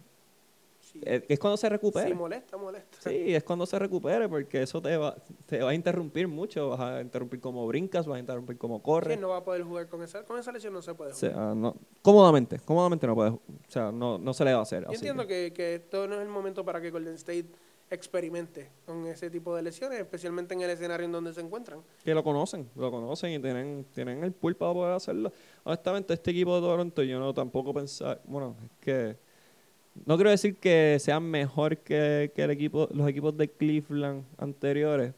Sí. 0.91 0.99
eh, 1.05 1.25
es 1.29 1.39
cuando 1.39 1.55
se 1.57 1.69
recupere 1.69 2.09
Si 2.09 2.13
molesta, 2.13 2.57
molesta. 2.57 3.09
sí 3.09 3.33
es 3.33 3.43
cuando 3.43 3.65
se 3.65 3.79
recupere 3.79 4.27
porque 4.27 4.61
eso 4.63 4.81
te 4.81 4.97
va 4.97 5.15
te 5.45 5.61
va 5.61 5.69
a 5.69 5.73
interrumpir 5.73 6.27
mucho 6.27 6.69
vas 6.69 6.79
a 6.81 7.01
interrumpir 7.01 7.39
cómo 7.39 7.65
brincas 7.67 8.05
vas 8.07 8.17
a 8.17 8.19
interrumpir 8.19 8.57
cómo 8.57 8.81
corres 8.83 9.07
¿Quién 9.09 9.21
no 9.21 9.29
va 9.29 9.37
a 9.37 9.43
poder 9.43 9.63
jugar 9.63 9.87
con 9.87 10.03
esa, 10.03 10.23
con 10.25 10.37
esa 10.37 10.51
lesión? 10.51 10.73
No 10.73 10.81
se 10.81 10.93
puede 10.93 11.11
O 11.11 11.15
jugar. 11.15 11.33
sea, 11.33 11.55
no, 11.55 11.75
cómodamente, 12.01 12.59
cómodamente 12.59 13.07
no 13.07 13.15
puede, 13.15 13.29
o 13.31 13.39
sea, 13.69 13.91
no, 13.91 14.17
no 14.17 14.33
se 14.33 14.43
le 14.45 14.53
va 14.53 14.59
a 14.59 14.63
hacer. 14.63 14.83
Yo 14.83 14.89
así 14.89 14.95
entiendo 14.97 15.25
que, 15.27 15.53
que 15.53 15.75
esto 15.75 16.07
no 16.07 16.15
es 16.15 16.21
el 16.21 16.27
momento 16.29 16.65
para 16.65 16.81
que 16.81 16.91
Golden 16.91 17.15
State 17.15 17.45
experimente 17.89 18.69
con 18.85 19.05
ese 19.05 19.29
tipo 19.29 19.53
de 19.55 19.61
lesiones, 19.61 19.99
especialmente 19.99 20.53
en 20.53 20.61
el 20.61 20.69
escenario 20.69 21.05
en 21.05 21.11
donde 21.11 21.33
se 21.33 21.41
encuentran. 21.41 21.81
que 22.03 22.13
lo 22.13 22.23
conocen, 22.23 22.69
lo 22.75 22.89
conocen 22.89 23.33
y 23.33 23.39
tienen, 23.39 23.85
tienen 23.93 24.23
el 24.23 24.31
pool 24.31 24.55
para 24.55 24.73
poder 24.73 24.93
hacerlo. 24.93 25.31
Honestamente, 25.65 26.13
este 26.13 26.31
equipo 26.31 26.55
de 26.55 26.61
Toronto, 26.61 27.03
yo 27.03 27.19
no 27.19 27.33
tampoco 27.33 27.73
pensaba, 27.73 28.17
bueno, 28.25 28.55
es 28.63 28.71
que 28.79 29.17
no 30.05 30.15
quiero 30.15 30.29
decir 30.29 30.55
que 30.55 30.97
sean 30.99 31.23
mejor 31.23 31.77
que, 31.77 32.31
que 32.35 32.43
el 32.43 32.51
equipo, 32.51 32.87
los 32.91 33.07
equipos 33.07 33.35
de 33.37 33.49
Cleveland 33.49 34.23
anteriores, 34.37 35.13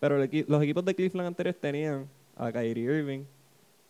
pero 0.00 0.22
el 0.22 0.44
los 0.48 0.62
equipos 0.62 0.84
de 0.84 0.94
Cleveland 0.94 1.28
anteriores 1.28 1.60
tenían 1.60 2.08
a 2.36 2.52
Kyrie 2.52 2.84
Irving 2.84 3.24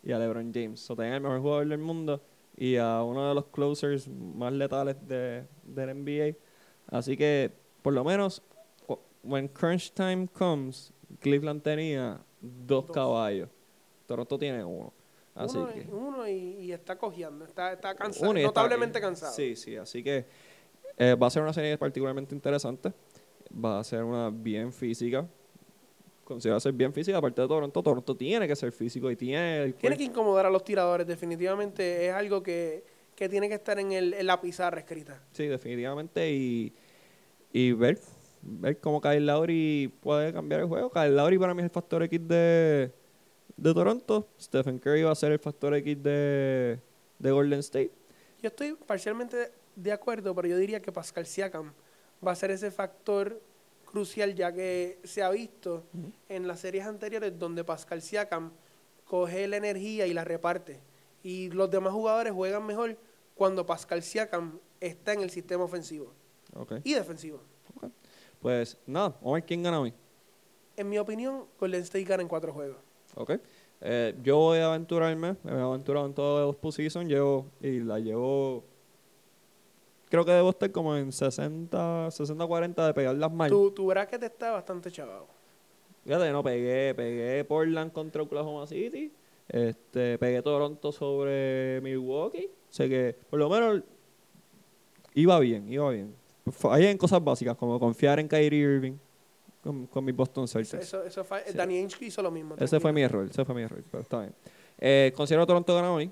y 0.03 0.13
a 0.13 0.19
LeBron 0.19 0.53
James. 0.53 0.89
O 0.91 0.97
tenían 0.97 1.15
el 1.17 1.23
mejor 1.23 1.41
jugador 1.41 1.69
del 1.69 1.79
mundo 1.79 2.21
y 2.57 2.77
a 2.77 3.03
uno 3.03 3.29
de 3.29 3.35
los 3.35 3.47
closers 3.47 4.09
más 4.09 4.53
letales 4.53 4.97
de, 5.09 5.45
del 5.65 6.05
NBA. 6.05 6.37
Así 6.87 7.17
que, 7.17 7.51
por 7.83 7.95
lo 7.95 8.05
menos, 8.05 8.43
when 9.23 9.49
crunch 9.49 9.91
time 9.93 10.29
comes, 10.29 10.93
Cleveland 11.21 11.63
tenía 11.63 12.21
dos, 12.41 12.87
Dos. 12.87 12.95
caballos. 12.95 13.49
Toronto 14.07 14.39
tiene 14.39 14.63
uno. 14.63 14.93
Así 15.35 15.59
uno, 15.59 15.73
que, 15.73 15.87
uno 15.91 16.29
y, 16.29 16.33
y 16.61 16.73
está 16.73 16.97
cojeando, 16.97 17.45
está, 17.45 17.73
está 17.73 17.95
cansado, 17.95 18.31
uno 18.31 18.39
y 18.39 18.43
está- 18.45 18.61
notablemente 18.61 19.01
cansado. 19.01 19.33
Sí, 19.33 19.57
sí, 19.57 19.77
así 19.77 20.03
que 20.03 20.27
eh, 20.97 21.15
va 21.15 21.27
a 21.27 21.31
ser 21.31 21.43
una 21.43 21.53
serie 21.53 21.77
particularmente 21.77 22.35
interesante. 22.35 22.93
Va 23.53 23.81
a 23.81 23.85
ser 23.85 24.05
una 24.05 24.31
bien 24.31 24.73
física. 24.73 25.27
Considera 26.25 26.59
ser 26.61 26.73
bien 26.73 26.93
física, 26.93 27.19
aparte 27.19 27.43
de 27.43 27.49
Toronto. 27.49 27.83
Toronto 27.83 28.17
tiene 28.17 28.49
que 28.49 28.57
ser 28.57 28.73
físico 28.73 29.11
y 29.11 29.17
tiene 29.17 29.65
el 29.65 29.75
Tiene 29.75 29.97
que 29.97 30.05
incomodar 30.05 30.47
a 30.47 30.51
los 30.51 30.65
tiradores, 30.65 31.07
definitivamente 31.07 32.07
es 32.07 32.13
algo 32.15 32.43
que, 32.43 32.85
que 33.15 33.29
tiene 33.29 33.49
que 33.49 33.55
estar 33.55 33.79
en, 33.79 33.93
el, 33.93 34.15
en 34.15 34.27
la 34.27 34.41
pizarra 34.41 34.79
escrita. 34.79 35.23
Sí, 35.33 35.47
definitivamente. 35.47 36.33
Y, 36.33 36.73
y 37.53 37.73
ver, 37.73 37.99
ver 38.41 38.79
cómo 38.81 39.01
Kyle 39.01 39.27
Lowry 39.27 39.93
puede 40.01 40.33
cambiar 40.33 40.61
el 40.63 40.67
juego. 40.67 40.91
Kyle 40.91 41.15
Lowry 41.15 41.39
para 41.39 41.53
mí 41.55 41.61
es 41.61 41.65
el 41.65 41.71
factor 41.71 42.03
X 42.05 42.21
de, 42.27 42.91
de 43.57 43.75
Toronto. 43.75 44.29
Stephen 44.41 44.79
Curry 44.79 45.03
va 45.03 45.13
a 45.13 45.15
ser 45.15 45.33
el 45.33 45.39
factor 45.39 45.75
X 45.75 46.03
de, 46.03 46.81
de 47.19 47.31
Golden 47.31 47.61
State. 47.61 47.91
Yo 48.43 48.49
estoy 48.49 48.75
parcialmente 48.75 49.53
de 49.77 49.93
acuerdo, 49.93 50.35
pero 50.35 50.49
yo 50.49 50.57
diría 50.57 50.81
que 50.81 50.93
Pascal 50.93 51.27
Siakam 51.27 51.73
va 52.27 52.33
a 52.33 52.37
ser 52.37 52.51
ese 52.51 52.71
factor 52.71 53.41
crucial 53.85 54.35
ya 54.35 54.53
que 54.53 54.99
se 55.05 55.23
ha 55.23 55.31
visto 55.31 55.85
en 56.29 56.49
las 56.49 56.61
series 56.61 56.85
anteriores 56.85 57.39
donde 57.39 57.65
Pascal 57.65 58.03
Siakam 58.03 58.53
coge 59.05 59.47
la 59.47 59.57
energía 59.57 60.07
y 60.07 60.15
la 60.15 60.25
reparte 60.25 60.81
y 61.23 61.51
los 61.51 61.71
demás 61.71 61.93
jugadores 61.93 62.33
juegan 62.33 62.67
mejor 62.67 62.97
cuando 63.35 63.65
Pascal 63.65 64.03
Siakam 64.03 64.59
está 64.81 65.13
en 65.13 65.21
el 65.23 65.31
sistema 65.31 65.65
ofensivo 65.65 66.13
y 66.85 66.95
defensivo. 66.95 67.41
Pues 68.41 68.77
nada, 68.87 69.11
vamos 69.21 69.33
a 69.33 69.35
ver 69.35 69.45
quién 69.45 69.63
gana 69.63 69.81
hoy. 69.81 69.95
En 70.77 70.89
mi 70.89 70.99
opinión, 70.99 71.47
Golden 71.59 71.83
State 71.83 72.05
gana 72.05 72.23
en 72.23 72.29
cuatro 72.29 72.53
juegos. 72.53 72.77
Ok. 73.15 73.33
Eh, 73.81 74.15
yo 74.23 74.39
voy 74.39 74.59
a 74.59 74.69
aventurarme. 74.69 75.37
Me 75.43 75.53
he 75.53 75.61
aventurado 75.61 76.07
en 76.07 76.15
todos 76.15 76.47
los 76.47 76.57
positions. 76.57 77.09
Llevo, 77.09 77.47
y 77.61 77.81
la 77.81 77.99
llevo. 77.99 78.65
Creo 80.09 80.25
que 80.25 80.33
debo 80.33 80.51
estar 80.51 80.71
como 80.71 80.97
en 80.97 81.11
60, 81.13 82.09
60-40 82.09 82.87
de 82.87 82.95
pegarlas 82.95 83.33
mal. 83.33 83.51
Tu, 83.51 83.71
tu 83.73 83.87
bracket 83.87 84.23
está 84.23 84.53
bastante 84.53 84.91
chavado. 84.91 85.27
Fíjate, 86.05 86.31
no 86.31 86.43
pegué, 86.43 86.95
pegué 86.95 87.45
Portland 87.45 87.91
contra 87.91 88.23
Oklahoma 88.23 88.67
City, 88.67 89.11
este, 89.49 90.19
pegué 90.19 90.43
Toronto 90.43 90.93
sobre 90.93 91.81
Milwaukee, 91.81 92.51
sé 92.69 92.91
que 92.91 93.17
por 93.31 93.39
lo 93.39 93.49
menos 93.49 93.83
iba 95.15 95.41
bien, 95.41 95.67
iba 95.73 95.89
bien. 95.91 96.15
Hay 96.71 96.87
en 96.87 96.99
cosas 96.99 97.25
básicas 97.25 97.57
como 97.57 97.81
confiar 97.81 98.21
en 98.21 98.29
Kyrie 98.29 98.61
Irving 98.61 98.97
con, 99.65 99.87
con 99.87 100.05
mis 100.05 100.15
Boston 100.15 100.47
Celtics. 100.47 100.75
Eso, 100.83 101.03
eso 101.03 101.25
fue- 101.25 101.43
Sí. 101.47 101.57
Danny 101.57 101.79
Ainge 101.79 102.05
hizo 102.05 102.23
lo 102.23 102.31
mismo. 102.31 102.55
Ese 102.59 102.79
fue 102.79 102.93
mi 102.93 103.03
error, 103.03 103.27
ese 103.29 103.45
fue 103.45 103.55
mi 103.55 103.63
error, 103.63 103.83
pero 103.91 104.03
está 104.03 104.21
bien. 104.21 104.35
Eh, 104.79 105.13
considero 105.17 105.47
Toronto 105.47 105.75
gana 105.75 105.91
hoy. 105.93 106.11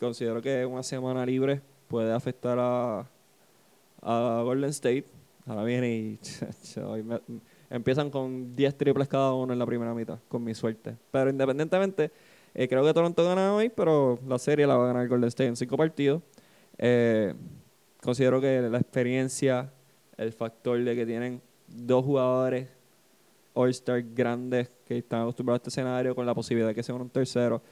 Considero 0.00 0.42
que 0.42 0.66
una 0.66 0.82
semana 0.82 1.24
libre 1.24 1.60
puede 1.88 2.12
afectar 2.12 2.58
a, 2.60 3.08
a 4.02 4.42
Golden 4.44 4.70
State. 4.70 5.04
Ahora 5.46 5.64
viene 5.64 5.96
y 5.96 6.18
me- 7.04 7.20
empiezan 7.70 8.10
con 8.10 8.54
10 8.54 8.76
triples 8.76 9.08
cada 9.08 9.32
uno 9.34 9.52
en 9.52 9.58
la 9.58 9.66
primera 9.66 9.94
mitad, 9.94 10.18
con 10.28 10.42
mi 10.44 10.54
suerte. 10.54 10.96
Pero 11.10 11.30
independientemente, 11.30 12.10
eh, 12.54 12.68
creo 12.68 12.84
que 12.84 12.92
Toronto 12.92 13.24
gana 13.24 13.54
hoy, 13.54 13.68
pero 13.70 14.18
la 14.26 14.38
serie 14.38 14.66
la 14.66 14.76
va 14.76 14.84
a 14.84 14.86
ganar 14.88 15.08
Golden 15.08 15.28
State 15.28 15.48
en 15.48 15.56
cinco 15.56 15.76
partidos. 15.76 16.22
Eh, 16.78 17.34
considero 18.02 18.40
que 18.40 18.60
la 18.62 18.78
experiencia, 18.78 19.72
el 20.16 20.32
factor 20.32 20.82
de 20.82 20.94
que 20.94 21.06
tienen 21.06 21.40
dos 21.66 22.04
jugadores 22.04 22.68
All-Star 23.60 24.02
grandes 24.14 24.70
que 24.84 24.98
están 24.98 25.22
acostumbrados 25.22 25.58
a 25.58 25.60
este 25.62 25.68
escenario 25.70 26.14
con 26.14 26.24
la 26.26 26.34
posibilidad 26.34 26.68
de 26.68 26.74
que 26.74 26.82
sea 26.82 26.94
un 26.94 27.10
tercero. 27.10 27.62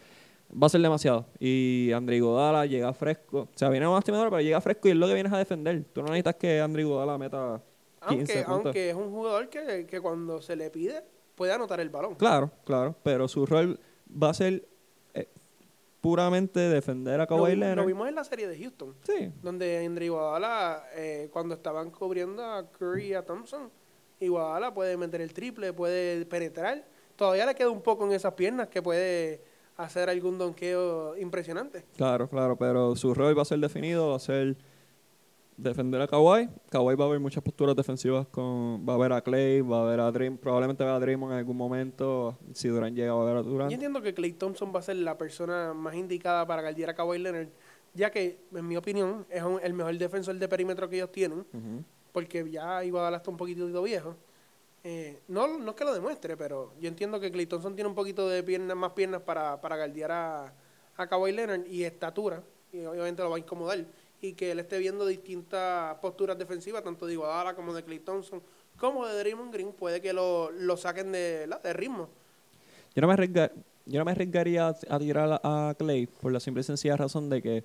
Va 0.51 0.67
a 0.67 0.71
ser 0.71 0.81
demasiado. 0.81 1.27
Y 1.41 1.91
André 1.93 2.21
Godala 2.21 2.67
llega 2.67 2.93
fresco. 2.93 3.49
O 3.53 3.59
sea, 3.59 3.69
viene 3.69 3.87
un 3.89 3.95
lastimador, 3.95 4.31
pero 4.31 4.41
llega 4.43 4.61
fresco 4.61 4.89
y 4.89 4.93
es 4.93 4.97
lo 4.97 5.07
que 5.07 5.15
vienes 5.15 5.33
a 5.33 5.39
defender. 5.39 5.85
Tú 5.93 6.01
no 6.03 6.07
necesitas 6.09 6.37
que 6.37 6.61
André 6.61 6.85
Godala 6.85 7.19
meta 7.19 7.61
15 8.09 8.33
Aunque, 8.33 8.35
puntos. 8.45 8.65
aunque 8.67 8.91
es 8.91 8.95
un 8.97 9.11
jugador 9.11 9.49
que, 9.49 9.87
que 9.87 10.01
cuando 10.01 10.41
se 10.41 10.55
le 10.57 10.71
pide 10.71 11.03
puede 11.35 11.53
anotar 11.53 11.81
el 11.81 11.91
balón. 11.91 12.15
Claro, 12.15 12.51
claro. 12.65 12.95
Pero 13.03 13.27
su 13.29 13.45
rol 13.45 13.79
va 14.23 14.31
a 14.31 14.35
ser 14.35 14.67
eh, 15.15 15.29
puramente 16.01 16.61
defender 16.61 17.21
a 17.21 17.27
Kawhi 17.27 17.51
vi- 17.51 17.57
lo 17.57 17.67
Leonard. 17.67 17.87
vimos 17.87 18.09
en 18.09 18.15
la 18.15 18.25
serie 18.25 18.47
de 18.47 18.57
Houston, 18.59 18.95
Sí, 19.03 19.33
donde 19.43 19.85
Andrew 19.85 20.05
Iguodala, 20.07 20.85
eh, 20.95 21.29
cuando 21.33 21.55
estaban 21.57 21.91
cubriendo 21.91 22.45
a 22.45 22.71
Curry 22.71 23.09
y 23.09 23.15
a 23.15 23.25
Thompson, 23.25 23.71
Iguodala 24.21 24.73
puede 24.73 24.97
meter 24.97 25.21
el 25.21 25.33
triple, 25.33 25.73
puede 25.73 26.25
penetrar. 26.27 26.85
Todavía 27.17 27.47
le 27.47 27.55
queda 27.55 27.71
un 27.71 27.83
poco 27.83 28.05
en 28.07 28.13
esas 28.13 28.35
piernas 28.35 28.69
que 28.69 28.83
puede 28.83 29.43
hacer 29.77 30.09
algún 30.09 30.39
donqueo 30.39 31.17
impresionante. 31.19 31.85
claro, 31.97 32.29
claro. 32.29 32.57
Pero 32.57 32.97
su 32.97 33.13
rol 33.15 33.37
va 33.37 33.43
a 33.43 33.45
ser 33.45 33.59
definido, 33.59 34.11
va 34.11 34.17
a 34.17 34.21
ser 34.21 34.57
defender 35.59 36.01
a 36.03 36.07
Kawhi. 36.07 36.49
Kawhi 36.71 36.95
va 36.97 37.05
a 37.05 37.09
haber 37.09 37.21
muchas 37.21 37.43
posturas 37.43 37.75
defensivas 37.77 38.27
con... 38.29 38.87
Va 38.87 38.95
a 38.95 38.99
ver 38.99 39.13
a 39.13 39.21
Clay, 39.23 39.61
va 39.63 39.83
a 39.83 39.85
ver 39.91 40.01
a 40.01 40.11
Dream, 40.13 40.37
probablemente 40.37 40.85
va 40.85 40.97
a 40.97 41.01
Draymond 41.01 41.33
en 41.33 41.39
algún 41.39 41.57
momento. 41.57 42.39
Si 42.53 42.69
Durant 42.69 42.95
llega, 42.95 43.15
va 43.15 43.23
a 43.23 43.25
ver 43.27 43.37
a 43.39 43.43
Durant. 43.43 43.71
Yo 43.71 43.75
entiendo 43.75 44.03
que 44.03 44.13
Clay 44.15 44.33
Thompson 44.33 44.73
va 44.75 44.81
a 44.81 44.83
ser 44.83 44.97
la 44.97 45.17
persona 45.17 45.73
más 45.75 45.95
indicada 45.95 46.47
para 46.47 46.61
guardiar 46.63 46.91
a 46.91 46.95
Kawhi 46.95 47.19
Leonard, 47.19 47.49
ya 47.95 48.11
que, 48.11 48.39
en 48.55 48.69
mi 48.69 48.77
opinión, 48.77 49.27
es 49.31 49.43
un- 49.43 49.61
el 49.63 49.73
mejor 49.73 49.97
defensor 49.97 50.35
de 50.37 50.47
perímetro 50.49 50.89
que 50.91 50.97
ellos 50.97 51.11
tienen. 51.13 51.47
Porque 52.17 52.51
ya 52.51 52.83
Iguodala 52.83 53.19
está 53.19 53.31
un 53.31 53.37
poquitito 53.37 53.83
viejo. 53.83 54.17
Eh, 54.83 55.21
no, 55.29 55.59
no 55.59 55.73
es 55.73 55.77
que 55.77 55.85
lo 55.85 55.93
demuestre, 55.93 56.35
pero 56.35 56.73
yo 56.81 56.89
entiendo 56.89 57.21
que 57.21 57.31
Clay 57.31 57.45
tiene 57.45 57.87
un 57.91 57.95
poquito 57.95 58.27
de 58.27 58.43
piernas, 58.43 58.75
más 58.75 58.93
piernas 58.93 59.21
para, 59.21 59.61
para 59.61 59.77
guardiar 59.77 60.13
a, 60.13 60.55
a 60.97 61.07
Kawhi 61.07 61.33
Leonard 61.33 61.67
y 61.67 61.85
estatura, 61.85 62.43
y 62.73 62.87
obviamente 62.87 63.23
lo 63.23 63.29
va 63.29 63.37
a 63.37 63.39
incomodar. 63.39 63.85
Y 64.23 64.33
que 64.33 64.53
él 64.53 64.61
esté 64.61 64.79
viendo 64.79 65.05
distintas 65.05 65.95
posturas 65.97 66.39
defensivas, 66.39 66.83
tanto 66.83 67.05
de 67.05 67.13
Iguodala 67.13 67.55
como 67.55 67.75
de 67.75 67.85
Clay 67.85 68.01
como 68.79 69.07
de 69.07 69.19
Draymond 69.19 69.53
Green, 69.53 69.73
puede 69.75 70.01
que 70.01 70.15
lo, 70.15 70.51
lo 70.53 70.79
saquen 70.79 71.13
de, 71.13 71.47
de 71.47 71.73
ritmo. 71.75 72.09
Yo 72.95 73.03
no 73.03 73.09
me 73.09 73.13
arriesga- 73.15 73.53
yo 73.85 73.99
no 73.99 74.07
me 74.07 74.13
arriesgaría 74.13 74.69
a, 74.69 74.77
a 74.89 74.99
tirar 74.99 75.39
a, 75.43 75.69
a 75.69 75.75
Clay 75.75 76.07
por 76.07 76.33
la 76.33 76.41
simple 76.41 76.63
y 76.63 76.65
sencilla 76.65 76.97
razón 76.97 77.29
de 77.29 77.43
que 77.43 77.65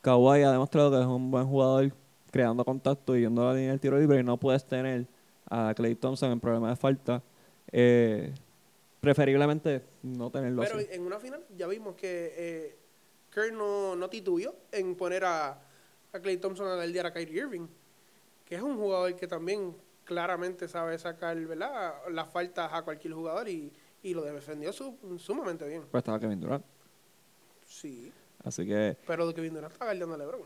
Kawhi 0.00 0.42
ha 0.42 0.50
demostrado 0.50 0.90
que 0.90 0.98
es 0.98 1.06
un 1.06 1.30
buen 1.30 1.46
jugador 1.46 1.92
creando 2.32 2.64
contacto 2.64 3.14
y 3.16 3.20
yendo 3.20 3.42
a 3.42 3.52
la 3.52 3.54
línea 3.54 3.70
del 3.70 3.78
tiro 3.80 3.96
libre 3.98 4.18
y 4.18 4.24
no 4.24 4.36
puedes 4.38 4.64
tener 4.66 5.06
a 5.48 5.72
Clay 5.76 5.94
Thompson 5.94 6.32
en 6.32 6.40
problemas 6.40 6.70
de 6.70 6.76
falta. 6.76 7.22
Eh, 7.70 8.32
preferiblemente 9.00 9.82
no 10.02 10.30
tenerlo 10.30 10.62
Pero 10.62 10.76
así. 10.78 10.86
en 10.90 11.02
una 11.02 11.18
final 11.20 11.44
ya 11.56 11.66
vimos 11.66 11.94
que 11.94 12.32
eh, 12.36 12.76
Kerr 13.30 13.52
no, 13.52 13.94
no 13.96 14.08
titubió 14.08 14.54
en 14.72 14.94
poner 14.94 15.24
a, 15.24 15.50
a 16.12 16.20
Clay 16.20 16.36
Thompson 16.38 16.66
a 16.68 16.74
guardiar 16.76 17.06
a 17.06 17.12
Kyrie 17.12 17.38
Irving, 17.42 17.66
que 18.44 18.54
es 18.56 18.62
un 18.62 18.76
jugador 18.76 19.14
que 19.16 19.26
también 19.26 19.76
claramente 20.04 20.68
sabe 20.68 20.98
sacar 20.98 21.36
¿verdad? 21.38 21.94
las 22.10 22.28
faltas 22.30 22.72
a 22.72 22.82
cualquier 22.82 23.14
jugador 23.14 23.48
y, 23.48 23.72
y 24.02 24.14
lo 24.14 24.22
defendió 24.22 24.72
su- 24.72 24.96
sumamente 25.18 25.66
bien. 25.66 25.82
Pues 25.90 26.00
estaba 26.00 26.18
Kevin 26.20 26.40
Durant. 26.40 26.64
Sí, 27.66 28.12
Así 28.44 28.66
que 28.66 28.96
pero 29.06 29.32
Kevin 29.32 29.54
Durant 29.54 29.72
está 29.72 29.84
guardiando 29.84 30.14
a 30.14 30.18
LeBron. 30.18 30.42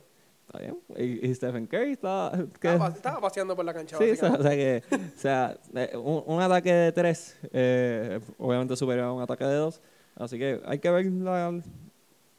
Está 0.47 0.59
bien. 0.59 0.79
Y, 0.97 1.27
y 1.29 1.35
Stephen 1.35 1.67
Curry. 1.67 1.97
¿qué? 1.97 2.73
Estaba, 2.73 2.89
estaba 2.89 3.21
paseando 3.21 3.57
por 3.57 3.65
la 3.65 3.75
cancha. 3.75 3.99
Sí, 3.99 4.11
o 4.11 4.17
sea, 4.17 4.31
básicamente. 4.31 4.39
o 4.39 4.43
sea 4.43 4.57
que, 4.57 4.97
o 4.97 5.19
sea, 5.19 5.59
eh, 5.75 5.97
un, 5.97 6.23
un 6.27 6.41
ataque 6.41 6.73
de 6.73 6.93
tres, 6.93 7.37
eh, 7.53 8.21
obviamente 8.39 8.77
superior 8.77 9.07
a 9.07 9.13
un 9.13 9.23
ataque 9.23 9.45
de 9.45 9.55
dos. 9.55 9.81
Así 10.15 10.39
que 10.39 10.61
hay 10.65 10.79
que 10.79 10.91
ver 10.91 11.07
la- 11.07 11.61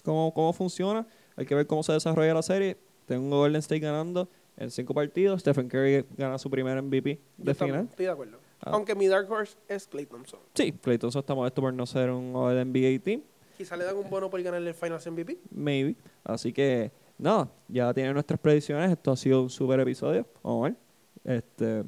cómo, 0.04 0.34
cómo 0.34 0.54
funciona, 0.54 1.06
hay 1.36 1.46
que 1.46 1.54
ver 1.54 1.68
cómo 1.68 1.84
se 1.84 1.92
desarrolla 1.94 2.34
la 2.34 2.42
serie. 2.42 2.78
Tengo 3.06 3.38
Golden 3.38 3.60
State 3.60 3.80
ganando 3.82 4.30
en 4.58 4.72
cinco 4.72 4.94
partidos. 4.94 5.42
Stephen 5.42 5.68
Curry 5.70 6.06
gana 6.18 6.38
su 6.38 6.50
primer 6.50 6.82
MVP 6.82 7.20
Yo 7.38 7.44
de 7.46 7.54
también 7.54 7.76
final. 7.80 7.88
Estoy 7.90 8.06
de 8.06 8.12
acuerdo. 8.12 8.38
Ah. 8.62 8.72
Aunque 8.74 8.96
mi 8.96 9.08
Dark 9.08 9.32
Horse 9.32 9.56
es 9.68 9.86
Clay 9.88 10.06
Thompson. 10.08 10.40
Sí, 10.56 10.72
Clay 10.72 10.98
Thompson 10.98 11.20
está 11.20 11.36
molesto 11.36 11.62
por 11.62 11.74
no 11.74 11.86
ser 11.86 12.10
un 12.10 12.36
All 12.36 12.56
NBA 12.66 13.00
Team, 13.04 13.22
Quizá 13.58 13.76
le 13.76 13.86
dan 13.86 13.96
un 13.98 14.08
bono 14.10 14.30
por 14.30 14.42
ganar 14.42 14.62
el 14.62 14.74
Finals 14.74 15.06
MVP. 15.08 15.38
maybe. 15.52 15.96
Así 16.24 16.54
que, 16.54 16.92
no, 17.18 17.50
ya 17.68 17.94
tienen 17.94 18.14
nuestras 18.14 18.40
predicciones. 18.40 18.92
Esto 18.92 19.12
ha 19.12 19.18
sido 19.18 19.42
un 19.44 19.50
super 19.50 19.80
episodio. 19.80 20.26
Omar, 20.42 20.76
este, 21.24 21.84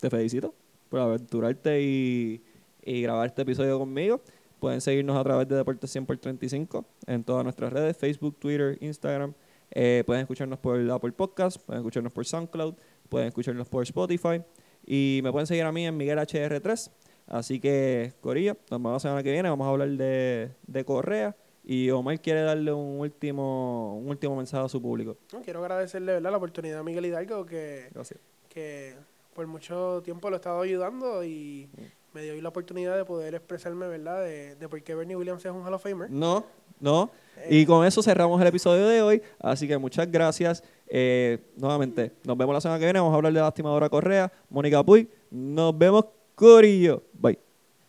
te 0.00 0.10
felicito 0.10 0.54
por 0.88 1.00
aventurarte 1.00 1.82
y, 1.82 2.42
y 2.82 3.02
grabar 3.02 3.26
este 3.26 3.42
episodio 3.42 3.78
conmigo. 3.78 4.22
Pueden 4.58 4.80
seguirnos 4.80 5.16
a 5.16 5.22
través 5.22 5.48
de 5.48 5.56
Deportes 5.56 5.90
100 5.90 6.06
por 6.06 6.18
35 6.18 6.84
en 7.06 7.22
todas 7.22 7.44
nuestras 7.44 7.72
redes, 7.72 7.96
Facebook, 7.96 8.36
Twitter, 8.38 8.76
Instagram. 8.80 9.34
Eh, 9.70 10.02
pueden 10.06 10.22
escucharnos 10.22 10.58
por 10.58 10.78
Apple 10.90 11.12
Podcast, 11.12 11.58
pueden 11.58 11.80
escucharnos 11.80 12.12
por 12.12 12.26
SoundCloud, 12.26 12.74
pueden 13.08 13.28
escucharnos 13.28 13.68
por 13.68 13.82
Spotify. 13.84 14.42
Y 14.84 15.20
me 15.22 15.30
pueden 15.30 15.46
seguir 15.46 15.64
a 15.64 15.72
mí 15.72 15.86
en 15.86 15.96
Miguel 15.96 16.18
HR3. 16.18 16.90
Así 17.26 17.60
que, 17.60 18.14
Corillo, 18.22 18.56
nos 18.70 18.80
vemos 18.80 18.92
la 18.94 19.00
semana 19.00 19.22
que 19.22 19.30
viene. 19.30 19.50
Vamos 19.50 19.66
a 19.66 19.70
hablar 19.70 19.90
de, 19.90 20.50
de 20.66 20.84
Correa. 20.84 21.36
Y 21.64 21.90
Omar 21.90 22.20
quiere 22.20 22.42
darle 22.42 22.72
un 22.72 23.00
último, 23.00 23.98
un 23.98 24.08
último 24.08 24.36
mensaje 24.36 24.64
a 24.64 24.68
su 24.68 24.80
público. 24.80 25.16
No, 25.32 25.42
quiero 25.42 25.60
agradecerle 25.60 26.12
¿verdad? 26.14 26.30
la 26.30 26.36
oportunidad 26.38 26.78
a 26.80 26.82
Miguel 26.82 27.06
Hidalgo 27.06 27.44
que, 27.44 27.88
Gracias. 27.92 28.20
que 28.48 28.94
por 29.34 29.46
mucho 29.46 30.00
tiempo 30.02 30.30
lo 30.30 30.36
he 30.36 30.38
estado 30.38 30.60
ayudando 30.62 31.22
y 31.24 31.68
me 32.14 32.22
dio 32.22 32.32
hoy 32.32 32.40
la 32.40 32.48
oportunidad 32.48 32.96
de 32.96 33.04
poder 33.04 33.34
expresarme, 33.34 33.86
¿verdad? 33.86 34.22
De, 34.24 34.54
de 34.56 34.68
por 34.68 34.82
qué 34.82 34.94
Bernie 34.94 35.14
Williams 35.14 35.44
es 35.44 35.52
un 35.52 35.62
Hall 35.64 35.74
of 35.74 35.82
Famer. 35.82 36.10
No, 36.10 36.44
no. 36.80 37.10
Eh, 37.36 37.48
Y 37.60 37.66
con 37.66 37.84
eso 37.86 38.02
cerramos 38.02 38.40
el 38.40 38.46
episodio 38.46 38.86
de 38.88 39.02
hoy. 39.02 39.22
Así 39.38 39.68
que 39.68 39.76
muchas 39.76 40.10
gracias. 40.10 40.64
Eh, 40.88 41.38
nuevamente, 41.56 42.12
nos 42.24 42.36
vemos 42.38 42.54
la 42.54 42.60
semana 42.62 42.78
que 42.78 42.86
viene. 42.86 42.98
Vamos 42.98 43.12
a 43.12 43.16
hablar 43.16 43.32
de 43.32 43.38
la 43.40 43.44
lastimadora 43.46 43.88
Correa, 43.90 44.32
Mónica 44.48 44.82
Puy. 44.82 45.06
Nos 45.30 45.76
vemos, 45.76 46.06
Corillo. 46.34 47.02
Bye. 47.12 47.47